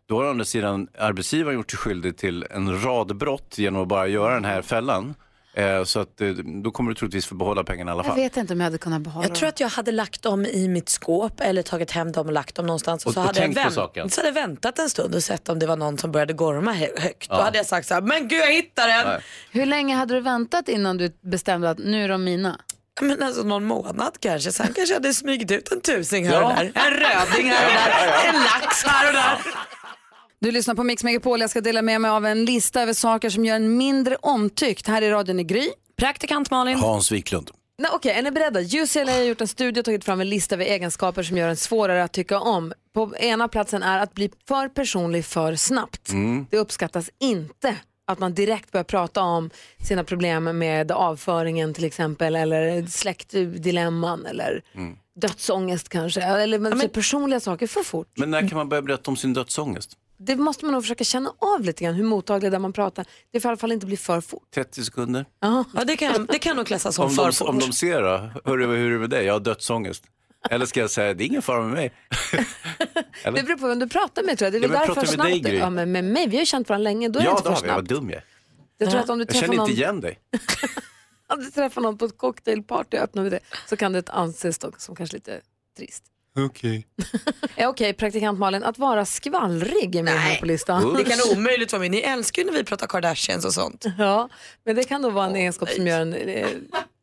Då 0.06 0.16
har 0.16 0.24
å 0.24 0.30
andra 0.30 0.44
sidan 0.44 0.88
arbetsgivaren 0.98 1.56
gjort 1.58 1.70
sig 1.70 1.78
skyldig 1.78 2.16
till 2.16 2.46
en 2.50 2.82
rad 2.84 3.16
brott 3.16 3.58
genom 3.58 3.82
att 3.82 3.88
bara 3.88 4.06
göra 4.06 4.34
den 4.34 4.44
här 4.44 4.62
fällan. 4.62 5.14
Eh, 5.56 5.84
så 5.84 6.00
att, 6.00 6.20
eh, 6.20 6.28
då 6.62 6.70
kommer 6.70 6.90
du 6.90 6.94
troligtvis 6.94 7.26
få 7.26 7.34
behålla 7.34 7.64
pengarna 7.64 7.90
i 7.90 7.92
alla 7.92 7.98
Jag 8.02 8.06
fall. 8.06 8.16
vet 8.16 8.36
inte 8.36 8.52
om 8.52 8.60
jag 8.60 8.64
hade 8.64 8.78
kunnat 8.78 9.00
behålla 9.02 9.28
Jag 9.28 9.34
tror 9.36 9.48
att 9.48 9.60
jag 9.60 9.68
hade 9.68 9.92
lagt 9.92 10.22
dem 10.22 10.46
i 10.46 10.68
mitt 10.68 10.88
skåp 10.88 11.40
eller 11.40 11.62
tagit 11.62 11.90
hem 11.90 12.12
dem 12.12 12.26
och 12.26 12.32
lagt 12.32 12.54
dem 12.54 12.66
någonstans. 12.66 13.06
Och- 13.06 13.12
så, 13.14 13.20
och 13.20 13.26
hade 13.26 13.40
jag 13.40 13.54
vänt, 13.54 13.74
saken. 13.74 14.10
så 14.10 14.20
hade 14.20 14.28
jag 14.28 14.34
väntat 14.48 14.78
en 14.78 14.90
stund 14.90 15.14
och 15.14 15.22
sett 15.22 15.48
om 15.48 15.58
det 15.58 15.66
var 15.66 15.76
någon 15.76 15.98
som 15.98 16.12
började 16.12 16.32
gorma 16.32 16.72
hö- 16.72 16.86
högt. 16.96 17.26
Ja. 17.30 17.36
Då 17.36 17.42
hade 17.42 17.56
jag 17.58 17.66
sagt 17.66 17.86
så 17.88 17.94
här, 17.94 18.00
men 18.00 18.28
gud 18.28 18.40
jag 18.40 18.52
hittade 18.52 18.92
den. 18.92 19.06
Nej. 19.06 19.20
Hur 19.50 19.66
länge 19.66 19.94
hade 19.96 20.14
du 20.14 20.20
väntat 20.20 20.68
innan 20.68 20.96
du 20.96 21.16
bestämde 21.20 21.70
att 21.70 21.78
nu 21.78 22.04
är 22.04 22.08
de 22.08 22.24
mina? 22.24 22.60
Men 23.00 23.22
alltså 23.22 23.42
någon 23.42 23.64
månad 23.64 24.16
kanske. 24.20 24.52
Sen 24.52 24.66
kanske 24.66 24.94
jag 24.94 25.00
hade 25.00 25.14
smugit 25.14 25.50
ut 25.50 25.72
en 25.72 25.80
tusing 25.80 26.26
här 26.26 26.34
Ja. 26.40 26.48
och 26.48 26.54
där. 26.56 26.72
En 26.74 26.90
röding 26.94 27.50
här 27.50 27.66
och 27.66 27.72
där. 27.72 28.28
En 28.28 28.34
lax 28.42 28.84
här 28.84 29.06
och 29.08 29.12
där. 29.12 29.38
Du 30.40 30.50
lyssnar 30.52 30.74
på 30.74 30.82
Mix 30.84 31.04
Megapol. 31.04 31.40
Jag 31.40 31.50
ska 31.50 31.60
dela 31.60 31.82
med 31.82 32.00
mig 32.00 32.10
av 32.10 32.26
en 32.26 32.44
lista 32.44 32.82
över 32.82 32.92
saker 32.92 33.30
som 33.30 33.44
gör 33.44 33.56
en 33.56 33.76
mindre 33.76 34.16
omtyckt. 34.16 34.86
Här 34.86 35.02
i 35.02 35.10
radion 35.10 35.40
i 35.40 35.44
Gry. 35.44 35.68
Praktikant 35.96 36.50
Malin. 36.50 36.78
Hans 36.78 37.12
Wiklund. 37.12 37.50
Nej, 37.78 37.90
Okej, 37.94 38.12
är 38.12 38.22
ni 38.22 38.30
beredda? 38.30 38.60
UCLA 38.60 39.12
har 39.12 39.18
gjort 39.22 39.40
en 39.40 39.48
studie 39.48 39.80
och 39.80 39.84
tagit 39.84 40.04
fram 40.04 40.20
en 40.20 40.28
lista 40.28 40.54
över 40.54 40.64
egenskaper 40.64 41.22
som 41.22 41.36
gör 41.36 41.48
en 41.48 41.56
svårare 41.56 42.04
att 42.04 42.12
tycka 42.12 42.38
om. 42.40 42.72
På 42.94 43.16
ena 43.16 43.48
platsen 43.48 43.82
är 43.82 43.98
att 43.98 44.14
bli 44.14 44.30
för 44.48 44.68
personlig 44.68 45.24
för 45.24 45.54
snabbt. 45.54 46.08
Mm. 46.10 46.46
Det 46.50 46.58
uppskattas 46.58 47.10
inte 47.20 47.76
att 48.06 48.18
man 48.18 48.34
direkt 48.34 48.72
börjar 48.72 48.84
prata 48.84 49.22
om 49.22 49.50
sina 49.88 50.04
problem 50.04 50.58
med 50.58 50.92
avföringen 50.92 51.74
till 51.74 51.84
exempel 51.84 52.36
eller 52.36 52.86
släktdilemman 52.86 54.26
eller 54.26 54.62
Mm. 54.74 54.96
dödsångest 55.20 55.88
kanske. 55.88 56.20
Eller 56.22 56.58
men, 56.58 56.80
så 56.80 56.88
personliga 56.88 57.40
saker 57.40 57.66
för 57.66 57.82
fort. 57.82 58.08
Men 58.16 58.30
när 58.30 58.48
kan 58.48 58.58
man 58.58 58.68
börja 58.68 58.82
berätta 58.82 59.10
om 59.10 59.16
sin 59.16 59.32
dödsångest? 59.34 59.90
Det 60.18 60.36
måste 60.36 60.64
man 60.64 60.72
nog 60.74 60.82
försöka 60.82 61.04
känna 61.04 61.32
av 61.38 61.60
lite 61.60 61.84
grann 61.84 61.94
hur 61.94 62.04
mottaglig 62.04 62.52
där 62.52 62.58
man 62.58 62.72
pratar. 62.72 63.06
Det 63.32 63.40
får 63.40 63.48
i 63.48 63.50
alla 63.50 63.56
fall 63.56 63.72
inte 63.72 63.86
bli 63.86 63.96
för 63.96 64.20
fort. 64.20 64.42
30 64.54 64.84
sekunder? 64.84 65.26
Ja, 65.40 65.64
det 65.86 65.96
kan, 65.96 66.26
det 66.26 66.38
kan 66.38 66.56
nog 66.56 66.66
klassas 66.66 66.94
som 66.94 67.04
Om 67.04 67.10
för 67.10 67.26
de, 67.26 67.32
fort. 67.32 67.48
om 67.48 67.58
de 67.58 67.72
ser 67.72 68.02
då, 68.02 68.30
hur 68.50 68.60
är 68.62 68.90
det 68.90 68.98
med 68.98 69.10
dig? 69.10 69.24
Jag 69.24 69.32
har 69.32 69.40
dödsångest. 69.40 70.04
Eller 70.50 70.66
ska 70.66 70.80
jag 70.80 70.90
säga, 70.90 71.14
det 71.14 71.24
är 71.24 71.26
ingen 71.26 71.42
fara 71.42 71.62
med 71.62 71.74
mig. 71.74 71.92
Eller? 73.24 73.38
Det 73.38 73.42
beror 73.44 73.56
på 73.56 73.68
vem 73.68 73.78
du 73.78 73.88
pratar 73.88 74.22
med 74.22 74.38
tror 74.38 74.46
jag. 74.46 74.62
Det 74.62 74.66
är 74.66 74.72
Ja, 74.72 74.78
därför 74.78 74.94
pratar 74.94 75.16
med 75.16 75.26
dig, 75.26 75.38
snabbt. 75.40 75.50
Gry? 75.50 75.58
Ja, 75.58 75.70
men 75.70 75.92
med 75.92 76.04
mig, 76.04 76.28
vi 76.28 76.36
har 76.36 76.40
ju 76.42 76.46
känt 76.46 76.68
varandra 76.68 76.82
länge. 76.84 77.08
Då 77.08 77.18
är 77.18 77.22
det 77.22 77.28
ja, 77.28 77.36
inte 77.36 77.48
då 77.48 77.56
för 77.56 77.56
har 77.56 77.62
vi. 77.62 77.68
Vad 77.68 77.76
snabbt. 77.76 77.88
dum 77.88 78.10
jag 78.10 78.16
är. 78.16 78.24
Jag 78.78 78.90
tror 78.90 79.00
att 79.00 79.10
om 79.10 79.18
du 79.18 79.24
Jag 79.28 79.36
känner 79.36 79.56
någon, 79.56 79.70
inte 79.70 79.80
igen 79.80 80.00
dig. 80.00 80.18
om 81.28 81.44
du 81.44 81.50
träffar 81.50 81.80
någon 81.80 81.98
på 81.98 82.04
ett 82.04 82.18
cocktailparty 82.18 82.96
och 82.96 83.02
öppnar 83.02 83.22
vi 83.22 83.30
det 83.30 83.40
så 83.66 83.76
kan 83.76 83.92
det 83.92 84.10
anses 84.10 84.60
som 84.78 84.96
kanske 84.96 85.16
lite 85.16 85.40
trist. 85.76 86.04
Okej. 86.38 86.86
Ja, 87.56 87.68
Okej, 87.68 87.92
praktikant 87.92 88.38
Malin, 88.38 88.64
att 88.64 88.78
vara 88.78 89.04
skvallrig 89.04 89.96
är 89.96 90.02
med 90.02 90.12
här 90.20 90.36
på 90.40 90.46
listan. 90.46 90.94
Det 90.94 91.04
kan 91.04 91.18
omöjligt 91.38 91.72
vara 91.72 91.80
med. 91.80 91.90
Ni 91.90 91.98
älskar 91.98 92.42
ju 92.42 92.50
när 92.50 92.58
vi 92.58 92.64
pratar 92.64 92.86
Kardashians 92.86 93.44
och 93.44 93.52
sånt. 93.54 93.84
Ja, 93.98 94.28
men 94.66 94.76
det 94.76 94.84
kan 94.84 95.02
då 95.02 95.10
vara 95.10 95.26
en 95.26 95.36
egenskap 95.36 95.68
som 95.70 95.86
gör 95.86 96.00
en 96.00 96.14
eh, 96.14 96.46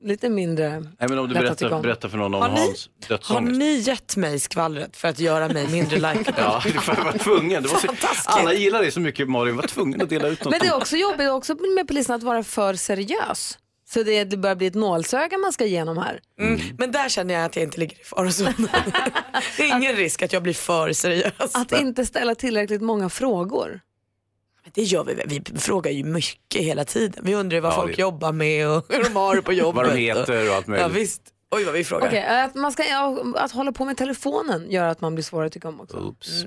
lite 0.04 0.30
mindre 0.30 0.80
Nej, 0.80 1.10
men 1.10 1.20
om 1.20 1.28
du 1.28 1.34
lätt 1.34 1.52
att 1.52 1.58
tycka 1.58 1.70
berättar, 1.70 1.84
berättar 1.84 2.10
för 2.10 2.18
någon 2.18 2.34
om 2.34 2.42
Har 2.42 2.50
ni- 2.50 2.60
Hans 2.60 2.90
Har 3.04 3.18
dödsångest. 3.18 3.58
ni 3.60 3.74
gett 3.80 4.16
mig 4.16 4.40
skvallret 4.40 4.98
för 4.98 5.08
att 5.08 5.20
göra 5.20 5.48
mig 5.50 5.68
mindre 5.68 5.96
likeable? 5.96 6.34
Ja, 6.38 6.62
för 6.62 6.96
jag 6.98 7.04
var 7.06 7.18
tvungen. 7.18 7.64
Det 7.64 7.70
var 7.70 7.80
så, 7.80 7.88
Fantastiskt. 7.88 8.28
alla 8.28 8.54
gillar 8.54 8.82
dig 8.82 8.92
så 8.92 9.00
mycket 9.00 9.30
Malin, 9.30 9.56
var 9.56 9.64
tvungen 9.68 10.02
att 10.02 10.10
dela 10.10 10.28
ut 10.28 10.44
något. 10.44 10.52
Men 10.52 10.60
det 10.60 10.68
är 10.68 10.76
också 10.76 10.96
jobbigt 10.98 11.30
också 11.30 11.56
med 11.76 11.88
på 11.88 11.94
listan 11.94 12.16
att 12.16 12.24
vara 12.24 12.44
för 12.44 12.74
seriös. 12.74 13.58
Så 13.94 14.04
det, 14.04 14.24
det 14.24 14.38
börjar 14.38 14.56
bli 14.56 14.68
ett 14.68 14.76
nålsöga 14.76 15.38
man 15.38 15.54
ska 15.54 15.66
igenom 15.66 15.98
här. 15.98 16.20
Mm. 16.40 16.60
Men 16.78 16.92
där 16.92 17.10
känner 17.10 17.34
jag 17.34 17.44
att 17.46 17.56
jag 17.56 17.64
inte 17.64 17.80
ligger 17.80 18.00
i 18.00 18.04
farozonen. 18.04 18.54
det 19.58 19.64
är 19.64 19.78
ingen 19.78 19.96
risk 19.96 20.22
att 20.22 20.34
jag 20.34 20.44
blir 20.44 20.54
för 20.54 20.94
seriös. 20.94 21.56
Att 21.56 21.72
inte 21.72 22.06
ställa 22.06 22.36
tillräckligt 22.36 22.82
många 22.82 23.10
frågor. 23.10 23.80
Det 24.74 24.84
gör 24.84 25.04
vi. 25.04 25.24
Vi 25.26 25.60
frågar 25.60 25.92
ju 25.92 26.04
mycket 26.04 26.62
hela 26.62 26.86
tiden. 26.86 27.24
Vi 27.26 27.36
undrar 27.36 27.60
vad 27.62 27.72
Ja, 27.72 27.76
folk 27.76 27.96
det- 27.96 28.02
jobbar 28.02 28.32
med 28.32 28.68
och 28.70 28.86
hur 28.90 29.04
de 29.04 29.16
har 29.16 29.36
det 29.36 29.42
på 29.42 29.54
jobbet. 29.54 29.76
Vad 29.76 29.90
de 29.96 29.98
heter 30.02 30.50
och 30.50 30.56
allt 30.56 30.68
möjligt. 30.68 30.88
Ja, 30.88 31.00
visst. 31.00 31.22
Oj 31.56 31.64
vad 31.64 31.74
vi 31.74 31.84
frågar. 31.84 32.08
Okej, 32.08 32.26
att, 32.26 32.56
man 32.56 32.72
ska, 32.72 32.84
att 33.36 33.52
hålla 33.52 33.72
på 33.72 33.86
med 33.86 33.98
telefonen 33.98 34.72
gör 34.72 34.88
att 34.88 35.02
man 35.02 35.16
blir 35.16 35.24
svårare 35.24 35.48
att 35.48 35.54
tycka 35.54 35.68
om 35.68 35.82
också. 35.82 35.98
Oops. 35.98 36.44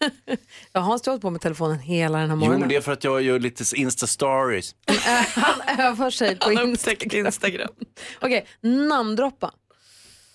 Jag 0.72 0.80
har 0.80 0.98
hållit 1.06 1.22
på 1.22 1.30
med 1.30 1.40
telefonen 1.40 1.78
hela 1.78 2.18
den 2.18 2.30
här 2.30 2.36
Jo, 2.36 2.40
morgonen. 2.40 2.60
men 2.60 2.68
det 2.68 2.76
är 2.76 2.80
för 2.80 2.92
att 2.92 3.04
jag 3.04 3.22
gör 3.22 3.38
lite 3.38 3.64
Insta-stories. 3.64 4.74
Han 5.34 5.78
övar 5.80 6.10
sig 6.10 6.38
på 6.38 6.52
Instagram. 6.52 7.26
Instagram. 7.26 7.68
Okej, 8.20 8.46
namndroppa. 8.60 9.54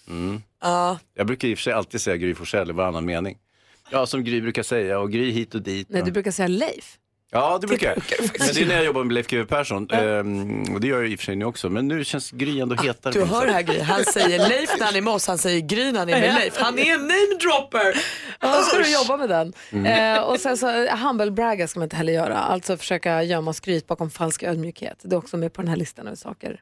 Mm. 0.08 0.42
Ja. 0.62 1.00
Jag 1.14 1.28
brukar 1.28 1.48
i 1.48 1.54
och 1.54 1.58
för 1.58 1.64
sig 1.64 1.74
alltid 1.74 2.02
säga 2.02 2.18
Gry 2.18 2.36
Forssell 2.36 2.70
i 2.70 2.74
varannan 2.74 3.06
mening. 3.06 3.38
Ja, 3.92 4.06
som 4.06 4.24
Gry 4.24 4.42
brukar 4.42 4.64
säga 4.64 5.00
och 5.00 5.12
Gry 5.12 5.32
hit 5.32 5.56
och 5.56 5.62
dit. 5.62 5.88
Nej, 5.90 6.02
du 6.04 6.12
brukar 6.12 6.32
säga 6.32 6.48
Leif. 6.48 6.98
Ja, 7.36 7.58
det 7.62 7.68
brukar 7.68 7.88
jag. 7.88 7.98
Men 8.40 8.48
det 8.54 8.62
är 8.62 8.66
när 8.66 8.76
jag 8.76 8.86
jobbar 8.86 9.04
med 9.04 9.14
Leif 9.14 9.28
GW 9.28 9.46
Persson. 9.46 9.90
Ehm, 9.92 10.74
och 10.74 10.82
det 10.82 10.88
gör 10.88 11.02
jag 11.02 11.12
i 11.12 11.16
och 11.16 11.20
för 11.20 11.26
sig 11.26 11.36
nu 11.36 11.46
också. 11.46 11.70
Men 11.70 11.88
nu 11.88 12.04
känns 12.04 12.32
Gry 12.32 12.60
ändå 12.60 12.76
hetare. 12.76 13.14
Du 13.14 13.24
hör 13.24 13.48
här. 13.48 13.62
Gry, 13.62 13.80
han 13.80 14.06
säger 14.06 14.50
Leif 14.50 14.70
när 14.80 14.86
han 14.86 14.96
är 14.96 15.02
med 15.02 15.14
oss, 15.14 15.28
han 15.28 15.38
säger 15.38 15.62
Gry 15.62 15.92
när 15.92 16.00
han 16.00 16.10
är 16.10 16.20
med 16.22 16.34
Leif. 16.34 16.58
Han 16.58 16.80
är 16.80 16.94
en 16.94 17.00
namedropper. 17.00 17.98
Ja, 18.40 18.58
då 18.58 18.64
ska 18.64 18.78
du 18.78 18.94
jobba 18.94 19.18
med 19.18 19.30
den. 19.30 19.54
Mm. 19.72 20.16
Eh, 20.16 20.24
och 20.24 20.40
sen 20.40 20.58
så 20.58 20.88
humble 20.96 21.32
bragga 21.32 21.68
ska 21.68 21.80
man 21.80 21.86
inte 21.86 21.96
heller 21.96 22.14
göra. 22.14 22.38
Alltså 22.38 22.78
försöka 22.78 23.24
gömma 23.24 23.54
skryt 23.54 23.88
bakom 23.88 24.10
falsk 24.10 24.44
ödmjukhet. 24.44 25.00
Det 25.02 25.16
är 25.16 25.18
också 25.18 25.38
med 25.38 25.54
på 25.54 25.62
den 25.62 25.70
här 25.70 25.78
listan 25.78 26.08
över 26.08 26.18
saker. 26.18 26.62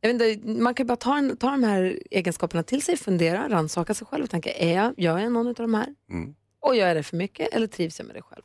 Jag 0.00 0.12
vet 0.12 0.22
inte, 0.22 0.48
man 0.48 0.74
kan 0.74 0.84
ju 0.84 0.88
bara 0.88 0.96
ta, 0.96 1.16
en, 1.18 1.36
ta 1.36 1.50
de 1.50 1.64
här 1.64 1.98
egenskaperna 2.10 2.62
till 2.62 2.82
sig, 2.82 2.96
fundera, 2.96 3.48
rannsaka 3.48 3.94
sig 3.94 4.06
själv 4.06 4.24
och 4.24 4.30
tänka, 4.30 4.52
är 4.52 4.74
jag, 4.74 4.94
gör 4.96 5.18
jag 5.18 5.32
någon 5.32 5.46
av 5.46 5.54
de 5.54 5.74
här? 5.74 5.86
Mm. 6.10 6.34
Och 6.60 6.76
gör 6.76 6.86
jag 6.86 6.96
det 6.96 7.02
för 7.02 7.16
mycket 7.16 7.54
eller 7.54 7.66
trivs 7.66 7.98
jag 7.98 8.06
med 8.06 8.16
det 8.16 8.22
själv? 8.22 8.42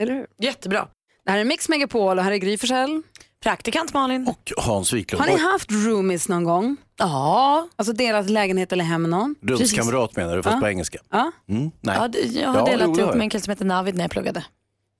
Eller 0.00 0.12
hur? 0.14 0.26
Jättebra. 0.38 0.88
Det 1.24 1.30
här 1.30 1.38
är 1.38 1.44
Mix 1.44 1.68
Megapol 1.68 2.18
och 2.18 2.24
här 2.24 2.32
är 2.32 2.36
Gry 2.36 2.58
Forssell. 2.58 3.02
Praktikant 3.42 3.94
Malin. 3.94 4.26
Och 4.28 4.52
Hans 4.56 4.92
Wiklund. 4.92 5.24
Har 5.24 5.30
ni 5.30 5.38
haft 5.38 5.70
roomies 5.72 6.28
någon 6.28 6.44
gång? 6.44 6.76
Ja. 6.98 7.68
Alltså 7.76 7.92
delat 7.92 8.30
lägenhet 8.30 8.72
eller 8.72 8.84
hem 8.84 9.02
med 9.02 9.10
någon? 9.10 9.34
Rumskamrat 9.42 10.16
menar 10.16 10.36
du, 10.36 10.42
fast 10.42 10.54
Ja. 10.54 10.60
på 10.60 10.68
engelska. 10.68 10.98
Ja. 11.10 11.32
Mm, 11.48 11.70
nej. 11.80 11.96
Ja, 11.98 12.08
jag 12.40 12.48
har 12.48 12.58
Ja, 12.58 12.64
delat 12.64 12.98
jag. 12.98 13.14
med 13.16 13.20
en 13.24 13.30
kille 13.30 13.40
som 13.42 13.50
heter 13.50 13.64
Navid 13.64 13.94
när 13.94 14.04
jag 14.04 14.10
pluggade. 14.10 14.44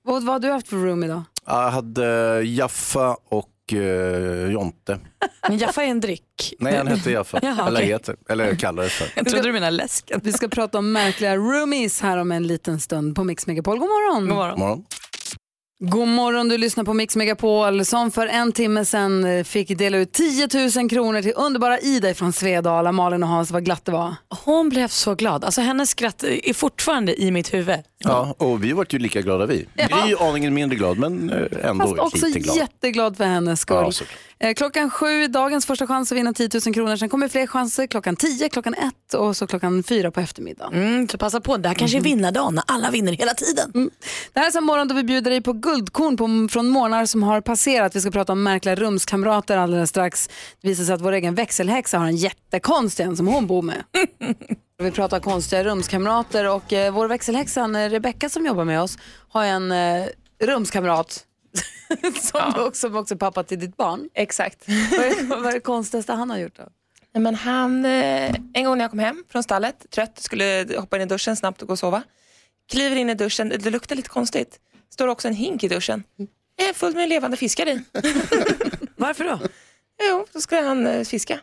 Vad, 0.04 0.22
vad 0.24 0.32
har 0.34 0.40
du 0.40 0.50
haft 0.52 0.68
för 0.68 0.76
roomie 0.76 1.08
då? 1.08 1.22
Jag 1.46 1.70
hade 1.70 2.40
Jaffa 2.42 3.16
och 3.28 3.48
uh, 3.72 4.52
Jonte. 4.52 4.98
Men 5.48 5.58
Jaffa 5.58 5.82
är 5.82 5.86
en 5.86 6.00
dryck. 6.00 6.54
Nej, 6.58 6.76
han 6.76 6.86
hette 6.86 7.10
Jaffa. 7.10 7.38
Jaha, 7.42 7.66
eller 7.66 7.78
okej. 7.78 7.88
heter, 7.88 8.16
eller 8.28 8.54
kallades 8.54 8.92
för. 8.92 9.08
Jag 9.16 9.28
trodde 9.28 9.48
du 9.48 9.52
menade 9.52 9.70
läsken. 9.70 10.20
Vi 10.24 10.32
ska 10.32 10.48
prata 10.48 10.78
om 10.78 10.92
märkliga 10.92 11.36
roomies 11.36 12.00
här 12.00 12.16
om 12.16 12.32
en 12.32 12.46
liten 12.46 12.80
stund 12.80 13.16
på 13.16 13.24
Mix 13.24 13.46
Megapol. 13.46 13.78
God 13.78 13.88
morgon! 13.88 14.28
God 14.28 14.36
morgon. 14.36 14.58
Morgon. 14.58 14.84
God 15.82 16.08
morgon, 16.08 16.48
du 16.48 16.58
lyssnar 16.58 16.84
på 16.84 16.94
Mix 16.94 17.16
Megapol 17.16 17.84
som 17.84 18.10
för 18.10 18.26
en 18.26 18.52
timme 18.52 18.84
sedan 18.84 19.24
eh, 19.24 19.44
fick 19.44 19.68
dela 19.78 19.96
ut 19.98 20.12
10 20.12 20.48
000 20.76 20.90
kronor 20.90 21.22
till 21.22 21.32
underbara 21.36 21.78
Ida 21.78 22.14
från 22.14 22.32
Svedala. 22.32 22.92
Malin 22.92 23.22
och 23.22 23.28
Hans, 23.28 23.50
vad 23.50 23.64
glatt 23.64 23.84
det 23.84 23.92
var. 23.92 24.14
Hon 24.44 24.68
blev 24.68 24.88
så 24.88 25.14
glad. 25.14 25.44
Alltså 25.44 25.60
hennes 25.60 25.90
skratt 25.90 26.22
är 26.22 26.54
fortfarande 26.54 27.22
i 27.22 27.30
mitt 27.30 27.54
huvud. 27.54 27.78
Ja, 27.98 28.34
och 28.38 28.64
vi 28.64 28.72
vart 28.72 28.92
ju 28.94 28.98
lika 28.98 29.20
glada 29.20 29.46
vi. 29.46 29.66
Gry 29.74 30.14
aningen 30.20 30.54
mindre 30.54 30.76
glad, 30.78 30.98
men 30.98 31.30
eh, 31.30 31.68
ändå 31.70 31.86
Fast 31.86 31.98
också 31.98 32.26
lite 32.26 32.38
glad. 32.38 32.56
jätteglad 32.56 33.16
för 33.16 33.24
hennes 33.24 33.60
skull. 33.60 33.76
Ja, 33.76 33.92
såklart. 33.92 34.18
Klockan 34.56 34.90
sju, 34.90 35.26
dagens 35.26 35.66
första 35.66 35.86
chans 35.86 36.12
att 36.12 36.18
vinna 36.18 36.32
10 36.32 36.48
000 36.66 36.74
kronor. 36.74 36.96
Sen 36.96 37.08
kommer 37.08 37.28
fler 37.28 37.46
chanser 37.46 37.86
klockan 37.86 38.16
10, 38.16 38.48
klockan 38.48 38.74
1 38.74 39.14
och 39.14 39.36
så 39.36 39.46
klockan 39.46 39.82
4 39.82 40.10
på 40.10 40.20
eftermiddagen. 40.20 40.82
Mm, 40.82 41.08
så 41.08 41.18
passa 41.18 41.40
på, 41.40 41.56
det 41.56 41.68
här 41.68 41.74
kanske 41.74 41.98
är 41.98 42.02
vinnardagen 42.02 42.54
när 42.54 42.64
alla 42.66 42.90
vinner 42.90 43.12
hela 43.12 43.34
tiden. 43.34 43.90
Det 44.32 44.40
här 44.40 44.46
är 44.46 44.58
en 44.58 44.64
morgon 44.64 44.88
då 44.88 44.94
vi 44.94 45.04
bjuder 45.04 45.30
dig 45.30 45.40
på 45.40 45.52
guldkorn 45.52 46.16
på, 46.16 46.48
från 46.52 46.68
månader 46.68 47.06
som 47.06 47.22
har 47.22 47.40
passerat. 47.40 47.96
Vi 47.96 48.00
ska 48.00 48.10
prata 48.10 48.32
om 48.32 48.42
märkliga 48.42 48.74
rumskamrater 48.74 49.56
alldeles 49.56 49.90
strax. 49.90 50.28
Det 50.60 50.68
visar 50.68 50.84
sig 50.84 50.94
att 50.94 51.00
vår 51.00 51.12
egen 51.12 51.34
växelhäxa 51.34 51.98
har 51.98 52.06
en 52.06 52.16
jättekonstig 52.16 53.04
en 53.04 53.16
som 53.16 53.26
hon 53.26 53.46
bor 53.46 53.62
med. 53.62 53.84
vi 54.78 54.90
pratar 54.90 55.20
konstiga 55.20 55.64
rumskamrater 55.64 56.48
och 56.48 56.72
eh, 56.72 56.92
vår 56.92 57.08
växelhäxa 57.08 57.60
eh, 57.60 57.90
Rebecka 57.90 58.28
som 58.28 58.46
jobbar 58.46 58.64
med 58.64 58.82
oss 58.82 58.98
har 59.28 59.44
en 59.44 59.72
eh, 59.72 60.06
rumskamrat 60.42 61.26
som, 62.20 62.48
också, 62.56 62.80
som 62.88 62.96
också 62.96 63.14
är 63.14 63.18
pappa 63.18 63.42
till 63.42 63.58
ditt 63.58 63.76
barn. 63.76 64.08
Exakt. 64.14 64.64
Vad 64.68 65.00
är, 65.00 65.26
vad 65.26 65.46
är 65.46 65.52
det 65.52 65.60
konstigaste 65.60 66.12
han 66.12 66.30
har 66.30 66.38
gjort 66.38 66.56
då? 66.56 66.62
Nej, 67.12 67.22
Men 67.22 67.34
han, 67.34 67.84
eh, 67.84 68.34
en 68.52 68.64
gång 68.64 68.78
när 68.78 68.84
jag 68.84 68.90
kom 68.90 68.98
hem 68.98 69.24
från 69.28 69.42
stallet, 69.42 69.86
trött, 69.90 70.18
skulle 70.18 70.66
hoppa 70.78 70.96
in 70.96 71.02
i 71.02 71.06
duschen 71.06 71.36
snabbt 71.36 71.62
och 71.62 71.68
gå 71.68 71.72
och 71.72 71.78
sova. 71.78 72.02
Kliver 72.70 72.96
in 72.96 73.10
i 73.10 73.14
duschen, 73.14 73.48
det 73.48 73.70
luktar 73.70 73.96
lite 73.96 74.08
konstigt. 74.08 74.60
Står 74.90 75.08
också 75.08 75.28
en 75.28 75.34
hink 75.34 75.64
i 75.64 75.68
duschen. 75.68 76.04
Eh, 76.60 76.74
fullt 76.74 76.96
med 76.96 77.08
levande 77.08 77.36
fiskar 77.36 77.68
i. 77.68 77.82
Varför 78.96 79.24
då? 79.24 79.38
Jo, 80.08 80.26
då 80.32 80.40
skulle 80.40 80.60
han 80.60 80.86
eh, 80.86 81.04
fiska. 81.04 81.40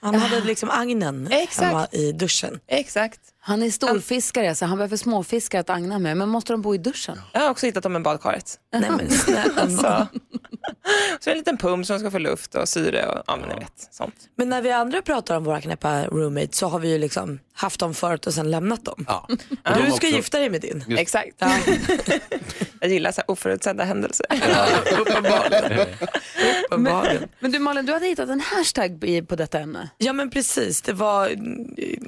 Han 0.00 0.14
hade 0.14 0.44
liksom 0.44 0.70
agnen 0.70 1.28
Exakt. 1.30 1.66
hemma 1.66 1.86
i 1.92 2.12
duschen. 2.12 2.60
Exakt. 2.66 3.20
Han 3.44 3.62
är 3.62 3.70
storfiskare 3.70 4.54
så 4.54 4.66
han 4.66 4.78
behöver 4.78 4.96
småfiskar 4.96 5.60
att 5.60 5.70
agna 5.70 5.98
med. 5.98 6.16
Men 6.16 6.28
måste 6.28 6.52
de 6.52 6.62
bo 6.62 6.74
i 6.74 6.78
duschen? 6.78 7.20
Jag 7.32 7.40
har 7.40 7.50
också 7.50 7.66
hittat 7.66 7.82
dem 7.82 7.96
i 7.96 8.00
badkaret. 8.00 8.58
Nej 8.72 8.90
men 8.90 9.10
snälla. 9.10 9.68
Så. 9.70 10.06
så 11.20 11.30
en 11.30 11.36
liten 11.36 11.58
pump 11.58 11.86
som 11.86 11.98
ska 11.98 12.10
få 12.10 12.18
luft 12.18 12.54
och 12.54 12.68
syre 12.68 13.06
och 13.06 13.22
ja, 13.26 13.36
men 13.36 13.48
ni 13.48 13.54
vet, 13.54 13.88
sånt. 13.90 14.14
Men 14.36 14.48
när 14.48 14.62
vi 14.62 14.70
andra 14.72 15.02
pratar 15.02 15.36
om 15.36 15.44
våra 15.44 15.60
knäppa 15.60 16.04
roommates 16.06 16.56
så 16.58 16.66
har 16.68 16.78
vi 16.78 16.88
ju 16.92 16.98
liksom 16.98 17.38
haft 17.54 17.80
dem 17.80 17.94
förut 17.94 18.26
och 18.26 18.34
sen 18.34 18.50
lämnat 18.50 18.84
dem. 18.84 19.04
Ja. 19.08 19.28
Du 19.38 19.46
de 19.64 19.86
ska 19.86 19.94
också- 19.94 20.06
gifta 20.06 20.38
dig 20.38 20.50
med 20.50 20.60
din. 20.60 20.84
Just- 20.88 21.00
Exakt. 21.00 21.36
jag 22.80 22.90
gillar 22.90 23.12
så 23.12 23.20
här 23.20 23.30
oförutsedda 23.30 23.84
händelser. 23.84 24.26
Uppenbarligen. 26.70 27.28
Men 27.40 27.52
du 27.52 27.58
Malin, 27.58 27.86
du 27.86 27.92
hade 27.92 28.06
hittat 28.06 28.28
en 28.28 28.40
hashtag 28.40 29.00
på 29.28 29.36
detta 29.36 29.58
ämne. 29.60 29.88
Ja 29.98 30.12
men 30.12 30.30
precis, 30.30 30.82
det 30.82 30.92
var, 30.92 31.30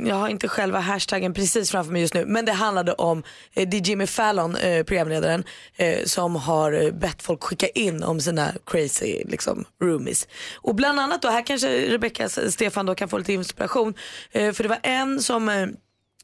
jag 0.07 0.17
har 0.17 0.29
inte 0.29 0.49
själva 0.49 0.79
hashtaggen 0.81 1.24
precis 1.33 1.71
framför 1.71 1.93
mig 1.93 2.03
just 2.03 2.15
nu, 2.15 2.25
men 2.27 2.45
det 2.45 2.53
handlade 2.53 2.93
om, 2.93 3.23
eh, 3.55 3.69
det 3.69 3.77
är 3.77 3.81
Jimmy 3.81 4.07
Fallon, 4.07 4.57
eh, 4.57 4.85
programledaren, 4.85 5.45
eh, 5.77 6.05
som 6.05 6.37
har 6.37 6.73
eh, 6.73 6.91
bett 6.91 7.23
folk 7.23 7.43
skicka 7.43 7.69
in 7.69 8.03
om 8.03 8.21
sina 8.21 8.53
crazy 8.67 9.23
liksom, 9.25 9.65
roomies. 9.83 10.29
Och 10.55 10.75
bland 10.75 11.01
annat 11.01 11.23
då, 11.23 11.29
här 11.29 11.47
kanske 11.47 11.69
Rebecca 11.69 12.29
Stefan 12.29 12.87
då 12.87 12.95
kan 12.95 13.09
få 13.09 13.19
lite 13.19 13.33
inspiration, 13.33 13.95
eh, 14.33 14.53
för 14.53 14.63
det 14.63 14.69
var 14.69 14.81
en 14.83 15.21
som 15.21 15.49
eh, 15.49 15.67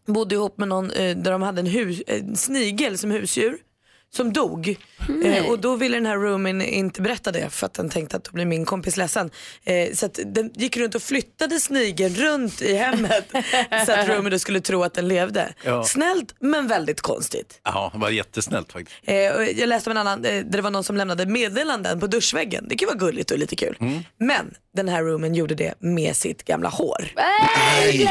bodde 0.06 0.34
ihop 0.34 0.58
med 0.58 0.68
någon 0.68 0.90
eh, 0.90 1.16
där 1.16 1.32
de 1.32 1.42
hade 1.42 1.60
en, 1.60 1.66
hus, 1.66 2.02
en 2.06 2.28
eh, 2.28 2.34
snigel 2.34 2.98
som 2.98 3.10
husdjur 3.10 3.58
som 4.12 4.32
dog. 4.32 4.76
Eh, 5.24 5.50
och 5.50 5.58
då 5.58 5.76
ville 5.76 5.96
den 5.96 6.06
här 6.06 6.16
roomien 6.16 6.62
inte 6.62 7.02
berätta 7.02 7.32
det 7.32 7.50
för 7.50 7.66
att 7.66 7.74
den 7.74 7.90
tänkte 7.90 8.16
att 8.16 8.24
då 8.24 8.32
blir 8.32 8.44
min 8.44 8.64
kompis 8.64 8.96
ledsen. 8.96 9.30
Eh, 9.64 9.92
så 9.92 10.08
den 10.24 10.50
gick 10.54 10.76
runt 10.76 10.94
och 10.94 11.02
flyttade 11.02 11.60
snigeln 11.60 12.14
runt 12.14 12.62
i 12.62 12.74
hemmet 12.74 13.24
så 13.86 13.92
att 13.92 14.08
roomien 14.08 14.40
skulle 14.40 14.60
tro 14.60 14.82
att 14.82 14.94
den 14.94 15.08
levde. 15.08 15.52
Ja. 15.64 15.84
Snällt 15.84 16.34
men 16.40 16.68
väldigt 16.68 17.00
konstigt. 17.00 17.60
Ja, 17.64 17.90
det 17.92 17.98
var 17.98 18.10
jättesnällt 18.10 18.72
faktiskt. 18.72 18.96
Eh, 19.04 19.32
och 19.32 19.44
jag 19.44 19.68
läste 19.68 19.90
om 19.90 19.96
en 19.96 20.06
annan 20.06 20.24
eh, 20.24 20.32
där 20.32 20.42
det 20.42 20.62
var 20.62 20.70
någon 20.70 20.84
som 20.84 20.96
lämnade 20.96 21.26
meddelanden 21.26 22.00
på 22.00 22.06
duschväggen. 22.06 22.66
Det 22.68 22.76
kan 22.76 22.86
vara 22.86 22.98
gulligt 22.98 23.30
och 23.30 23.38
lite 23.38 23.56
kul. 23.56 23.76
Mm. 23.80 24.00
Men 24.18 24.54
den 24.74 24.88
här 24.88 25.02
roomien 25.02 25.34
gjorde 25.34 25.54
det 25.54 25.74
med 25.78 26.16
sitt 26.16 26.44
gamla 26.44 26.68
hår. 26.68 27.12
Nej, 27.16 28.04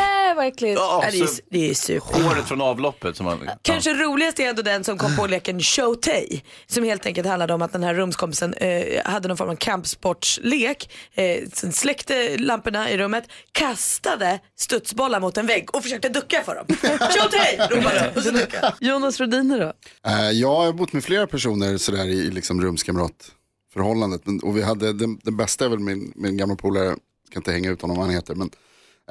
äckligt. 0.44 0.80
Ja, 0.80 1.06
det, 1.12 1.20
är, 1.20 1.26
så- 1.26 1.42
det 1.52 1.70
är 1.70 1.74
super. 1.74 2.24
Håret 2.24 2.48
från 2.48 2.62
avloppet. 2.62 3.18
Som 3.18 3.26
man, 3.26 3.50
Kanske 3.62 3.94
roligast 3.94 4.40
är 4.40 4.50
ändå 4.50 4.62
den 4.62 4.84
som 4.84 4.98
kom 4.98 5.16
på 5.16 5.28
leken 5.28 5.60
Showtay. 5.62 6.42
Som 6.68 6.84
helt 6.84 7.06
enkelt 7.06 7.28
handlade 7.28 7.54
om 7.54 7.62
att 7.62 7.72
den 7.74 7.84
här 7.84 7.94
rumskompisen 7.94 8.54
eh, 8.54 9.02
hade 9.06 9.28
någon 9.28 9.38
form 9.38 9.50
av 9.50 9.56
kampsportslek. 9.56 10.92
Eh, 11.14 11.44
sen 11.54 11.72
släckte 11.72 12.38
lamporna 12.38 12.90
i 12.92 12.98
rummet, 12.98 13.24
kastade 13.52 14.40
studsbollar 14.60 15.20
mot 15.20 15.38
en 15.38 15.48
vägg 15.48 15.76
och 15.76 15.84
försökte 15.84 16.10
ducka 16.10 16.44
för 16.46 16.56
dem. 16.56 16.66
Showtay! 17.00 17.58
ropade. 17.78 18.14
Och 18.16 18.24
så 18.24 18.32
duckade. 18.32 18.74
Jonas 18.80 19.20
Rhodiner 19.20 19.60
då? 19.60 19.74
Eh, 20.10 20.32
jag 20.32 20.56
har 20.56 20.74
bott 20.74 20.94
med 20.94 21.04
flera 21.04 21.28
personer 21.28 21.78
sådär 21.78 22.06
i 22.06 22.20
i 22.20 22.32
liksom 22.32 22.62
rumskamratförhållandet. 22.62 24.22
Men, 24.26 24.40
och 24.40 24.58
vi 24.58 24.62
hade, 24.62 24.94
den, 24.94 25.20
den 25.24 25.38
bästa 25.38 25.66
är 25.66 25.70
väl 25.70 25.80
min, 25.80 26.14
min 26.16 26.38
gamla 26.38 26.56
polare, 26.56 26.86
jag 26.86 26.98
ska 27.30 27.40
inte 27.40 27.52
hänga 27.52 27.70
ut 27.70 27.82
honom 27.82 27.98
vad 27.98 28.06
han 28.06 28.16
heter, 28.16 28.36
men 28.36 28.50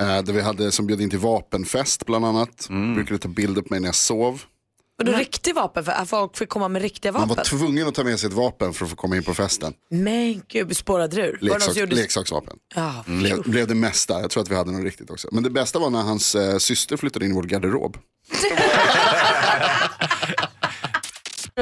eh, 0.00 0.22
där 0.22 0.32
vi 0.32 0.40
hade 0.40 0.72
som 0.72 0.86
bjöd 0.86 1.00
in 1.00 1.10
till 1.10 1.18
vapenfest 1.18 2.06
bland 2.06 2.24
annat. 2.26 2.68
Brukade 2.94 3.18
ta 3.18 3.28
bild 3.28 3.54
på 3.56 3.66
mig 3.70 3.80
när 3.80 3.88
jag 3.88 3.94
sov. 3.94 4.42
Och 4.98 5.04
då 5.04 5.12
riktig 5.12 5.54
vapen, 5.54 5.84
för 5.84 5.92
att 5.92 6.08
folk 6.08 6.36
fick 6.36 6.48
komma 6.48 6.68
med 6.68 6.82
riktiga 6.82 7.12
Man 7.12 7.20
vapen. 7.28 7.36
var 7.36 7.44
tvungen 7.44 7.88
att 7.88 7.94
ta 7.94 8.04
med 8.04 8.20
sig 8.20 8.26
ett 8.28 8.32
vapen 8.32 8.74
för 8.74 8.84
att 8.84 8.90
få 8.90 8.96
komma 8.96 9.16
in 9.16 9.22
på 9.22 9.34
festen. 9.34 9.74
Men 9.90 10.42
gud, 10.48 10.76
spårade 10.76 11.16
ur. 11.16 11.20
Var 11.20 11.32
det 11.32 11.40
någon 11.46 11.52
Leksak, 11.58 11.72
som 11.74 11.80
gjorde... 11.80 11.94
Leksaksvapen. 11.96 12.56
Ja, 12.74 13.04
Blev, 13.06 13.42
blev 13.42 13.66
det 13.66 13.74
mesta, 13.74 14.20
jag 14.20 14.30
tror 14.30 14.42
att 14.42 14.50
vi 14.50 14.54
hade 14.54 14.72
något 14.72 14.84
riktigt 14.84 15.10
också. 15.10 15.28
Men 15.32 15.42
det 15.42 15.50
bästa 15.50 15.78
var 15.78 15.90
när 15.90 16.02
hans 16.02 16.34
eh, 16.34 16.58
syster 16.58 16.96
flyttade 16.96 17.24
in 17.24 17.30
i 17.30 17.34
vår 17.34 17.42
garderob. 17.42 17.96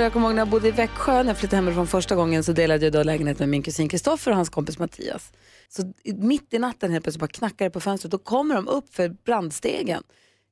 Jag 0.02 0.12
kommer 0.12 0.26
ihåg 0.26 0.34
när 0.34 0.40
jag 0.40 0.48
bodde 0.48 0.68
i 0.68 0.70
Växjö, 0.70 1.12
när 1.22 1.24
jag 1.30 1.36
flyttade 1.38 1.56
hemifrån 1.56 1.86
första 1.86 2.14
gången 2.14 2.44
så 2.44 2.52
delade 2.52 2.84
jag 2.86 2.92
då 2.92 3.02
lägenhet 3.02 3.38
med 3.38 3.48
min 3.48 3.62
kusin 3.62 3.88
Kristoffer 3.88 4.30
och 4.30 4.36
hans 4.36 4.48
kompis 4.48 4.78
Mattias. 4.78 5.32
Så 5.68 5.92
mitt 6.04 6.54
i 6.54 6.58
natten 6.58 6.90
helt 6.92 7.04
plötsligt 7.04 7.20
bara 7.20 7.28
knackar 7.28 7.64
det 7.64 7.70
på 7.70 7.80
fönstret 7.80 8.14
och 8.14 8.24
kommer 8.24 8.54
de 8.54 8.68
upp 8.68 8.94
för 8.94 9.08
brandstegen. 9.08 10.02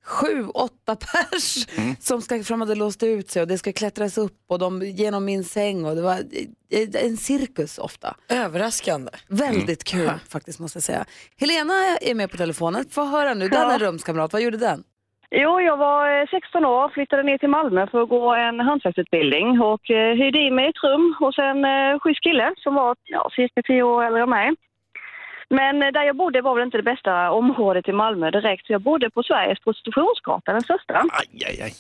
Sju, 0.04 0.46
åtta 0.48 0.96
pers 1.30 1.66
som 2.00 2.22
ska, 2.22 2.42
för 2.42 2.50
de 2.54 2.60
hade 2.60 2.74
låst 2.74 3.02
ut 3.02 3.30
sig 3.30 3.42
och 3.42 3.48
det 3.48 3.58
ska 3.58 3.72
klättras 3.72 4.18
upp 4.18 4.38
och 4.48 4.58
de 4.58 4.82
genom 4.82 5.24
min 5.24 5.44
säng 5.44 5.84
och 5.84 5.96
det 5.96 6.02
var 6.02 6.22
eh, 6.70 6.88
en 6.92 7.16
cirkus 7.16 7.78
ofta. 7.78 8.16
Överraskande. 8.28 9.10
Väldigt 9.28 9.84
kul 9.84 10.10
faktiskt 10.28 10.58
måste 10.58 10.76
jag 10.76 10.82
säga. 10.84 11.04
Helena 11.36 11.74
är 12.00 12.14
med 12.14 12.30
på 12.30 12.36
telefonen. 12.36 12.84
Få 12.90 13.04
höra 13.04 13.34
nu, 13.34 13.48
den 13.48 13.60
Ja. 13.60 13.72
är 13.72 13.78
rumskamrat. 13.78 14.32
Vad 14.32 14.42
gjorde 14.42 14.56
den? 14.56 14.84
Jo, 15.36 15.60
jag 15.60 15.76
var 15.76 16.20
eh, 16.20 16.26
16 16.30 16.64
år, 16.64 16.88
flyttade 16.88 17.22
ner 17.22 17.38
till 17.38 17.48
Malmö 17.48 17.86
för 17.86 18.02
att 18.02 18.08
gå 18.08 18.34
en 18.34 18.60
hantverksutbildning 18.60 19.60
och 19.60 19.90
eh, 19.90 20.14
hyrde 20.16 20.38
in 20.38 20.54
mig 20.54 20.66
i 20.66 20.68
ett 20.68 20.82
rum 20.84 21.14
hos 21.18 21.38
en 21.38 21.64
eh, 21.64 21.98
schysst 21.98 22.22
kille 22.22 22.52
som 22.56 22.74
var 22.74 22.96
ja, 23.04 23.30
cirka 23.36 23.62
10 23.62 23.82
år 23.82 24.04
äldre 24.04 24.22
än 24.22 24.30
mig. 24.30 24.50
Men 25.50 25.82
eh, 25.82 25.88
där 25.92 26.02
jag 26.02 26.16
bodde 26.16 26.40
var 26.42 26.54
väl 26.54 26.64
inte 26.64 26.76
det 26.76 26.82
bästa 26.82 27.30
området 27.30 27.88
i 27.88 27.92
Malmö 27.92 28.30
direkt, 28.30 28.66
så 28.66 28.72
jag 28.72 28.80
bodde 28.82 29.10
på 29.10 29.22
Sveriges 29.22 29.60
prostitutionsgata, 29.60 30.52
den 30.52 30.62
största. 30.62 30.94
Aj, 30.94 31.44
aj, 31.48 31.62
aj. 31.62 31.72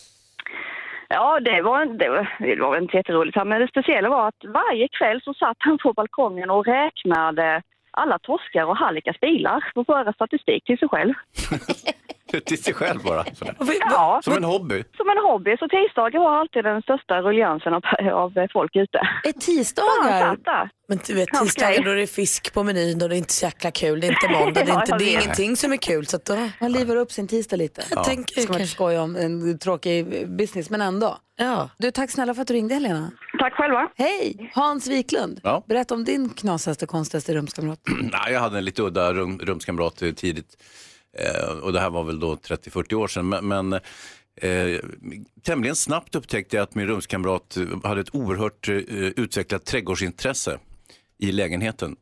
Ja, 1.08 1.40
det 1.40 1.62
var, 1.62 1.80
en- 1.82 1.98
det 1.98 2.08
var, 2.08 2.36
det 2.38 2.60
var 2.60 2.76
inte 2.78 2.96
jätteroligt, 2.96 3.36
men 3.46 3.60
det 3.60 3.68
speciella 3.68 4.08
var 4.08 4.28
att 4.28 4.44
varje 4.44 4.88
kväll 4.88 5.20
så 5.24 5.34
satt 5.34 5.56
han 5.58 5.78
på 5.78 5.92
balkongen 5.92 6.50
och 6.50 6.66
räknade 6.66 7.62
alla 7.90 8.18
torskar 8.18 8.64
och 8.64 8.76
hallickars 8.76 9.20
bilar 9.20 9.64
för 9.74 9.80
att 9.80 9.86
föra 9.86 10.12
statistik 10.12 10.64
till 10.64 10.78
sig 10.78 10.88
själv. 10.88 11.14
till 12.46 12.62
sig 12.62 12.74
själv 12.74 13.02
bara. 13.02 13.24
Sådär. 13.24 13.54
Ja, 13.90 14.20
Som 14.24 14.32
en 14.36 14.44
hobby. 14.44 14.84
som 14.96 15.08
en 15.08 15.18
hobby. 15.18 15.56
Så 15.58 15.68
tisdagar 15.68 16.20
var 16.20 16.38
alltid 16.40 16.64
den 16.64 16.82
största 16.82 17.20
rulliansen 17.22 17.74
av, 17.74 17.82
av 18.12 18.32
folk 18.52 18.76
ute. 18.76 18.98
Är 19.24 19.32
tisdagar? 19.32 20.70
Men 20.88 20.98
du 21.06 21.14
vet 21.14 21.28
tisdagar 21.28 21.82
då 21.84 21.90
är 21.90 21.96
det 21.96 22.06
fisk 22.06 22.54
på 22.54 22.62
menyn 22.62 23.02
och 23.02 23.08
det 23.08 23.14
är 23.14 23.18
inte 23.18 23.32
så 23.32 23.44
jäkla 23.46 23.70
kul. 23.70 24.00
Det 24.00 24.06
är 24.06 24.12
inte 24.12 24.28
måndag, 24.40 24.64
det 24.64 24.70
är, 24.70 24.74
Ja, 24.74 24.80
inte, 24.80 24.96
det 24.98 25.04
är 25.04 25.22
ingenting 25.22 25.56
som 25.56 25.72
är 25.72 25.76
kul. 25.76 26.06
Så 26.06 26.16
att 26.16 26.24
då... 26.24 26.48
Man 26.60 26.72
livar 26.72 26.96
upp 26.96 27.12
sin 27.12 27.28
tisdag 27.28 27.56
lite. 27.56 27.82
Jag 27.90 28.04
tänker 28.04 28.40
Ska 28.40 28.52
man 28.52 28.60
inte 28.60 28.72
skoja 28.72 29.02
om 29.02 29.16
en 29.16 29.58
tråkig 29.58 30.28
business, 30.36 30.70
men 30.70 30.80
ändå. 30.80 31.16
Ja. 31.36 31.70
Du, 31.78 31.90
tack 31.90 32.10
snälla 32.10 32.34
för 32.34 32.42
att 32.42 32.48
du 32.48 32.54
ringde 32.54 32.74
Helena. 32.74 33.10
Tack 33.38 33.52
själva. 33.54 33.88
Hej! 33.96 34.50
Hans 34.54 34.86
Wiklund, 34.86 35.40
Ja. 35.42 35.64
berätta 35.68 35.94
om 35.94 36.04
din 36.04 36.28
knasigaste, 36.30 36.86
konstigaste 36.86 37.34
rumskamrat. 37.34 37.78
Nej, 38.00 38.32
jag 38.32 38.40
hade 38.40 38.58
en 38.58 38.64
lite 38.64 38.82
udda 38.82 39.12
rum, 39.12 39.38
rumskamrat 39.42 39.96
tidigt. 40.16 40.56
Eh, 41.18 41.58
och 41.58 41.72
det 41.72 41.80
här 41.80 41.90
var 41.90 42.04
väl 42.04 42.20
då 42.20 42.34
30-40 42.34 42.94
år 42.94 43.08
sedan. 43.08 43.28
Men, 43.28 43.48
men 43.48 43.72
eh, 44.36 44.80
tämligen 45.42 45.76
snabbt 45.76 46.14
upptäckte 46.14 46.56
jag 46.56 46.62
att 46.62 46.74
min 46.74 46.86
rumskamrat 46.86 47.56
eh, 47.56 47.66
hade 47.84 48.00
ett 48.00 48.14
oerhört 48.14 48.68
eh, 48.68 48.76
utvecklat 48.76 49.64
trädgårdsintresse 49.64 50.58
i 51.18 51.32
lägenheten. 51.32 51.96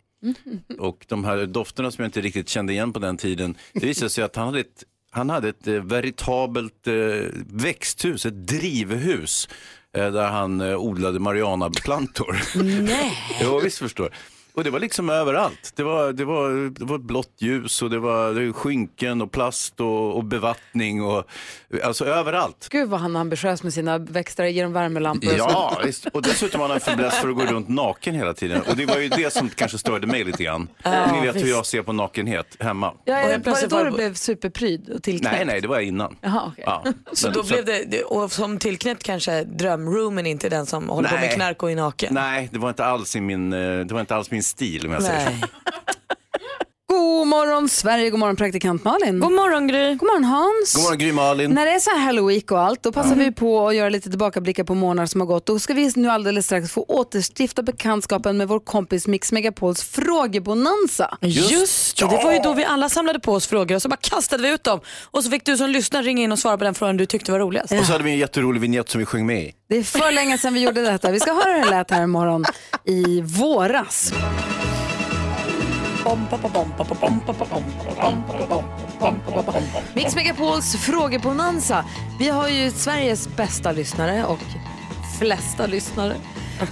Och 0.78 1.04
de 1.08 1.24
här 1.24 1.46
dofterna 1.46 1.90
som 1.90 2.02
jag 2.02 2.08
inte 2.08 2.20
riktigt 2.20 2.48
kände 2.48 2.72
igen 2.72 2.92
på 2.92 2.98
den 2.98 3.16
tiden, 3.16 3.56
det 3.72 3.86
visade 3.86 4.10
sig 4.10 4.24
att 4.24 4.36
han 4.36 4.46
hade 4.46 4.60
ett, 4.60 4.84
han 5.10 5.30
hade 5.30 5.48
ett 5.48 5.66
eh, 5.66 5.74
veritabelt 5.74 6.86
eh, 6.86 6.94
växthus, 7.46 8.26
ett 8.26 8.46
drivhus, 8.46 9.48
eh, 9.96 10.12
där 10.12 10.28
han 10.28 10.60
odlade 10.60 11.18
marijuanaplantor. 11.18 12.42
Nej. 12.82 13.12
Jo, 13.42 13.60
visst 13.64 13.78
förstår. 13.78 14.14
Och 14.54 14.64
det 14.64 14.70
var 14.70 14.80
liksom 14.80 15.10
överallt. 15.10 15.72
Det 15.76 15.82
var, 15.82 16.12
det 16.12 16.24
var, 16.24 16.70
det 16.78 16.84
var 16.84 16.98
blått 16.98 17.32
ljus 17.38 17.82
och 17.82 17.90
det 17.90 17.98
var, 17.98 18.34
det 18.34 18.46
var 18.46 18.52
skynken 18.52 19.22
och 19.22 19.32
plast 19.32 19.80
och, 19.80 20.16
och 20.16 20.24
bevattning 20.24 21.02
och 21.02 21.24
alltså 21.84 22.04
överallt. 22.04 22.68
Gud 22.70 22.88
vad 22.88 23.00
han 23.00 23.16
är 23.16 23.20
ambitiös 23.20 23.62
med 23.62 23.74
sina 23.74 23.98
växter, 23.98 24.44
ger 24.44 24.62
dem 24.62 24.72
värmelampor 24.72 25.32
Ja, 25.38 25.76
så. 25.80 25.86
visst. 25.86 26.06
och 26.06 26.22
dessutom 26.22 26.60
har 26.60 26.68
han 26.68 26.74
en 26.74 26.80
fäbless 26.80 27.14
för 27.14 27.28
att 27.28 27.36
gå 27.36 27.42
runt 27.44 27.68
naken 27.68 28.14
hela 28.14 28.34
tiden. 28.34 28.62
Och 28.68 28.76
det 28.76 28.86
var 28.86 28.98
ju 28.98 29.08
det 29.08 29.32
som 29.32 29.48
kanske 29.48 29.78
störde 29.78 30.06
mig 30.06 30.24
lite 30.24 30.42
grann. 30.44 30.68
Ja, 30.82 31.12
Ni 31.12 31.26
vet 31.26 31.36
visst. 31.36 31.46
hur 31.46 31.50
jag 31.50 31.66
ser 31.66 31.82
på 31.82 31.92
nakenhet 31.92 32.56
hemma. 32.60 32.86
Ja, 33.04 33.24
Och 33.24 33.32
jag 33.32 33.38
var 33.44 33.60
det 33.60 33.66
då 33.66 33.76
var- 33.76 33.84
du 33.84 33.90
blev 33.90 34.14
superpryd 34.14 34.88
och 34.90 35.02
tillknäppt? 35.02 35.36
Nej, 35.36 35.44
nej, 35.44 35.60
det 35.60 35.68
var 35.68 35.80
innan. 35.80 36.16
Jaha, 36.20 36.42
okej. 36.52 36.64
Ja. 36.66 36.84
Så 37.12 37.26
Men- 37.26 37.34
då 37.34 37.42
blev 37.42 37.64
det, 37.64 37.84
det- 37.84 38.02
och 38.02 38.32
som 38.32 38.58
tillknäppt 38.58 39.02
kanske 39.02 39.44
drömroomen 39.44 40.26
inte 40.26 40.48
den 40.48 40.66
som 40.66 40.88
håller 40.88 41.08
på 41.08 41.14
med 41.14 41.22
Nej. 41.24 41.34
knark 41.34 41.62
och 41.62 41.70
är 41.70 41.76
naken. 41.76 42.14
Nej, 42.14 42.48
det 42.52 42.58
var 42.58 42.68
inte 42.68 42.84
alls, 42.84 43.16
i 43.16 43.20
min, 43.20 43.52
eh, 43.52 43.58
det 43.80 43.94
var 43.94 44.00
inte 44.00 44.16
alls 44.16 44.30
min 44.30 44.41
stil 44.42 44.86
om 44.86 44.92
jag 44.92 45.02
säger 45.02 45.30
så. 45.30 45.46
God 47.02 47.28
morgon 47.28 47.68
Sverige, 47.68 48.10
god 48.10 48.20
morgon 48.20 48.36
praktikant 48.36 48.84
Malin. 48.84 49.20
God 49.20 49.32
morgon 49.32 49.68
Gry. 49.68 49.94
God 49.94 50.06
morgon 50.06 50.24
Hans. 50.24 50.74
God 50.74 50.82
morgon 50.82 50.98
Gry 50.98 51.12
Malin. 51.12 51.50
När 51.50 51.66
det 51.66 51.72
är 51.72 51.78
så 51.78 51.90
här 51.90 51.98
Halloween 51.98 52.42
och 52.50 52.60
allt, 52.60 52.82
då 52.82 52.92
passar 52.92 53.14
vi 53.14 53.32
på 53.32 53.68
att 53.68 53.74
göra 53.74 53.88
lite 53.88 54.10
tillbakablickar 54.10 54.64
på 54.64 54.74
månader 54.74 55.06
som 55.06 55.20
har 55.20 55.28
gått. 55.28 55.46
Då 55.46 55.58
ska 55.58 55.74
vi 55.74 55.92
nu 55.96 56.08
alldeles 56.08 56.46
strax 56.46 56.70
få 56.70 56.84
återstifta 56.88 57.62
bekantskapen 57.62 58.36
med 58.36 58.48
vår 58.48 58.60
kompis 58.60 59.06
Mix 59.06 59.32
Megapols 59.32 59.82
frågebonanza. 59.82 61.18
Just, 61.20 61.96
det, 61.98 62.06
det 62.06 62.24
var 62.24 62.32
ju 62.32 62.38
då 62.38 62.52
vi 62.52 62.64
alla 62.64 62.88
samlade 62.88 63.20
på 63.20 63.32
oss 63.32 63.46
frågor 63.46 63.74
och 63.76 63.82
så 63.82 63.88
bara 63.88 63.96
kastade 63.96 64.42
vi 64.42 64.48
ut 64.48 64.64
dem. 64.64 64.80
Och 65.10 65.24
så 65.24 65.30
fick 65.30 65.44
du 65.44 65.56
som 65.56 65.70
lyssnare 65.70 66.02
ringa 66.02 66.22
in 66.22 66.32
och 66.32 66.38
svara 66.38 66.58
på 66.58 66.64
den 66.64 66.74
frågan 66.74 66.96
du 66.96 67.06
tyckte 67.06 67.32
var 67.32 67.38
roligast. 67.38 67.72
Och 67.72 67.86
så 67.86 67.92
hade 67.92 68.04
vi 68.04 68.10
en 68.10 68.18
jätterolig 68.18 68.60
vignett 68.60 68.88
som 68.88 68.98
vi 68.98 69.04
sjöng 69.04 69.26
med 69.26 69.42
i. 69.42 69.52
Det 69.68 69.76
är 69.76 69.82
för 69.82 70.12
länge 70.12 70.38
sedan 70.38 70.54
vi 70.54 70.60
gjorde 70.60 70.82
detta. 70.82 71.10
Vi 71.10 71.20
ska 71.20 71.32
höra 71.32 71.52
hur 71.52 71.64
det 71.64 71.70
lät 71.70 71.90
här 71.90 72.02
imorgon 72.02 72.44
i 72.84 73.20
våras. 73.20 74.12
Mix 79.94 80.14
Megapols 80.14 80.76
frågebonanza. 80.76 81.84
Vi 82.18 82.28
har 82.28 82.48
ju 82.48 82.70
Sveriges 82.70 83.36
bästa 83.36 83.72
lyssnare 83.72 84.24
och 84.24 84.38
flesta 85.18 85.66
lyssnare. 85.66 86.14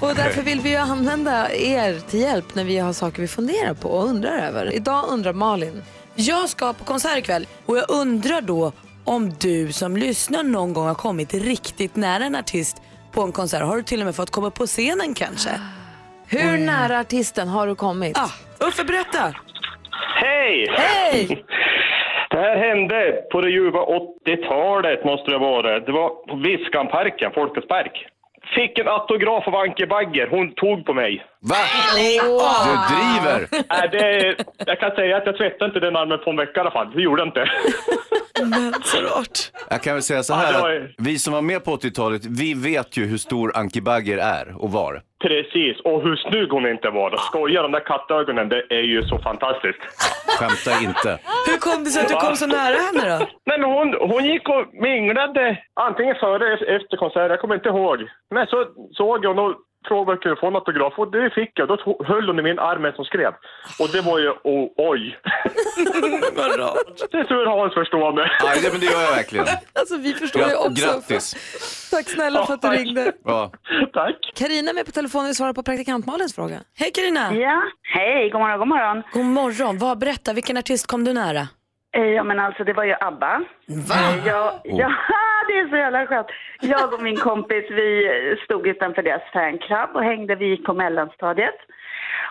Och 0.01 0.15
därför 0.15 0.43
vill 0.43 0.61
vi 0.61 0.71
ju 0.71 0.77
använda 0.77 1.53
er 1.53 2.01
till 2.11 2.21
hjälp 2.21 2.55
när 2.55 2.65
vi 2.65 2.79
har 2.79 2.93
saker 2.93 3.23
vi 3.23 3.29
funderar 3.29 3.75
på 3.75 3.89
och 3.89 4.05
undrar 4.05 4.39
över. 4.39 4.73
Idag 4.75 5.05
undrar 5.09 5.33
Malin. 5.33 5.83
Jag 6.15 6.49
ska 6.49 6.73
på 6.73 6.85
konsert 6.85 7.19
ikväll 7.19 7.47
och 7.67 7.77
jag 7.77 7.85
undrar 7.89 8.41
då 8.41 8.73
om 9.05 9.33
du 9.39 9.73
som 9.73 9.97
lyssnar 9.97 10.43
någon 10.43 10.73
gång 10.73 10.87
har 10.87 10.95
kommit 10.95 11.35
riktigt 11.35 11.97
nära 11.97 12.25
en 12.25 12.37
artist 12.37 12.83
på 13.13 13.23
en 13.23 13.33
konsert. 13.33 13.63
Har 13.63 13.77
du 13.77 13.83
till 13.83 14.01
och 14.01 14.07
med 14.07 14.15
fått 14.15 14.31
komma 14.31 14.51
på 14.51 14.67
scenen 14.67 15.15
kanske? 15.15 15.51
Hur 16.31 16.59
nära 16.59 16.99
artisten 17.01 17.49
har 17.49 17.67
du 17.67 17.75
kommit? 17.75 18.19
Ah, 18.19 18.67
Uffe, 18.67 18.85
berätta. 18.85 19.35
Hej! 20.15 20.67
Hej! 20.71 21.45
Det 22.31 22.37
här 22.37 22.57
hände 22.57 23.13
på 23.33 23.41
det 23.41 23.51
ljuva 23.51 23.79
80-talet 24.27 25.05
måste 25.05 25.31
det 25.31 25.39
vara. 25.39 25.81
Det 25.81 25.93
var 25.93 26.09
på 26.09 26.37
Viskanparken, 26.37 27.31
Folkets 27.35 27.69
park. 27.69 28.07
Fick 28.55 28.79
en 28.79 28.89
autograf 28.89 29.49
av 29.49 29.55
Anke 29.57 29.87
Bagger. 29.87 30.27
Hon 30.31 30.55
tog 30.55 30.87
på 30.87 30.95
mig. 30.95 31.25
Va? 31.41 31.57
Du 32.67 32.95
driver! 32.95 33.49
Nej, 33.69 33.89
det, 33.93 34.35
jag 34.67 34.81
kan 34.81 34.91
säga 34.91 35.17
att 35.17 35.27
jag 35.27 35.37
tvättade 35.37 35.65
inte 35.65 35.81
den 35.81 35.97
armen 35.97 36.19
på 36.25 36.31
en 36.31 36.37
vecka 36.37 36.53
i 36.57 36.61
alla 36.61 36.71
fall. 36.71 36.91
Det 36.95 37.03
gjorde 37.03 37.21
jag 37.23 37.29
inte. 37.29 37.45
Men 38.47 38.73
så 38.83 38.97
rart. 38.97 39.39
Jag 39.71 39.83
kan 39.83 39.95
väl 39.95 40.03
säga 40.03 40.23
så 40.23 40.35
här, 40.35 40.55
att 40.55 40.91
vi 40.99 41.19
som 41.19 41.33
var 41.33 41.43
med 41.43 41.65
på 41.65 41.77
80-talet, 41.77 42.23
vi 42.25 42.55
vet 42.55 42.97
ju 42.97 43.07
hur 43.07 43.19
stor 43.19 43.57
Anki 43.57 43.81
Bagger 43.81 44.19
är 44.19 44.63
och 44.63 44.73
var. 44.73 45.03
Precis, 45.23 45.81
och 45.85 46.03
hur 46.03 46.17
snygg 46.17 46.51
hon 46.51 46.67
inte 46.67 46.91
var. 46.91 47.17
Skoja, 47.17 47.63
de 47.63 47.73
där 47.73 47.87
kattögonen, 47.87 48.49
det 48.49 48.63
är 48.71 48.83
ju 48.83 49.03
så 49.03 49.19
fantastiskt. 49.19 49.83
Skämta 50.39 50.73
inte. 50.89 51.19
Hur 51.49 51.59
kom 51.59 51.85
det 51.85 51.91
sig 51.91 52.03
att 52.03 52.09
du 52.09 52.15
kom 52.15 52.37
så 52.37 52.47
nära 52.47 52.77
henne 52.87 53.19
då? 53.19 53.27
Nej, 53.47 53.59
men 53.59 53.71
hon, 53.71 53.95
hon 54.11 54.25
gick 54.25 54.49
och 54.49 54.65
minglade 54.73 55.59
antingen 55.81 56.15
före 56.15 56.47
eller 56.47 56.77
efter 56.77 56.97
konserten, 56.97 57.31
jag 57.31 57.41
kommer 57.41 57.55
inte 57.55 57.69
ihåg. 57.69 57.99
Men 58.35 58.47
så 58.47 58.59
såg 58.93 59.25
jag 59.25 59.39
och 59.39 59.55
frågade 59.89 60.03
om 60.03 60.09
jag 60.15 60.23
kunde 60.23 60.41
få 60.41 60.47
en 60.47 60.55
autograf 60.57 60.95
och 60.99 61.11
det 61.11 61.31
fick 61.31 61.53
jag. 61.55 61.69
Då 61.69 61.77
tog- 61.77 62.07
höll 62.07 62.27
hon 62.27 62.39
i 62.39 62.43
min 62.43 62.59
arm 62.59 62.93
som 62.97 63.05
skrev. 63.05 63.33
Och 63.81 63.89
det 63.93 64.01
var 64.01 64.19
ju, 64.19 64.29
oh, 64.31 64.69
oj. 64.77 65.19
Vad 66.37 66.59
rart. 66.59 67.11
Det 67.11 67.25
tror 67.25 67.43
jag 67.43 67.51
Hans 67.59 67.75
förstår 67.75 68.13
mig. 68.13 68.27
Ja, 68.41 68.47
det, 68.63 68.71
men 68.73 68.81
det 68.81 68.87
gör 68.87 69.01
jag 69.03 69.11
verkligen. 69.17 69.47
Alltså 69.73 69.97
vi 69.97 70.13
förstår 70.15 70.43
ju 70.49 70.55
också. 70.57 70.87
grattis. 70.87 71.27
Tack 71.91 72.09
snälla 72.09 72.47
för 72.47 72.55
att 72.55 72.63
du 72.63 72.69
Ja, 72.69 72.73
tack. 72.75 72.81
ringde. 72.87 73.13
Ja. 73.25 73.51
Tack. 73.93 74.17
Karina 74.35 74.71
är 74.71 74.75
med 74.75 74.87
på 74.87 74.93
telefonen 74.93 75.29
och 75.31 75.37
svarar 75.37 75.53
på 75.53 75.63
praktikant 75.63 76.07
Malins 76.07 76.35
fråga. 76.35 76.57
Hej 76.79 76.91
Carina. 76.95 77.35
Ja, 77.35 77.63
hej, 77.83 78.31
god 78.31 78.41
morgon, 78.41 78.59
god 78.59 78.69
morgon. 78.69 79.03
God 79.13 79.25
morgon. 79.25 79.79
Vad, 79.79 79.99
berätta, 79.99 80.33
vilken 80.33 80.57
artist 80.57 80.87
kom 80.87 81.05
du 81.05 81.13
nära? 81.13 81.49
Eh, 81.97 82.03
Ja 82.05 82.23
men 82.25 82.39
alltså 82.41 82.65
det 82.65 82.73
var 82.73 82.85
ju 82.85 82.95
ABBA. 83.01 83.41
Va? 83.89 83.95
Eh, 83.95 84.27
Jag, 84.27 84.53
ja, 84.65 84.91
det 85.51 85.59
är 85.59 85.69
så 85.69 85.77
jävla 85.77 86.07
skönt. 86.07 86.27
Jag 86.61 86.95
och 86.95 87.03
min 87.03 87.17
kompis 87.17 87.65
vi 87.71 87.89
stod 88.45 88.67
utanför 88.67 89.03
deras 89.03 89.33
fanclub 89.33 89.91
och 89.95 90.05
hängde. 90.05 90.35
Vi 90.35 90.47
gick 90.47 90.65
på 90.65 90.75
mellanstadiet. 90.75 91.59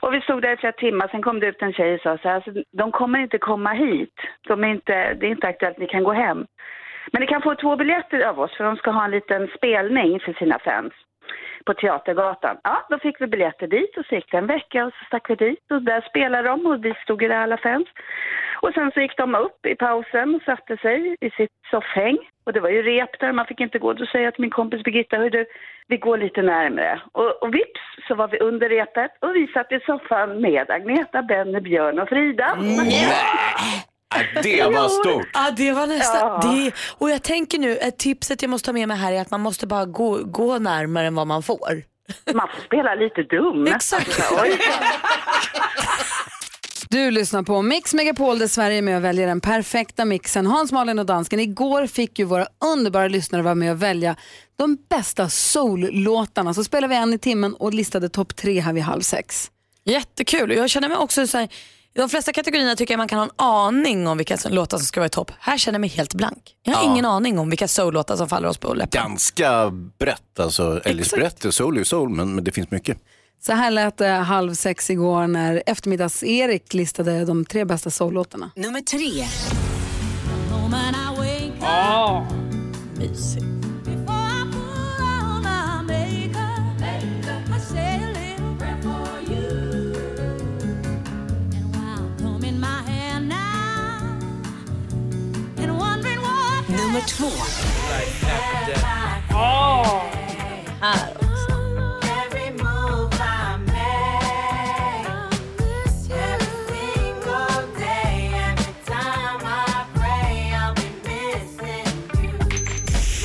Och 0.02 0.14
vi 0.14 0.22
stod 0.22 0.42
där 0.42 0.54
i 0.54 0.58
flera 0.58 0.74
timmar, 0.74 1.08
sen 1.08 1.22
kom 1.22 1.40
det 1.40 1.48
ut 1.48 1.62
en 1.62 1.74
tjej 1.74 1.94
och 1.94 2.02
sa 2.02 2.18
så 2.18 2.28
här, 2.28 2.36
alltså, 2.36 2.52
de 2.72 2.92
kommer 2.92 3.20
inte 3.20 3.38
komma 3.38 3.72
hit. 3.74 4.16
De 4.48 4.64
är 4.64 4.68
inte, 4.68 5.14
det 5.14 5.26
är 5.26 5.32
inte 5.32 5.48
aktuellt, 5.48 5.78
ni 5.78 5.88
kan 5.88 6.04
gå 6.04 6.14
hem. 6.14 6.46
Men 7.12 7.22
ni 7.22 7.28
kan 7.28 7.42
få 7.42 7.56
två 7.56 7.76
biljetter 7.76 8.22
av 8.22 8.40
oss 8.40 8.58
för 8.58 8.64
de 8.64 8.76
ska 8.76 8.92
ha 8.92 9.06
en 9.06 9.12
liten 9.12 9.48
spelning 9.58 10.20
för 10.20 10.34
sina 10.34 10.60
fans 10.60 10.94
på 11.70 11.74
Teatergatan. 11.74 12.58
Ja, 12.64 12.86
då 12.90 13.00
fick 13.00 13.22
vi 13.22 13.28
biljetter 13.28 13.68
dit 13.68 13.98
och 13.98 14.06
så 14.06 14.16
gick 14.16 14.32
det 14.32 14.38
en 14.38 14.48
vecka 14.48 14.86
och 14.86 14.94
så 14.94 15.06
stack 15.06 15.30
vi 15.30 15.36
dit 15.36 15.72
och 15.72 15.82
där 15.82 16.02
spelade 16.10 16.48
de 16.50 16.66
och 16.66 16.86
vi 16.86 16.94
stod 17.04 17.22
ju 17.22 17.28
där 17.28 17.36
alla 17.36 17.58
fans. 17.58 17.88
Och 18.62 18.74
sen 18.74 18.92
så 18.92 19.00
gick 19.00 19.18
de 19.18 19.36
upp 19.36 19.66
i 19.66 19.76
pausen 19.76 20.36
och 20.36 20.42
satte 20.42 20.78
sig 20.78 21.16
i 21.22 21.30
sitt 21.30 21.52
soffhäng. 21.72 22.18
Och 22.46 22.54
det 22.54 22.60
var 22.60 22.70
ju 22.70 22.82
rep 22.82 23.20
där, 23.20 23.32
man 23.32 23.46
fick 23.46 23.60
inte 23.60 23.80
gå. 23.80 23.94
Då 23.94 24.06
säger 24.06 24.26
jag 24.26 24.34
till 24.34 24.42
min 24.42 24.58
kompis 24.60 24.84
Birgitta, 24.84 25.18
hör 25.18 25.30
du, 25.30 25.46
vi 25.88 25.98
går 25.98 26.18
lite 26.18 26.42
närmare. 26.42 27.02
Och, 27.12 27.44
och 27.44 27.54
vips 27.54 27.82
så 28.08 28.16
var 28.16 28.28
vi 28.28 28.40
under 28.40 28.70
repet 28.70 29.12
och 29.20 29.36
vi 29.36 29.48
satt 29.48 29.72
i 29.72 29.80
soffan 29.80 30.42
med 30.42 30.72
Agneta, 30.72 31.22
Benny, 31.22 31.60
Björn 31.60 32.00
och 32.00 32.10
Frida. 32.10 32.50
Mm 32.58 32.90
det 34.44 34.64
var 34.64 34.90
stort. 34.90 35.28
Ja, 35.34 35.52
det 35.58 35.72
var 35.72 35.88
nästan. 35.88 36.28
Ja. 36.28 36.52
Det, 36.52 36.72
och 36.98 37.10
jag 37.10 37.24
tänker 37.24 37.60
nu, 37.60 37.78
ett 37.78 37.98
tipset 37.98 38.42
jag 38.42 38.50
måste 38.50 38.66
ta 38.66 38.74
med 38.74 38.88
mig 38.88 38.98
här 38.98 39.12
är 39.12 39.22
att 39.22 39.32
man 39.32 39.42
måste 39.42 39.68
bara 39.68 39.86
gå, 39.86 40.24
gå 40.24 40.60
närmare 40.60 41.08
än 41.08 41.16
vad 41.16 41.28
man 41.28 41.44
får. 41.44 41.84
Man 42.34 42.48
får 42.56 42.62
spela 42.66 42.96
lite 42.96 43.24
dum. 43.24 43.68
Exakt. 43.68 44.32
Oj. 44.44 44.60
Du 46.90 47.12
lyssnar 47.12 47.44
på 47.44 47.62
Mix 47.62 47.94
Megapol 47.94 48.40
där 48.40 48.48
Sverige 48.48 48.78
är 48.78 48.82
med 48.82 48.98
och 48.98 49.04
väljer 49.04 49.28
den 49.28 49.42
perfekta 49.42 50.06
mixen. 50.06 50.48
Hans, 50.48 50.72
Malin 50.72 51.00
och 51.00 51.06
dansken. 51.06 51.40
Igår 51.40 51.88
fick 51.88 52.20
ju 52.20 52.26
våra 52.26 52.48
underbara 52.76 53.08
lyssnare 53.08 53.42
vara 53.42 53.56
med 53.56 53.72
och 53.72 53.84
välja 53.84 54.16
de 54.58 54.78
bästa 54.90 55.30
soul-låtarna. 55.30 56.54
Så 56.54 56.64
spelade 56.64 56.94
vi 56.94 56.96
en 56.96 57.14
i 57.14 57.18
timmen 57.18 57.54
och 57.54 57.74
listade 57.74 58.10
topp 58.10 58.36
tre 58.36 58.60
här 58.60 58.74
vid 58.74 58.84
halv 58.84 59.02
sex. 59.02 59.52
Jättekul. 59.84 60.52
Jag 60.52 60.70
känner 60.70 60.90
mig 60.90 60.98
också 60.98 61.28
så 61.28 61.38
här, 61.38 61.50
de 62.00 62.10
flesta 62.10 62.34
kategorierna 62.34 62.76
tycker 62.76 62.94
jag 62.94 62.98
man 62.98 63.08
kan 63.08 63.20
ha 63.20 63.26
en 63.26 63.32
aning 63.38 64.08
om 64.08 64.18
vilka 64.18 64.38
låtar 64.50 64.78
som 64.78 64.86
ska 64.86 65.00
vara 65.00 65.06
i 65.08 65.10
topp. 65.10 65.32
Här 65.40 65.58
känner 65.58 65.74
jag 65.76 65.82
mig 65.82 65.90
helt 65.90 66.14
blank. 66.14 66.56
Jag 66.64 66.74
har 66.76 66.84
Ja. 66.86 66.92
ingen 66.92 67.06
aning 67.06 67.40
om 67.40 67.50
vilka 67.50 67.68
soul-låtar 67.68 68.16
som 68.16 68.30
faller 68.30 68.48
oss 68.50 68.58
på 68.58 68.74
läppen. 68.74 69.02
Ganska 69.02 69.70
brett 70.00 70.40
alltså. 70.40 70.82
Eller 70.86 71.16
brett, 71.18 71.54
soul 71.54 71.74
är 71.76 71.80
ju 71.80 71.86
soul, 71.86 72.10
men, 72.10 72.36
men 72.36 72.44
det 72.44 72.52
finns 72.52 72.72
mycket. 72.72 72.98
Så 73.42 73.54
här 73.54 73.72
lät 73.72 73.98
det 73.98 74.08
halv 74.08 74.54
sex 74.54 74.90
igår 74.90 75.28
när 75.28 75.64
eftermiddags-Erik 75.66 76.74
listade 76.74 77.26
de 77.26 77.46
tre 77.46 77.66
bästa 77.66 77.90
soul-låtarna. 77.90 78.52
Nummer 78.56 78.82
tre. 78.82 79.26
Ja. 81.62 82.28
Mysigt. 82.98 83.59
Nummer 97.00 97.08
två. 97.08 97.28
Oh. 99.36 100.02
Här 100.82 101.14
också. 101.16 101.30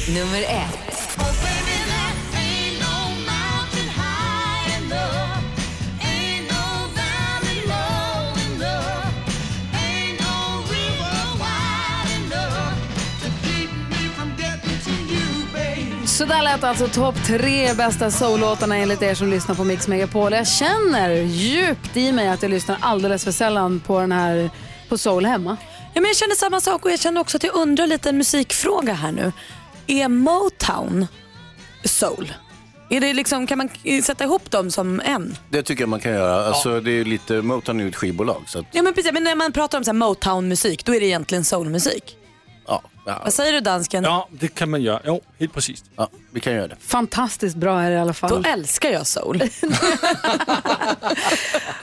Nummer 0.08 0.42
ett. 0.42 0.73
Så 16.18 16.24
där 16.24 16.42
lät 16.42 16.64
alltså 16.64 16.88
topp 16.88 17.14
tre 17.26 17.74
bästa 17.74 18.10
soul-låtarna 18.10 18.76
enligt 18.76 19.02
er 19.02 19.14
som 19.14 19.30
lyssnar 19.30 19.54
på 19.54 19.64
Mix 19.64 19.88
Megapol. 19.88 20.32
Jag 20.32 20.46
känner 20.46 21.10
djupt 21.10 21.96
i 21.96 22.12
mig 22.12 22.28
att 22.28 22.42
jag 22.42 22.50
lyssnar 22.50 22.78
alldeles 22.80 23.24
för 23.24 23.32
sällan 23.32 23.80
på 23.80 24.00
den 24.00 24.12
här 24.12 24.50
på 24.88 24.98
soul 24.98 25.26
hemma. 25.26 25.56
Ja, 25.94 26.00
men 26.00 26.04
jag 26.04 26.16
känner 26.16 26.34
samma 26.34 26.60
sak 26.60 26.84
och 26.84 26.90
jag 26.90 27.00
känner 27.00 27.20
också 27.20 27.36
att 27.36 27.44
jag 27.44 27.54
undrar 27.54 27.86
lite 27.86 28.08
en 28.08 28.18
musikfråga 28.18 28.92
här 28.92 29.12
nu. 29.12 29.32
Är 29.86 30.08
Motown 30.08 31.06
soul? 31.84 32.32
Är 32.90 33.00
det 33.00 33.14
liksom, 33.14 33.46
kan 33.46 33.58
man 33.58 33.68
sätta 34.02 34.24
ihop 34.24 34.50
dem 34.50 34.70
som 34.70 35.00
en? 35.04 35.36
Det 35.50 35.62
tycker 35.62 35.82
jag 35.82 35.88
man 35.88 36.00
kan 36.00 36.12
göra. 36.12 36.46
Alltså, 36.46 36.80
det 36.80 36.90
är 36.90 37.04
lite, 37.04 37.42
Motown 37.42 37.80
är 37.80 37.84
ju 37.84 37.90
ett 37.90 37.96
skivbolag. 37.96 38.42
Så 38.46 38.58
att, 38.58 38.64
Ja 38.72 38.82
men 38.82 38.94
precis, 38.94 39.12
men 39.12 39.24
när 39.24 39.34
man 39.34 39.52
pratar 39.52 39.78
om 39.78 39.84
så 39.84 39.92
Motown-musik 39.92 40.84
då 40.84 40.94
är 40.94 41.00
det 41.00 41.06
egentligen 41.06 41.44
soulmusik. 41.44 42.16
Ja, 42.66 42.82
ja, 43.06 43.20
Vad 43.24 43.34
säger 43.34 43.52
du 43.52 43.60
dansken? 43.60 44.04
Ja, 44.04 44.28
det 44.30 44.48
kan 44.48 44.70
man 44.70 44.82
göra. 44.82 45.00
Jo, 45.04 45.20
helt 45.38 45.52
precis. 45.52 45.84
ja, 45.96 46.08
vi 46.30 46.40
kan 46.40 46.52
göra 46.52 46.66
det. 46.68 46.76
Fantastiskt 46.80 47.56
bra 47.56 47.82
är 47.82 47.90
det 47.90 47.96
i 47.96 47.98
alla 47.98 48.12
fall. 48.14 48.42
Då 48.42 48.48
älskar 48.48 48.90
jag 48.90 49.06
soul. 49.06 49.42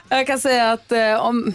Jag 0.09 0.27
kan 0.27 0.39
säga 0.39 0.71
att 0.71 0.91
eh, 0.91 1.15
om, 1.15 1.53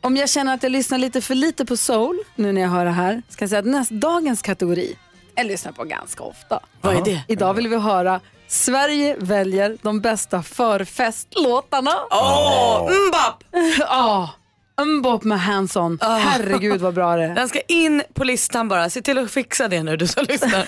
om 0.00 0.16
jag 0.16 0.28
känner 0.30 0.54
att 0.54 0.62
jag 0.62 0.72
lyssnar 0.72 0.98
lite 0.98 1.20
för 1.20 1.34
lite 1.34 1.64
på 1.64 1.76
soul 1.76 2.18
nu 2.34 2.52
när 2.52 2.60
jag 2.60 2.68
hör 2.68 2.84
det 2.84 2.90
här, 2.90 3.22
ska 3.28 3.42
jag 3.42 3.48
säga 3.50 3.58
att 3.58 3.66
näst, 3.66 3.90
dagens 3.90 4.42
kategori, 4.42 4.96
jag 5.34 5.46
lyssnar 5.46 5.72
på 5.72 5.84
ganska 5.84 6.22
ofta. 6.22 6.60
Vad 6.80 6.96
är 6.96 7.04
det? 7.04 7.22
Idag 7.28 7.54
vill 7.54 7.68
vi 7.68 7.76
höra 7.76 8.20
Sverige 8.48 9.16
väljer 9.18 9.76
de 9.82 10.00
bästa 10.00 10.42
förfestlåtarna. 10.42 11.94
Åh, 12.10 12.90
mbap! 13.08 13.44
Ja, 14.82 14.86
Mbop 14.86 15.24
med 15.24 15.40
Hanson. 15.40 15.98
Herregud 16.00 16.80
vad 16.80 16.94
bra 16.94 17.16
det 17.16 17.24
är. 17.24 17.34
Den 17.34 17.48
ska 17.48 17.60
in 17.60 18.02
på 18.14 18.24
listan 18.24 18.68
bara. 18.68 18.90
Se 18.90 19.02
till 19.02 19.18
att 19.18 19.30
fixa 19.30 19.68
det 19.68 19.82
nu 19.82 19.96
du 19.96 20.06
som 20.06 20.24
lyssnar. 20.28 20.66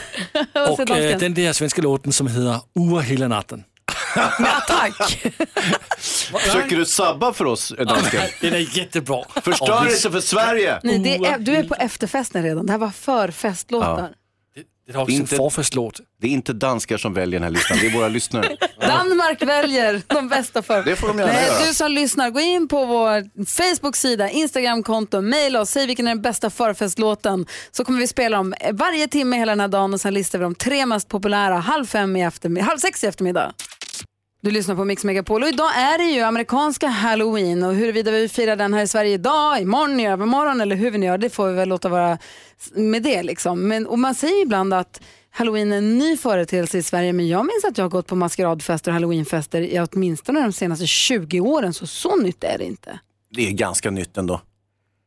Och 0.70 0.90
äh, 0.90 1.18
den 1.18 1.34
där 1.34 1.52
svenska 1.52 1.82
låten 1.82 2.12
som 2.12 2.26
heter 2.26 2.60
Ur 2.74 3.00
hela 3.00 3.28
natten. 3.28 3.64
Med 4.16 4.50
attack. 4.56 5.32
Försöker 5.98 6.76
du 6.76 6.84
sabba 6.84 7.32
för 7.32 7.44
oss, 7.44 7.74
dansken? 7.78 8.20
Den 8.40 8.54
är 8.54 8.78
jättebra. 8.78 9.24
Förstör 9.42 9.88
inte 9.90 10.10
för 10.10 10.20
Sverige! 10.20 10.80
Nej, 10.82 10.98
det 10.98 11.16
är, 11.16 11.38
du 11.38 11.56
är 11.56 11.64
på 11.64 11.74
efterfesten 11.74 12.42
redan. 12.42 12.66
Det 12.66 12.72
här 12.72 12.78
var 12.78 12.90
förfestlåtar. 12.90 14.10
Det 14.86 14.92
är 14.92 14.96
också 15.00 15.12
en 15.14 15.20
Inte- 15.20 15.36
förfestlåt. 15.36 16.00
Det 16.20 16.26
är 16.26 16.30
inte 16.30 16.52
danskar 16.52 16.96
som 16.96 17.14
väljer 17.14 17.40
den 17.40 17.44
här 17.44 17.50
listan, 17.50 17.78
det 17.80 17.86
är 17.86 17.90
våra 17.90 18.08
lyssnare. 18.08 18.56
Danmark 18.80 19.42
väljer 19.42 20.02
de 20.06 20.28
bästa 20.28 20.62
för. 20.62 20.82
Det 20.82 20.96
får 20.96 21.08
de 21.08 21.18
gärna 21.18 21.32
Nej, 21.32 21.46
göra. 21.46 21.66
Du 21.66 21.74
som 21.74 21.92
lyssnar, 21.92 22.30
gå 22.30 22.40
in 22.40 22.68
på 22.68 22.84
vår 22.84 23.44
Facebook-sida, 23.44 24.30
Instagram-konto, 24.30 25.20
mejla 25.20 25.60
oss, 25.60 25.70
säg 25.70 25.86
vilken 25.86 26.06
är 26.06 26.10
den 26.10 26.22
bästa 26.22 26.50
förfestlåten. 26.50 27.46
Så 27.70 27.84
kommer 27.84 27.98
vi 28.00 28.06
spela 28.06 28.36
dem 28.36 28.54
varje 28.72 29.08
timme 29.08 29.36
hela 29.36 29.52
den 29.52 29.60
här 29.60 29.68
dagen 29.68 29.94
och 29.94 30.00
sen 30.00 30.14
listar 30.14 30.38
vi 30.38 30.42
de 30.42 30.54
tre 30.54 30.86
mest 30.86 31.08
populära 31.08 31.54
halv, 31.56 31.86
fem 31.86 32.16
i 32.16 32.22
eftermiddag, 32.24 32.64
halv 32.66 32.78
sex 32.78 33.04
i 33.04 33.06
eftermiddag. 33.06 33.52
Du 34.44 34.50
lyssnar 34.50 34.74
på 34.74 34.84
Mix 34.84 35.04
Megapol 35.04 35.42
och 35.42 35.48
idag 35.48 35.76
är 35.76 35.98
det 35.98 36.04
ju 36.04 36.20
amerikanska 36.20 36.88
halloween 36.88 37.62
och 37.62 37.74
huruvida 37.74 38.10
vi 38.10 38.28
firar 38.28 38.56
den 38.56 38.74
här 38.74 38.82
i 38.82 38.88
Sverige 38.88 39.14
idag, 39.14 39.60
imorgon, 39.60 40.00
i 40.00 40.06
övermorgon 40.06 40.60
eller 40.60 40.76
hur 40.76 40.90
vi 40.90 40.98
nu 40.98 41.06
gör 41.06 41.18
det 41.18 41.30
får 41.30 41.48
vi 41.48 41.54
väl 41.54 41.68
låta 41.68 41.88
vara 41.88 42.18
med 42.74 43.02
det 43.02 43.22
liksom. 43.22 43.68
Men, 43.68 43.86
och 43.86 43.98
man 43.98 44.14
säger 44.14 44.42
ibland 44.42 44.74
att 44.74 45.00
halloween 45.30 45.72
är 45.72 45.78
en 45.78 45.98
ny 45.98 46.16
företeelse 46.16 46.78
i 46.78 46.82
Sverige 46.82 47.12
men 47.12 47.28
jag 47.28 47.46
minns 47.46 47.64
att 47.64 47.78
jag 47.78 47.84
har 47.84 47.90
gått 47.90 48.06
på 48.06 48.16
maskeradfester 48.16 48.90
och 48.90 48.94
halloweenfester 48.94 49.60
i 49.60 49.80
åtminstone 49.80 50.40
de 50.40 50.52
senaste 50.52 50.86
20 50.86 51.40
åren 51.40 51.74
så 51.74 51.86
så 51.86 52.16
nytt 52.16 52.44
är 52.44 52.58
det 52.58 52.64
inte. 52.64 52.98
Det 53.30 53.48
är 53.48 53.52
ganska 53.52 53.90
nytt 53.90 54.16
ändå. 54.16 54.40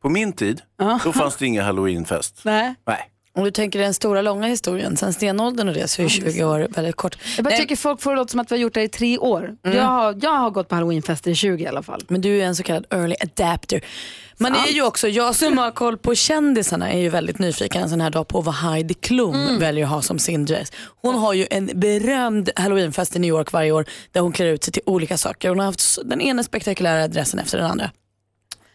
På 0.02 0.08
min 0.08 0.32
tid, 0.32 0.62
då 1.04 1.12
fanns 1.12 1.36
det 1.36 1.46
ingen 1.46 1.64
halloweenfest. 1.64 2.40
Nej. 2.44 2.74
Nej. 2.86 3.10
Om 3.38 3.44
du 3.44 3.50
tänker 3.50 3.78
den 3.78 3.94
stora 3.94 4.22
långa 4.22 4.46
historien, 4.46 4.96
sen 4.96 5.12
stenåldern 5.12 5.68
och 5.68 5.74
det 5.74 5.88
så 5.88 6.02
är 6.02 6.08
20 6.08 6.44
år 6.44 6.66
väldigt 6.70 6.96
kort. 6.96 7.18
Jag 7.36 7.44
bara 7.44 7.50
Nej, 7.50 7.58
tycker 7.58 7.76
folk 7.76 8.00
får 8.00 8.10
det 8.10 8.16
låta 8.16 8.30
som 8.30 8.40
att 8.40 8.50
vi 8.50 8.56
har 8.56 8.60
gjort 8.60 8.74
det 8.74 8.82
i 8.82 8.88
tre 8.88 9.18
år. 9.18 9.54
Mm. 9.64 9.76
Jag, 9.76 9.84
har, 9.84 10.18
jag 10.22 10.30
har 10.30 10.50
gått 10.50 10.68
på 10.68 10.74
halloweenfester 10.74 11.30
i 11.30 11.34
20 11.34 11.64
i 11.64 11.66
alla 11.66 11.82
fall. 11.82 12.02
Men 12.08 12.20
du 12.20 12.40
är 12.40 12.44
en 12.46 12.56
så 12.56 12.62
kallad 12.62 12.86
early 12.90 13.14
adapter. 13.20 13.84
Man 14.40 14.54
är 14.54 14.72
ju 14.72 14.82
också, 14.82 15.08
jag 15.08 15.34
som 15.34 15.58
har 15.58 15.70
koll 15.70 15.96
på 15.98 16.14
kändisarna 16.14 16.92
är 16.92 16.98
ju 16.98 17.08
väldigt 17.08 17.38
nyfiken 17.38 17.82
en 17.82 17.88
sån 17.90 18.00
här 18.00 18.10
dag 18.10 18.28
på 18.28 18.40
vad 18.40 18.54
Heidi 18.54 18.94
Klum 18.94 19.34
Mm. 19.34 19.58
väljer 19.58 19.84
att 19.84 19.90
ha 19.90 20.02
som 20.02 20.18
sin 20.18 20.44
dress. 20.44 20.72
Hon 21.02 21.14
har 21.14 21.32
ju 21.34 21.46
en 21.50 21.70
berömd 21.74 22.50
halloweenfest 22.56 23.16
i 23.16 23.18
New 23.18 23.28
York 23.28 23.52
varje 23.52 23.72
år 23.72 23.84
där 24.12 24.20
hon 24.20 24.32
klär 24.32 24.46
ut 24.46 24.64
sig 24.64 24.72
till 24.72 24.82
olika 24.86 25.16
saker. 25.18 25.48
Hon 25.48 25.58
har 25.58 25.66
haft 25.66 25.98
den 26.04 26.20
ena 26.20 26.42
spektakulära 26.42 27.08
dressen 27.08 27.40
efter 27.40 27.58
den 27.58 27.70
andra. 27.70 27.90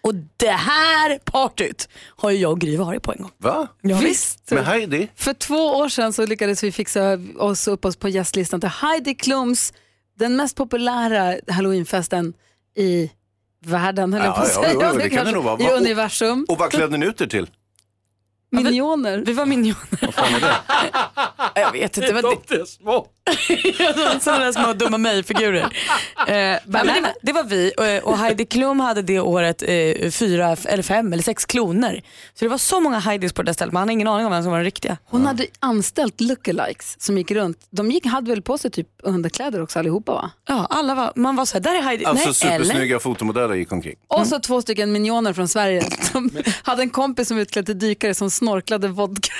Och 0.04 0.16
det 0.38 0.49
här 0.49 1.18
partyt 1.18 1.89
har 2.08 2.30
ju 2.32 2.38
jag 2.38 2.51
och 2.51 2.60
Gry 2.60 2.78
varit 2.78 3.04
på 3.04 3.12
en 3.12 3.18
gång. 3.22 3.32
Va? 3.38 3.68
Ja, 3.82 3.97
Visst. 3.97 4.51
Med 4.51 4.66
Heidi? 4.66 5.08
För 5.16 5.34
två 5.34 5.68
år 5.68 5.89
sedan 5.89 6.14
så 6.14 6.26
lyckades 6.26 6.64
vi 6.64 6.72
fixa 6.72 7.20
oss 7.38 7.68
upp 7.68 7.86
oss 7.86 7.95
på 7.95 8.10
gästlistan 8.10 8.60
till 8.60 8.70
Heidi 8.70 9.16
Klums, 9.16 9.74
den 10.20 10.36
mest 10.36 10.56
populära 10.56 11.38
halloweenfesten 11.47 12.34
i 12.78 13.12
världen, 13.66 14.14
höll 14.14 14.26
jag 14.26 14.36
på 14.36 14.41
att 14.41 14.56
Ja, 14.56 14.62
ja, 14.64 14.70
säga. 14.70 14.74
jo, 14.74 14.89
jo, 14.93 14.97
det 14.97 15.04
Det 15.04 15.10
kan 15.10 15.26
det 15.26 15.32
nog 15.32 15.43
vara. 15.43 15.62
I 15.62 15.70
universum. 15.78 16.45
Och 16.49 16.58
vad 16.58 16.72
klädde 16.72 16.97
ni 16.97 17.06
ut 17.06 17.22
er 17.22 17.28
till? 17.28 17.47
Minioner. 18.51 19.24
Vi 19.26 19.34
var 19.34 19.45
minioner. 19.45 19.99
Vad 20.01 20.14
fan 20.14 20.36
är 20.36 20.39
det? 20.41 20.56
Jag 21.62 21.72
vet 21.72 21.97
inte. 21.97 22.14
Vad 22.14 22.38
det... 22.47 22.56
är 22.56 22.66
små. 22.66 23.08
Sådana 24.21 24.45
där 24.45 24.51
små 24.51 24.74
dumma 24.74 24.97
mig-figurer. 24.97 25.61
Eh, 25.61 25.67
det, 26.28 26.59
var, 26.65 27.13
det 27.21 27.32
var 27.32 27.43
vi 27.43 27.71
och, 28.03 28.17
Heidi 28.17 28.45
Klum 28.45 28.80
hade 28.80 29.01
det 29.01 29.19
året 29.19 29.61
eh, 29.61 30.11
fyra 30.11 30.57
eller 30.65 30.84
fem 30.84 31.13
eller 31.13 31.24
sex 31.24 31.45
kloner. 31.45 32.01
Så 32.34 32.45
det 32.45 32.49
var 32.49 32.57
så 32.57 32.80
många 32.80 32.99
Heidis 32.99 33.34
på 33.34 33.41
det 33.41 33.45
där 33.45 33.53
stället, 33.53 33.74
man 33.74 33.80
hade 33.82 33.93
ingen 33.93 34.07
aning 34.07 34.26
om 34.26 34.32
vem 34.32 34.43
som 34.43 34.51
var 34.51 34.57
den 34.57 34.65
riktiga. 34.65 34.97
Hon 35.05 35.26
hade 35.26 35.45
anställt 35.59 36.21
lookalikes 36.21 36.95
som 36.99 37.17
gick 37.17 37.32
runt. 37.32 37.57
De 37.69 37.91
gick, 37.91 38.05
hade 38.05 38.30
väl 38.30 38.41
på 38.41 38.57
sig 38.57 38.71
typ 38.71 38.88
underkläder 39.03 39.61
också 39.61 39.80
allihopa 39.80 40.11
va? 40.11 40.32
Ja, 40.47 40.67
alla 40.69 40.95
var, 40.95 41.13
man 41.15 41.36
var 41.36 41.45
så 41.45 41.53
här, 41.53 41.61
där 41.61 41.76
är 41.76 41.82
Heidi. 41.82 42.05
Alltså 42.05 42.45
Nej, 42.45 42.55
eller? 42.55 42.65
supersnygga 42.65 42.99
fotomodeller 42.99 43.55
gick 43.55 43.71
omkring. 43.71 43.95
Och 44.07 44.28
så 44.28 44.39
två 44.39 44.61
stycken 44.61 44.91
minioner 44.91 45.34
från 45.34 45.47
Sverige 45.47 45.84
som 46.11 46.32
hade 46.63 46.82
en 46.82 46.89
kompis 46.89 47.28
som 47.28 47.38
utklädd 47.38 47.65
till 47.65 47.80
dykare 47.80 48.13
som 48.13 48.32
snorklade 48.32 48.88
vodka 48.88 49.34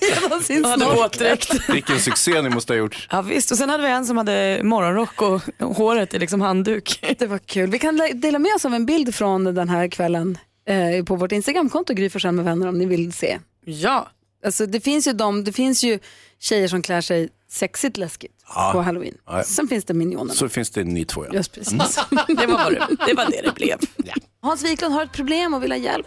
genom 0.22 0.40
sin 0.40 0.62
våtdräkt. 0.96 1.68
Vilken 1.68 2.00
succé 2.00 2.42
ni 2.42 2.50
måste 2.50 2.72
ha 2.72 2.78
gjort. 2.78 3.08
Ja, 3.10 3.23
visst, 3.24 3.50
och 3.50 3.58
sen 3.58 3.68
hade 3.70 3.82
vi 3.82 3.88
en 3.88 4.06
som 4.06 4.16
hade 4.16 4.60
morgonrock 4.64 5.22
och 5.22 5.40
håret 5.76 6.14
i 6.14 6.18
liksom 6.18 6.40
handduk. 6.40 7.00
Det 7.18 7.26
var 7.26 7.38
kul. 7.38 7.70
Vi 7.70 7.78
kan 7.78 8.00
dela 8.14 8.38
med 8.38 8.54
oss 8.54 8.64
av 8.64 8.74
en 8.74 8.86
bild 8.86 9.14
från 9.14 9.44
den 9.44 9.68
här 9.68 9.88
kvällen 9.88 10.38
eh, 10.68 11.04
på 11.04 11.16
vårt 11.16 11.32
Instagramkonto 11.32 11.94
Gry 11.94 12.10
Forssell 12.10 12.32
med 12.34 12.44
vänner 12.44 12.66
om 12.66 12.78
ni 12.78 12.86
vill 12.86 13.12
se. 13.12 13.38
Ja. 13.64 14.08
Alltså, 14.44 14.66
det, 14.66 14.80
finns 14.80 15.08
ju 15.08 15.12
de, 15.12 15.44
det 15.44 15.52
finns 15.52 15.84
ju 15.84 15.98
tjejer 16.40 16.68
som 16.68 16.82
klär 16.82 17.00
sig 17.00 17.28
sexigt 17.50 17.96
läskigt 17.96 18.32
Ja. 18.54 18.70
på 18.72 18.80
halloween. 18.82 19.14
Ja. 19.26 19.42
Sen 19.42 19.68
finns 19.68 19.84
det 19.84 19.94
minionerna. 19.94 20.34
Så 20.34 20.48
finns 20.48 20.70
det 20.70 20.84
ni 20.84 21.04
två 21.04 21.24
ja. 21.26 21.32
Just 21.34 21.52
precis. 21.52 21.72
Det 22.10 22.46
var, 22.46 22.70
det, 22.70 23.06
det 23.06 23.14
var 23.14 23.30
det 23.30 23.40
det 23.44 23.54
blev. 23.54 23.78
Hans 24.42 24.64
Wiklund 24.64 24.94
har 24.94 25.02
ett 25.02 25.12
problem 25.12 25.54
och 25.54 25.62
vill 25.62 25.72
ha 25.72 25.78
hjälp. 25.78 26.06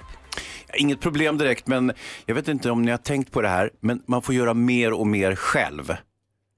Inget 0.74 1.00
problem 1.00 1.38
direkt, 1.38 1.68
men 1.68 1.92
jag 2.26 2.36
vet 2.36 2.48
inte 2.48 2.72
om 2.72 2.82
ni 2.82 2.92
har 2.92 2.98
tänkt 2.98 3.32
på 3.32 3.42
det 3.42 3.48
här, 3.48 3.70
men 3.82 4.02
man 4.08 4.22
får 4.22 4.36
göra 4.36 4.54
mer 4.54 4.94
och 4.94 5.08
mer 5.08 5.36
själv. 5.36 5.94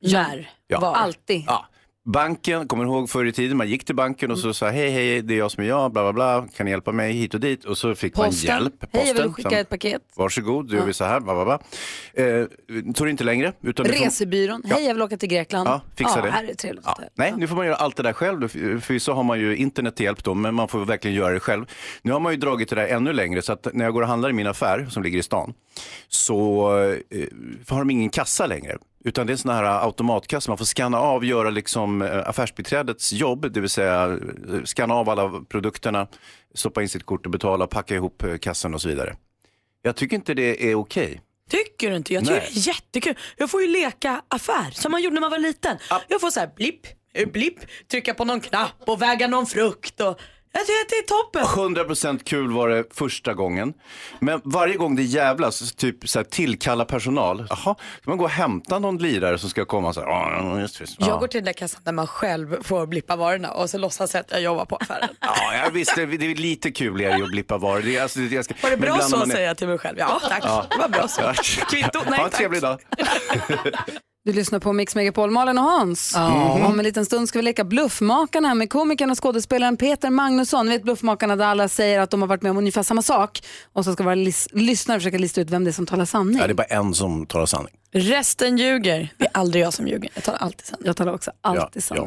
När? 0.01 0.49
Ja. 0.67 0.79
Var? 0.79 0.93
Alltid. 0.95 1.43
Ja. 1.47 1.65
banken, 2.05 2.67
kommer 2.67 2.83
du 2.85 2.89
ihåg 2.91 3.09
förr 3.09 3.25
i 3.25 3.31
tiden, 3.31 3.57
man 3.57 3.67
gick 3.69 3.85
till 3.85 3.95
banken 3.95 4.31
och 4.31 4.39
så 4.39 4.53
sa 4.53 4.69
hej, 4.69 4.89
hej, 4.91 5.21
det 5.21 5.33
är 5.33 5.37
jag 5.37 5.51
som 5.51 5.63
är 5.63 5.67
jag, 5.67 5.91
bla, 5.91 6.03
bla, 6.03 6.13
bla, 6.13 6.47
kan 6.57 6.65
ni 6.65 6.71
hjälpa 6.71 6.91
mig 6.91 7.13
hit 7.13 7.33
och 7.33 7.39
dit? 7.39 7.65
Och 7.65 7.77
så 7.77 7.95
fick 7.95 8.13
Posten. 8.13 8.53
man 8.55 8.61
hjälp. 8.63 8.73
Hej, 8.81 8.89
jag 8.91 9.13
vill 9.13 9.15
Posten, 9.15 9.33
skicka 9.33 9.49
som- 9.49 9.57
ett 9.57 9.69
paket. 9.69 10.01
Varsågod, 10.15 10.69
då 10.69 10.75
gör 10.75 10.85
vi 10.85 10.93
så 10.93 11.03
här, 11.03 11.19
bla, 11.19 11.33
bla, 11.33 11.45
bla. 11.45 11.59
Eh, 12.25 12.45
tog 12.93 13.07
det 13.07 13.11
inte 13.11 13.23
längre. 13.23 13.53
Utan 13.61 13.85
du 13.85 13.93
får- 13.93 14.05
Resebyrån. 14.05 14.63
Hej, 14.65 14.85
jag 14.85 14.93
vill 14.93 15.01
åka 15.03 15.17
till 15.17 15.29
Grekland. 15.29 15.67
Ja, 15.69 15.81
fixa 15.95 16.21
det. 16.21 16.31
Här 16.31 16.43
är 16.43 16.47
det 16.47 16.55
trevligt. 16.55 16.83
Ja, 16.85 16.99
nej, 17.15 17.33
nu 17.37 17.47
får 17.47 17.55
man 17.55 17.65
göra 17.65 17.75
allt 17.75 17.95
det 17.95 18.03
där 18.03 18.13
själv. 18.13 18.47
Förvisso 18.81 19.11
har 19.11 19.23
man 19.23 19.39
ju 19.39 19.55
internet 19.55 19.95
till 19.95 20.03
hjälp 20.05 20.23
då, 20.23 20.33
men 20.33 20.55
man 20.55 20.67
får 20.67 20.85
verkligen 20.85 21.17
göra 21.17 21.33
det 21.33 21.39
själv. 21.39 21.65
Nu 22.01 22.11
har 22.11 22.19
man 22.19 22.31
ju 22.33 22.37
dragit 22.37 22.69
det 22.69 22.75
där 22.75 22.87
ännu 22.87 23.13
längre, 23.13 23.41
så 23.41 23.53
att 23.53 23.67
när 23.73 23.85
jag 23.85 23.93
går 23.93 24.01
och 24.01 24.07
handlar 24.07 24.29
i 24.29 24.33
min 24.33 24.47
affär 24.47 24.87
som 24.89 25.03
ligger 25.03 25.19
i 25.19 25.23
stan, 25.23 25.53
så 26.07 26.69
eh, 27.09 27.27
har 27.69 27.79
de 27.79 27.89
ingen 27.89 28.09
kassa 28.09 28.45
längre. 28.45 28.77
Utan 29.03 29.27
det 29.27 29.31
är 29.31 29.33
en 29.33 29.37
sån 29.37 29.51
här 29.51 29.85
automatkassa, 29.85 30.51
man 30.51 30.57
får 30.57 30.65
scanna 30.65 30.99
av, 30.99 31.25
göra 31.25 31.49
liksom 31.49 32.01
eh, 32.01 32.29
affärsbiträdets 32.29 33.13
jobb, 33.13 33.51
det 33.51 33.59
vill 33.59 33.69
säga 33.69 34.03
eh, 34.03 34.63
scanna 34.63 34.93
av 34.93 35.09
alla 35.09 35.41
produkterna, 35.49 36.07
stoppa 36.53 36.81
in 36.81 36.89
sitt 36.89 37.05
kort 37.05 37.25
och 37.25 37.31
betala, 37.31 37.67
packa 37.67 37.95
ihop 37.95 38.23
eh, 38.23 38.37
kassan 38.37 38.73
och 38.73 38.81
så 38.81 38.89
vidare. 38.89 39.15
Jag 39.81 39.95
tycker 39.95 40.15
inte 40.15 40.33
det 40.33 40.71
är 40.71 40.75
okej. 40.75 41.21
Tycker 41.49 41.89
du 41.89 41.95
inte? 41.95 42.13
Jag 42.13 42.23
tycker 42.23 42.39
Nej. 42.39 42.49
det 42.53 42.59
är 42.59 42.67
jättekul. 42.67 43.17
Jag 43.37 43.51
får 43.51 43.61
ju 43.61 43.67
leka 43.67 44.21
affär 44.27 44.71
som 44.71 44.91
man 44.91 45.03
gjorde 45.03 45.13
när 45.13 45.21
man 45.21 45.31
var 45.31 45.37
liten. 45.37 45.77
Jag 46.07 46.21
får 46.21 46.31
så 46.31 46.39
här 46.39 46.51
blipp, 46.55 46.81
blipp, 47.33 47.59
trycka 47.91 48.13
på 48.13 48.25
någon 48.25 48.39
knapp 48.39 48.83
och 48.87 49.01
väga 49.01 49.27
någon 49.27 49.45
frukt. 49.45 50.01
Och... 50.01 50.19
Jag 50.51 50.61
tycker 50.65 50.81
att 50.81 50.89
det 50.89 50.95
är 50.95 51.07
toppen. 51.07 51.85
100% 51.87 52.23
kul 52.23 52.51
var 52.51 52.69
det 52.69 52.83
första 52.95 53.33
gången. 53.33 53.73
Men 54.19 54.41
varje 54.43 54.75
gång 54.75 54.95
det 54.95 55.03
jävlas, 55.03 55.75
typ 55.75 56.09
så 56.09 56.19
här, 56.19 56.23
tillkalla 56.23 56.85
personal. 56.85 57.47
Jaha, 57.49 57.75
ska 58.01 58.11
man 58.11 58.17
gå 58.17 58.23
och 58.23 58.29
hämta 58.29 58.79
någon 58.79 58.97
lirare 58.97 59.37
som 59.37 59.49
ska 59.49 59.65
komma 59.65 59.93
så 59.93 59.99
här? 60.01 60.07
"Ja, 60.07 60.59
just, 60.59 60.79
just, 60.79 60.95
ja." 60.99 61.07
Jag 61.07 61.19
går 61.19 61.27
till 61.27 61.37
den 61.37 61.45
där 61.45 61.53
kassan 61.53 61.81
där 61.83 61.91
man 61.91 62.07
själv 62.07 62.63
får 62.63 62.85
blippa 62.87 63.15
varorna 63.15 63.51
och 63.51 63.69
så 63.69 63.77
låtsas 63.77 64.13
jag 64.13 64.21
att 64.21 64.31
jag 64.31 64.41
jobbar 64.41 64.65
på 64.65 64.75
affären. 64.75 65.09
Ja, 65.19 65.55
jag 65.63 65.71
visst, 65.71 65.95
det 65.95 66.01
är 66.01 66.35
lite 66.35 66.71
kul 66.71 67.01
är 67.01 67.17
det 67.17 67.23
att 67.23 67.29
blippa 67.31 67.57
varor. 67.57 67.81
Det 67.81 67.95
är, 67.97 68.01
alltså, 68.03 68.19
det- 68.19 68.35
jag 68.35 68.45
ska, 68.45 68.53
Var 68.63 68.69
det 68.69 68.77
bra 68.77 68.99
så 68.99 69.21
är- 69.21 69.25
säger 69.25 69.47
jag 69.47 69.57
till 69.57 69.67
mig 69.67 69.77
själv. 69.77 69.97
Ja 69.99 70.21
tack, 70.29 70.43
Ja. 70.43 70.65
det 70.69 70.77
var 70.77 70.89
bra 70.89 71.07
så. 71.07 71.21
Kvitto, 71.69 71.99
nej 72.09 72.17
Ha 72.19 72.23
en 72.25 72.29
tack. 72.29 72.37
trevlig 72.39 72.61
dag. 72.61 72.79
Du 74.25 74.33
lyssnar 74.33 74.59
på 74.59 74.73
Mix 74.73 74.95
Megapol, 74.95 75.31
Malin 75.31 75.57
och 75.57 75.63
Hans. 75.63 76.11
Ja. 76.15 76.65
Om 76.65 76.79
en 76.79 76.83
liten 76.85 77.05
stund 77.05 77.29
ska 77.29 77.39
vi 77.39 77.43
leka 77.43 77.63
Bluffmakarna 77.63 78.53
med 78.53 78.69
komikern 78.69 79.11
och 79.11 79.23
skådespelaren 79.23 79.77
Peter 79.77 80.09
Magnusson. 80.09 80.65
Ni 80.65 80.71
vet 80.71 80.83
Bluffmakarna 80.83 81.35
där 81.35 81.45
alla 81.45 81.67
säger 81.67 81.99
att 81.99 82.09
de 82.11 82.21
har 82.21 82.27
varit 82.27 82.41
med 82.41 82.49
om 82.49 82.57
ungefär 82.57 82.83
samma 82.83 83.01
sak 83.01 83.39
och 83.73 83.85
så 83.85 83.93
ska 83.93 84.03
våra 84.03 84.15
lis- 84.15 84.47
lyssnare 84.51 84.99
försöka 84.99 85.17
lista 85.17 85.41
ut 85.41 85.49
vem 85.49 85.63
det 85.63 85.69
är 85.69 85.71
som 85.71 85.85
talar 85.85 86.05
sanning. 86.05 86.37
Ja, 86.39 86.47
det 86.47 86.53
är 86.53 86.55
bara 86.55 86.63
en 86.63 86.93
som 86.93 87.25
talar 87.25 87.45
sanning. 87.45 87.73
Resten 87.91 88.57
ljuger. 88.57 89.13
Det 89.17 89.25
är 89.25 89.31
aldrig 89.33 89.63
jag 89.63 89.73
som 89.73 89.87
ljuger. 89.87 90.09
Jag 90.13 90.23
talar 90.23 90.39
alltid 90.39 90.65
sanning. 90.65 90.85
Jag 90.87 90.97
talar 90.97 91.13
också 91.13 91.31
alltid 91.41 91.83
sanning. 91.83 92.05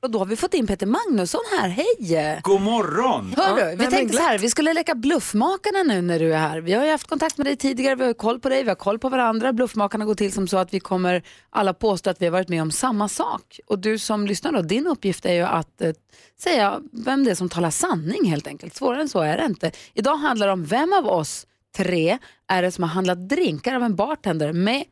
Och 0.00 0.10
då 0.10 0.18
har 0.18 0.26
vi 0.26 0.36
fått 0.36 0.54
in 0.54 0.66
Peter 0.66 0.86
Magnusson 0.86 1.40
här, 1.58 1.68
hej! 1.68 2.40
God 2.42 2.60
morgon! 2.60 3.34
Hörru, 3.36 3.76
vi 3.76 3.86
tänkte 3.86 4.16
så 4.16 4.22
här, 4.22 4.38
vi 4.38 4.50
skulle 4.50 4.74
leka 4.74 4.94
Bluffmakarna 4.94 5.82
nu 5.82 6.02
när 6.02 6.18
du 6.18 6.34
är 6.34 6.38
här. 6.38 6.60
Vi 6.60 6.72
har 6.72 6.84
ju 6.84 6.90
haft 6.90 7.06
kontakt 7.06 7.36
med 7.36 7.46
dig 7.46 7.56
tidigare, 7.56 7.94
vi 7.94 8.04
har 8.04 8.12
koll 8.12 8.40
på 8.40 8.48
dig, 8.48 8.62
vi 8.62 8.68
har 8.68 8.76
koll 8.76 8.98
på 8.98 9.08
varandra. 9.08 9.52
Bluffmakarna 9.52 10.04
går 10.04 10.14
till 10.14 10.32
som 10.32 10.48
så 10.48 10.58
att 10.58 10.74
vi 10.74 10.80
kommer 10.80 11.22
alla 11.50 11.74
påstå 11.74 12.10
att 12.10 12.22
vi 12.22 12.26
har 12.26 12.32
varit 12.32 12.48
med 12.48 12.62
om 12.62 12.70
samma 12.70 13.08
sak. 13.08 13.60
Och 13.66 13.78
du 13.78 13.98
som 13.98 14.26
lyssnar 14.26 14.52
då, 14.52 14.62
din 14.62 14.86
uppgift 14.86 15.26
är 15.26 15.32
ju 15.32 15.42
att 15.42 15.80
eh, 15.80 15.92
säga 16.40 16.80
vem 16.92 17.24
det 17.24 17.30
är 17.30 17.34
som 17.34 17.48
talar 17.48 17.70
sanning 17.70 18.24
helt 18.30 18.46
enkelt. 18.46 18.74
Svårare 18.74 19.00
än 19.00 19.08
så 19.08 19.20
är 19.20 19.36
det 19.36 19.44
inte. 19.44 19.70
Idag 19.94 20.16
handlar 20.16 20.46
det 20.46 20.52
om 20.52 20.64
vem 20.64 20.92
av 20.92 21.06
oss 21.06 21.46
tre 21.76 22.18
är 22.48 22.62
det 22.62 22.70
som 22.70 22.84
har 22.84 22.90
handlat 22.90 23.28
drinkar 23.28 23.74
av 23.74 23.82
en 23.82 23.96
bartender 23.96 24.52
med 24.52 24.84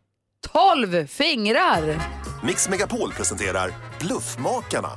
12 0.53 1.07
fingrar. 1.07 2.01
Mix 2.47 2.69
Megapol 2.69 3.13
presenterar 3.13 3.71
Bluffmakarna. 4.01 4.89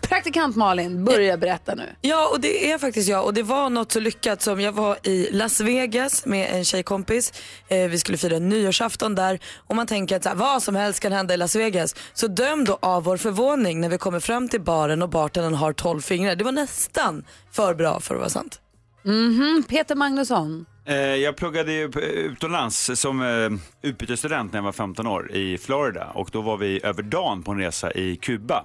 Praktikant 0.00 0.56
Malin, 0.56 1.04
börja 1.04 1.36
berätta 1.36 1.74
nu. 1.74 1.94
Ja, 2.00 2.28
och 2.32 2.40
det 2.40 2.70
är 2.72 2.78
faktiskt 2.78 3.08
jag. 3.08 3.24
Och 3.24 3.34
det 3.34 3.42
var 3.42 3.70
något 3.70 3.92
så 3.92 4.00
lyckat 4.00 4.42
som 4.42 4.60
jag 4.60 4.72
var 4.72 4.98
i 5.02 5.28
Las 5.32 5.60
Vegas 5.60 6.26
med 6.26 6.50
en 6.54 6.64
tjejkompis. 6.64 7.32
Eh, 7.68 7.88
vi 7.88 7.98
skulle 7.98 8.18
fira 8.18 8.38
nyårsafton 8.38 9.14
där. 9.14 9.40
Och 9.56 9.76
man 9.76 9.86
tänker 9.86 10.16
att 10.16 10.22
så 10.22 10.28
här, 10.28 10.36
vad 10.36 10.62
som 10.62 10.74
helst 10.74 11.00
kan 11.00 11.12
hända 11.12 11.34
i 11.34 11.36
Las 11.36 11.56
Vegas. 11.56 11.94
Så 12.12 12.26
döm 12.26 12.64
då 12.64 12.78
av 12.82 13.04
vår 13.04 13.16
förvåning 13.16 13.80
när 13.80 13.88
vi 13.88 13.98
kommer 13.98 14.20
fram 14.20 14.48
till 14.48 14.60
baren 14.60 15.02
och 15.02 15.08
bartendern 15.08 15.54
har 15.54 15.72
12 15.72 16.00
fingrar. 16.00 16.34
Det 16.34 16.44
var 16.44 16.52
nästan 16.52 17.24
för 17.52 17.74
bra 17.74 18.00
för 18.00 18.14
att 18.14 18.20
vara 18.20 18.30
sant. 18.30 18.60
Mhm, 19.04 19.64
Peter 19.68 19.94
Magnusson. 19.94 20.66
Eh, 20.84 20.96
jag 20.96 21.36
pluggade 21.36 21.72
ju 21.72 21.90
utomlands 22.02 22.90
som 22.94 23.22
eh, 23.22 23.50
utbytesstudent 23.82 24.52
när 24.52 24.58
jag 24.58 24.64
var 24.64 24.72
15 24.72 25.06
år 25.06 25.32
i 25.32 25.58
Florida 25.58 26.10
och 26.14 26.30
då 26.32 26.40
var 26.40 26.56
vi 26.56 26.80
över 26.84 27.02
dagen 27.02 27.42
på 27.42 27.52
en 27.52 27.58
resa 27.58 27.92
i 27.92 28.16
Kuba. 28.16 28.64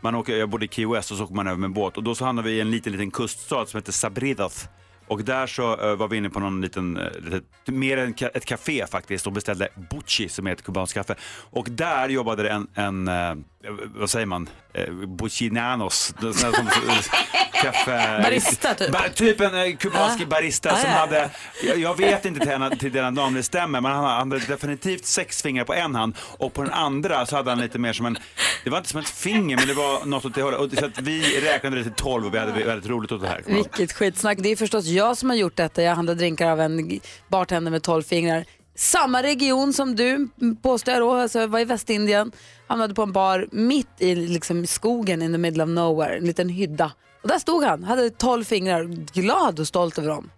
Man 0.00 0.14
åker, 0.14 0.36
jag 0.36 0.48
bodde 0.48 0.64
i 0.64 0.68
Key 0.68 0.86
West 0.86 1.10
och 1.10 1.16
så 1.16 1.24
åker 1.24 1.34
man 1.34 1.46
över 1.46 1.56
med 1.56 1.72
båt 1.72 1.96
och 1.96 2.02
då 2.02 2.14
så 2.14 2.24
hamnade 2.24 2.48
vi 2.48 2.54
i 2.54 2.60
en 2.60 2.70
liten, 2.70 2.92
liten 2.92 3.10
kuststad 3.10 3.66
som 3.66 3.78
heter 3.78 3.92
Sabridas. 3.92 4.68
Och 5.06 5.24
där 5.24 5.46
så 5.46 5.80
eh, 5.80 5.96
var 5.96 6.08
vi 6.08 6.16
inne 6.16 6.30
på 6.30 6.40
någon 6.40 6.60
liten, 6.60 7.00
litet, 7.22 7.44
mer 7.66 7.96
än 7.96 8.14
ett 8.34 8.44
café 8.44 8.86
faktiskt 8.86 9.26
och 9.26 9.32
beställde 9.32 9.68
buchi 9.90 10.28
som 10.28 10.46
är 10.46 10.52
ett 10.52 10.64
kubanskt 10.64 10.94
kaffe. 10.94 11.14
Och 11.50 11.66
där 11.70 12.08
jobbade 12.08 12.42
det 12.42 12.48
en, 12.48 12.68
en 12.74 13.44
vad 13.94 14.10
säger 14.10 14.26
man, 14.26 14.48
eh, 14.72 14.92
buchinanos, 14.92 16.14
som, 16.20 16.68
kaffe... 17.62 18.20
Barista, 18.22 18.74
typ? 18.74 18.92
Ba, 18.92 18.98
typ 19.14 19.40
en 19.40 19.54
eh, 19.54 19.76
kubansk 19.76 20.20
Ah. 20.22 20.26
barista 20.26 20.72
Ah, 20.72 20.76
som 20.76 20.90
ja. 20.90 20.96
hade, 20.96 21.30
jag, 21.64 21.78
jag 21.78 21.96
vet 21.96 22.24
inte 22.24 22.40
till, 22.40 22.50
henne, 22.50 22.76
till 22.76 22.92
den 22.92 23.14
namn 23.14 23.36
det 23.36 23.42
stämmer, 23.42 23.80
men 23.80 23.92
han 23.92 24.04
hade 24.30 24.38
definitivt 24.46 25.06
sex 25.06 25.42
fingrar 25.42 25.64
på 25.64 25.74
en 25.74 25.94
hand 25.94 26.14
och 26.38 26.52
på 26.52 26.62
den 26.62 26.72
andra 26.72 27.26
så 27.26 27.36
hade 27.36 27.50
han 27.50 27.60
lite 27.60 27.78
mer 27.78 27.92
som 27.92 28.06
en, 28.06 28.18
det 28.64 28.70
var 28.70 28.78
inte 28.78 28.90
som 28.90 29.00
ett 29.00 29.08
finger 29.08 29.56
men 29.56 29.68
det 29.68 29.74
var 29.74 30.04
något 30.04 30.24
åt 30.24 30.34
det 30.34 30.42
hållet. 30.42 30.60
Och 30.60 30.78
Så 30.78 30.84
att 30.86 30.98
vi 31.00 31.40
räknade 31.40 31.76
det 31.76 31.82
till 31.82 31.92
12 31.92 32.26
och 32.26 32.34
vi 32.34 32.38
hade 32.38 32.52
väldigt 32.52 32.90
roligt 32.90 33.12
åt 33.12 33.20
det 33.20 33.28
här. 33.28 33.42
Vilket 33.46 33.92
skitsnack. 33.92 34.38
Det 34.40 34.48
är 34.48 34.56
förstås 34.56 34.86
jag 34.86 35.16
som 35.16 35.30
har 35.30 35.36
gjort 35.36 35.56
detta. 35.56 35.82
Jag 35.82 35.94
handlar 35.94 36.14
drinkar 36.14 36.50
av 36.50 36.60
en 36.60 37.00
bartender 37.28 37.70
med 37.70 37.82
12 37.82 38.02
fingrar. 38.02 38.44
Samma 38.76 39.22
region 39.22 39.72
som 39.72 39.96
du 39.96 40.28
påstår 40.62 40.94
jag 40.94 41.02
då, 41.02 41.12
alltså 41.12 41.46
var 41.46 41.58
i 41.60 41.64
Västindien, 41.64 42.32
hamnade 42.66 42.94
på 42.94 43.02
en 43.02 43.12
bar 43.12 43.48
mitt 43.52 43.88
i 43.98 44.14
liksom, 44.14 44.66
skogen 44.66 45.22
in 45.22 45.32
the 45.32 45.38
middle 45.38 45.62
of 45.62 45.68
nowhere, 45.68 46.16
en 46.16 46.24
liten 46.24 46.48
hydda. 46.48 46.92
Och 47.24 47.30
där 47.30 47.38
stod 47.38 47.64
han, 47.64 47.84
hade 47.84 48.10
12 48.10 48.44
fingrar, 48.44 48.84
glad 49.14 49.60
och 49.60 49.66
stolt 49.66 49.98
över 49.98 50.08
dem. 50.08 50.30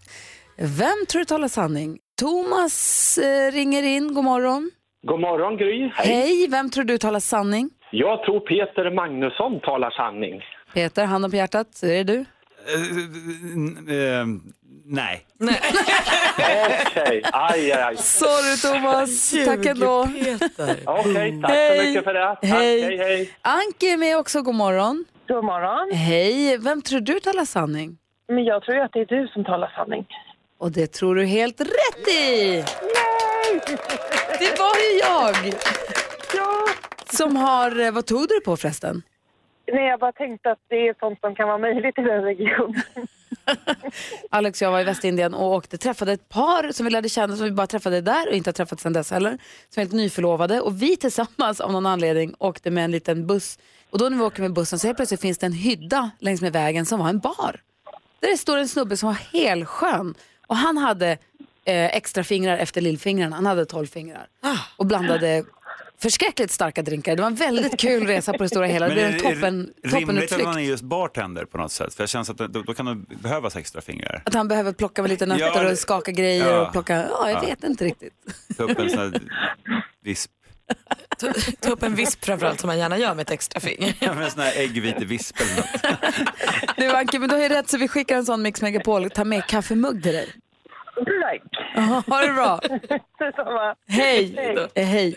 Vem 0.57 1.07
tror 1.09 1.19
du 1.19 1.25
talar 1.25 1.49
sanning? 1.49 1.99
Thomas 2.21 3.19
eh, 3.19 3.53
ringer 3.53 3.83
in, 3.83 4.15
god 4.15 4.25
morgon. 4.25 4.71
God 5.07 5.21
morgon 5.21 5.57
Gry. 5.57 5.91
Hej, 5.95 6.49
vem 6.49 6.71
tror 6.71 6.85
du 6.85 6.99
talar 6.99 7.21
sanning? 7.21 7.71
Jag 7.91 8.25
tror 8.25 8.41
Peter 8.41 8.91
Magnusson 8.95 9.61
talar 9.61 9.91
sanning. 9.91 10.43
Peter, 10.75 11.05
handen 11.05 11.31
på 11.31 11.37
hjärtat, 11.37 11.83
är 11.83 11.89
det 11.89 12.05
du? 12.05 12.19
Eh, 12.19 14.27
nej. 14.85 15.27
Okej, 15.41 17.23
aj, 17.33 17.73
aj, 17.73 17.83
aj. 17.83 17.97
Sorry 17.97 18.57
Thomas, 18.75 19.35
tack 19.45 19.67
ändå. 19.67 20.09
Okej, 20.87 21.41
tack 21.43 21.51
Hej. 21.51 21.79
så 21.79 21.83
mycket 21.87 22.05
för 22.05 22.15
det. 22.15 22.27
Tack, 22.27 22.39
Hej. 22.43 22.83
hej, 22.83 22.97
hej. 22.99 23.31
Anki 23.43 23.89
är 23.91 23.97
med 23.97 24.19
också, 24.19 24.43
god 24.43 24.55
morgon. 24.55 25.05
God 25.29 25.45
morgon. 25.45 25.91
Hej, 25.99 26.59
vem 26.59 26.83
tror 26.83 27.01
du 27.01 27.21
talar 27.21 27.45
sanning? 27.45 27.99
Men 28.29 28.45
jag 28.45 28.63
tror 28.63 28.77
ju 28.77 28.83
att 28.83 28.93
det 28.93 29.01
är 29.01 29.07
du 29.07 29.29
som 29.29 29.45
talar 29.45 29.73
sanning. 29.77 30.07
Och 30.59 30.73
det 30.73 30.87
tror 30.87 31.15
du 31.15 31.25
helt 31.25 31.61
rätt 31.61 32.09
i! 32.09 32.55
Det 34.39 34.59
var 34.59 34.77
ju 34.77 34.99
jag! 35.01 35.55
Ja. 36.35 36.65
Som 37.13 37.37
har, 37.37 37.81
eh, 37.81 37.93
vad 37.93 38.07
tog 38.07 38.21
du 38.21 38.35
det 38.35 38.45
på 38.45 38.57
förresten? 38.57 39.03
Nej, 39.73 39.87
jag 39.87 40.01
bara 40.01 40.13
tänkte 40.13 40.51
att 40.51 40.59
det 40.69 40.89
är 40.89 40.95
sånt 40.99 41.21
som 41.21 41.35
kan 41.35 41.49
vara 41.49 41.59
möjligt 41.59 41.99
i 41.99 42.03
den 42.03 42.23
regionen. 42.23 42.83
Alex 44.31 44.63
och 44.63 44.67
jag 44.67 44.73
var 44.73 44.81
i 44.81 44.85
Västindien 44.85 45.35
och 45.35 45.53
åkte, 45.55 45.79
träffade 45.79 46.13
ett 46.13 46.29
par 46.29 46.73
som 46.73 46.87
vi 46.87 46.91
lärde 46.91 47.09
känna 47.09 47.37
som 47.37 47.45
vi 47.45 47.51
bara 47.51 47.67
träffade 47.67 48.01
där 48.01 48.29
och 48.29 48.35
inte 48.35 48.49
har 48.49 48.53
träffat 48.53 48.81
sedan 48.81 48.93
dess 48.93 49.11
heller. 49.11 49.39
Som 49.69 49.81
är 49.81 49.85
helt 49.85 49.93
nyförlovade 49.93 50.61
och 50.61 50.83
vi 50.83 50.97
tillsammans 50.97 51.61
av 51.61 51.73
någon 51.73 51.87
anledning 51.87 52.35
åkte 52.39 52.71
med 52.71 52.85
en 52.85 52.91
liten 52.91 53.27
buss. 53.27 53.59
Och 53.91 53.99
då 53.99 54.09
när 54.09 54.17
vi 54.17 54.23
åker 54.23 54.43
med 54.43 54.53
bussen 54.53 54.79
så 54.79 54.87
helt 54.87 54.97
plötsligt 54.99 55.21
finns 55.21 55.39
det 55.39 55.47
en 55.47 55.53
hydda 55.53 56.11
längs 56.19 56.41
med 56.41 56.53
vägen 56.53 56.87
som 56.87 57.01
var 57.01 57.09
en 57.09 57.19
bar. 57.19 57.61
Där 58.21 58.31
det 58.31 58.37
står 58.37 58.57
en 58.57 58.69
snubbe 58.69 58.97
som 58.97 59.07
var 59.07 59.17
helskön 59.33 60.15
och 60.47 60.57
han 60.57 60.79
hade 60.79 61.11
eh, 61.65 61.97
extra 61.97 62.25
fingrar 62.25 62.59
efter 62.59 62.81
lillfingrarna. 62.81 63.37
Han 63.37 63.47
hade 63.47 63.67
12 63.67 63.87
fingrar 63.87 64.27
och 64.77 64.87
blandade 64.87 65.45
förskräckligt 65.99 66.51
starka 66.51 66.83
drinkar. 66.83 67.17
Det 67.17 67.23
var 67.23 67.27
en 67.31 67.35
väldigt 67.35 67.81
kul 67.81 68.07
resa 68.07 68.33
på 68.33 68.43
det 68.43 68.49
stora 68.49 68.67
hela. 68.67 68.89
Det 68.89 68.95
blev 68.95 69.05
en 69.07 69.13
är 69.15 69.19
det 69.19 69.23
toppen, 69.23 69.73
rimligt 69.83 70.33
att 70.33 70.43
man 70.45 70.57
är 70.57 70.61
just 70.61 70.83
bartender 70.83 71.45
på 71.45 71.59
något 71.59 71.73
sätt? 71.73 71.95
För 71.95 72.03
jag 72.03 72.09
känns 72.09 72.31
att 72.31 72.39
då, 72.39 72.47
då 72.47 72.75
kan 72.75 72.87
det 73.09 73.17
behövas 73.17 73.57
extra 73.57 73.81
fingrar. 73.81 74.23
Att 74.25 74.35
han 74.35 74.49
behöver 74.49 74.73
plocka 74.73 75.03
med 75.03 75.09
lite 75.09 75.27
nötter 75.27 75.65
Ja, 75.65 75.71
och 75.71 75.79
skaka 75.79 76.11
grejer 76.13 76.51
ja. 76.53 76.67
och 76.67 76.73
plocka, 76.73 76.97
ja 77.11 77.31
jag 77.31 77.43
Ja. 77.43 77.47
vet 77.47 77.65
inte 77.65 77.85
riktigt. 77.85 78.13
Ta 78.57 78.63
upp 78.63 78.79
en 78.79 78.91
sån 78.91 78.99
här 78.99 79.21
visp. 80.05 80.31
Ta, 81.19 81.33
ta 81.61 81.71
upp 81.71 81.83
en 81.83 81.95
visp 81.95 82.25
framförallt 82.25 82.61
som 82.61 82.67
man 82.69 82.79
gärna 82.79 82.99
gör 82.99 83.15
med 83.15 83.23
ett 83.23 83.31
extra 83.31 83.61
finger. 83.61 83.95
Ja, 84.01 84.11
En 84.23 84.31
sån 84.31 84.41
här 84.43 84.53
äggvitevisp 84.57 85.37
eller 85.41 85.57
något. 85.57 85.97
Du 86.77 86.91
Anke, 86.91 87.19
men 87.19 87.29
du 87.29 87.35
har 87.35 87.43
ju 87.43 87.49
rätt 87.49 87.69
så 87.71 87.79
vi 87.79 87.89
skickar 87.89 88.17
en 88.17 88.25
sån 88.25 88.43
Mix 88.43 88.63
Megapol. 88.63 89.11
Ta 89.11 89.25
med 89.25 89.47
kaffemugg 89.47 90.03
till 90.03 90.13
dig. 90.13 90.29
Tack. 90.97 91.43
Ja, 91.75 92.03
ha 92.07 92.21
det 92.21 92.33
bra. 92.33 92.61
Detsamma. 93.19 93.75
Hej. 93.89 94.39
Eh, 94.75 94.85
Hej. 94.87 95.17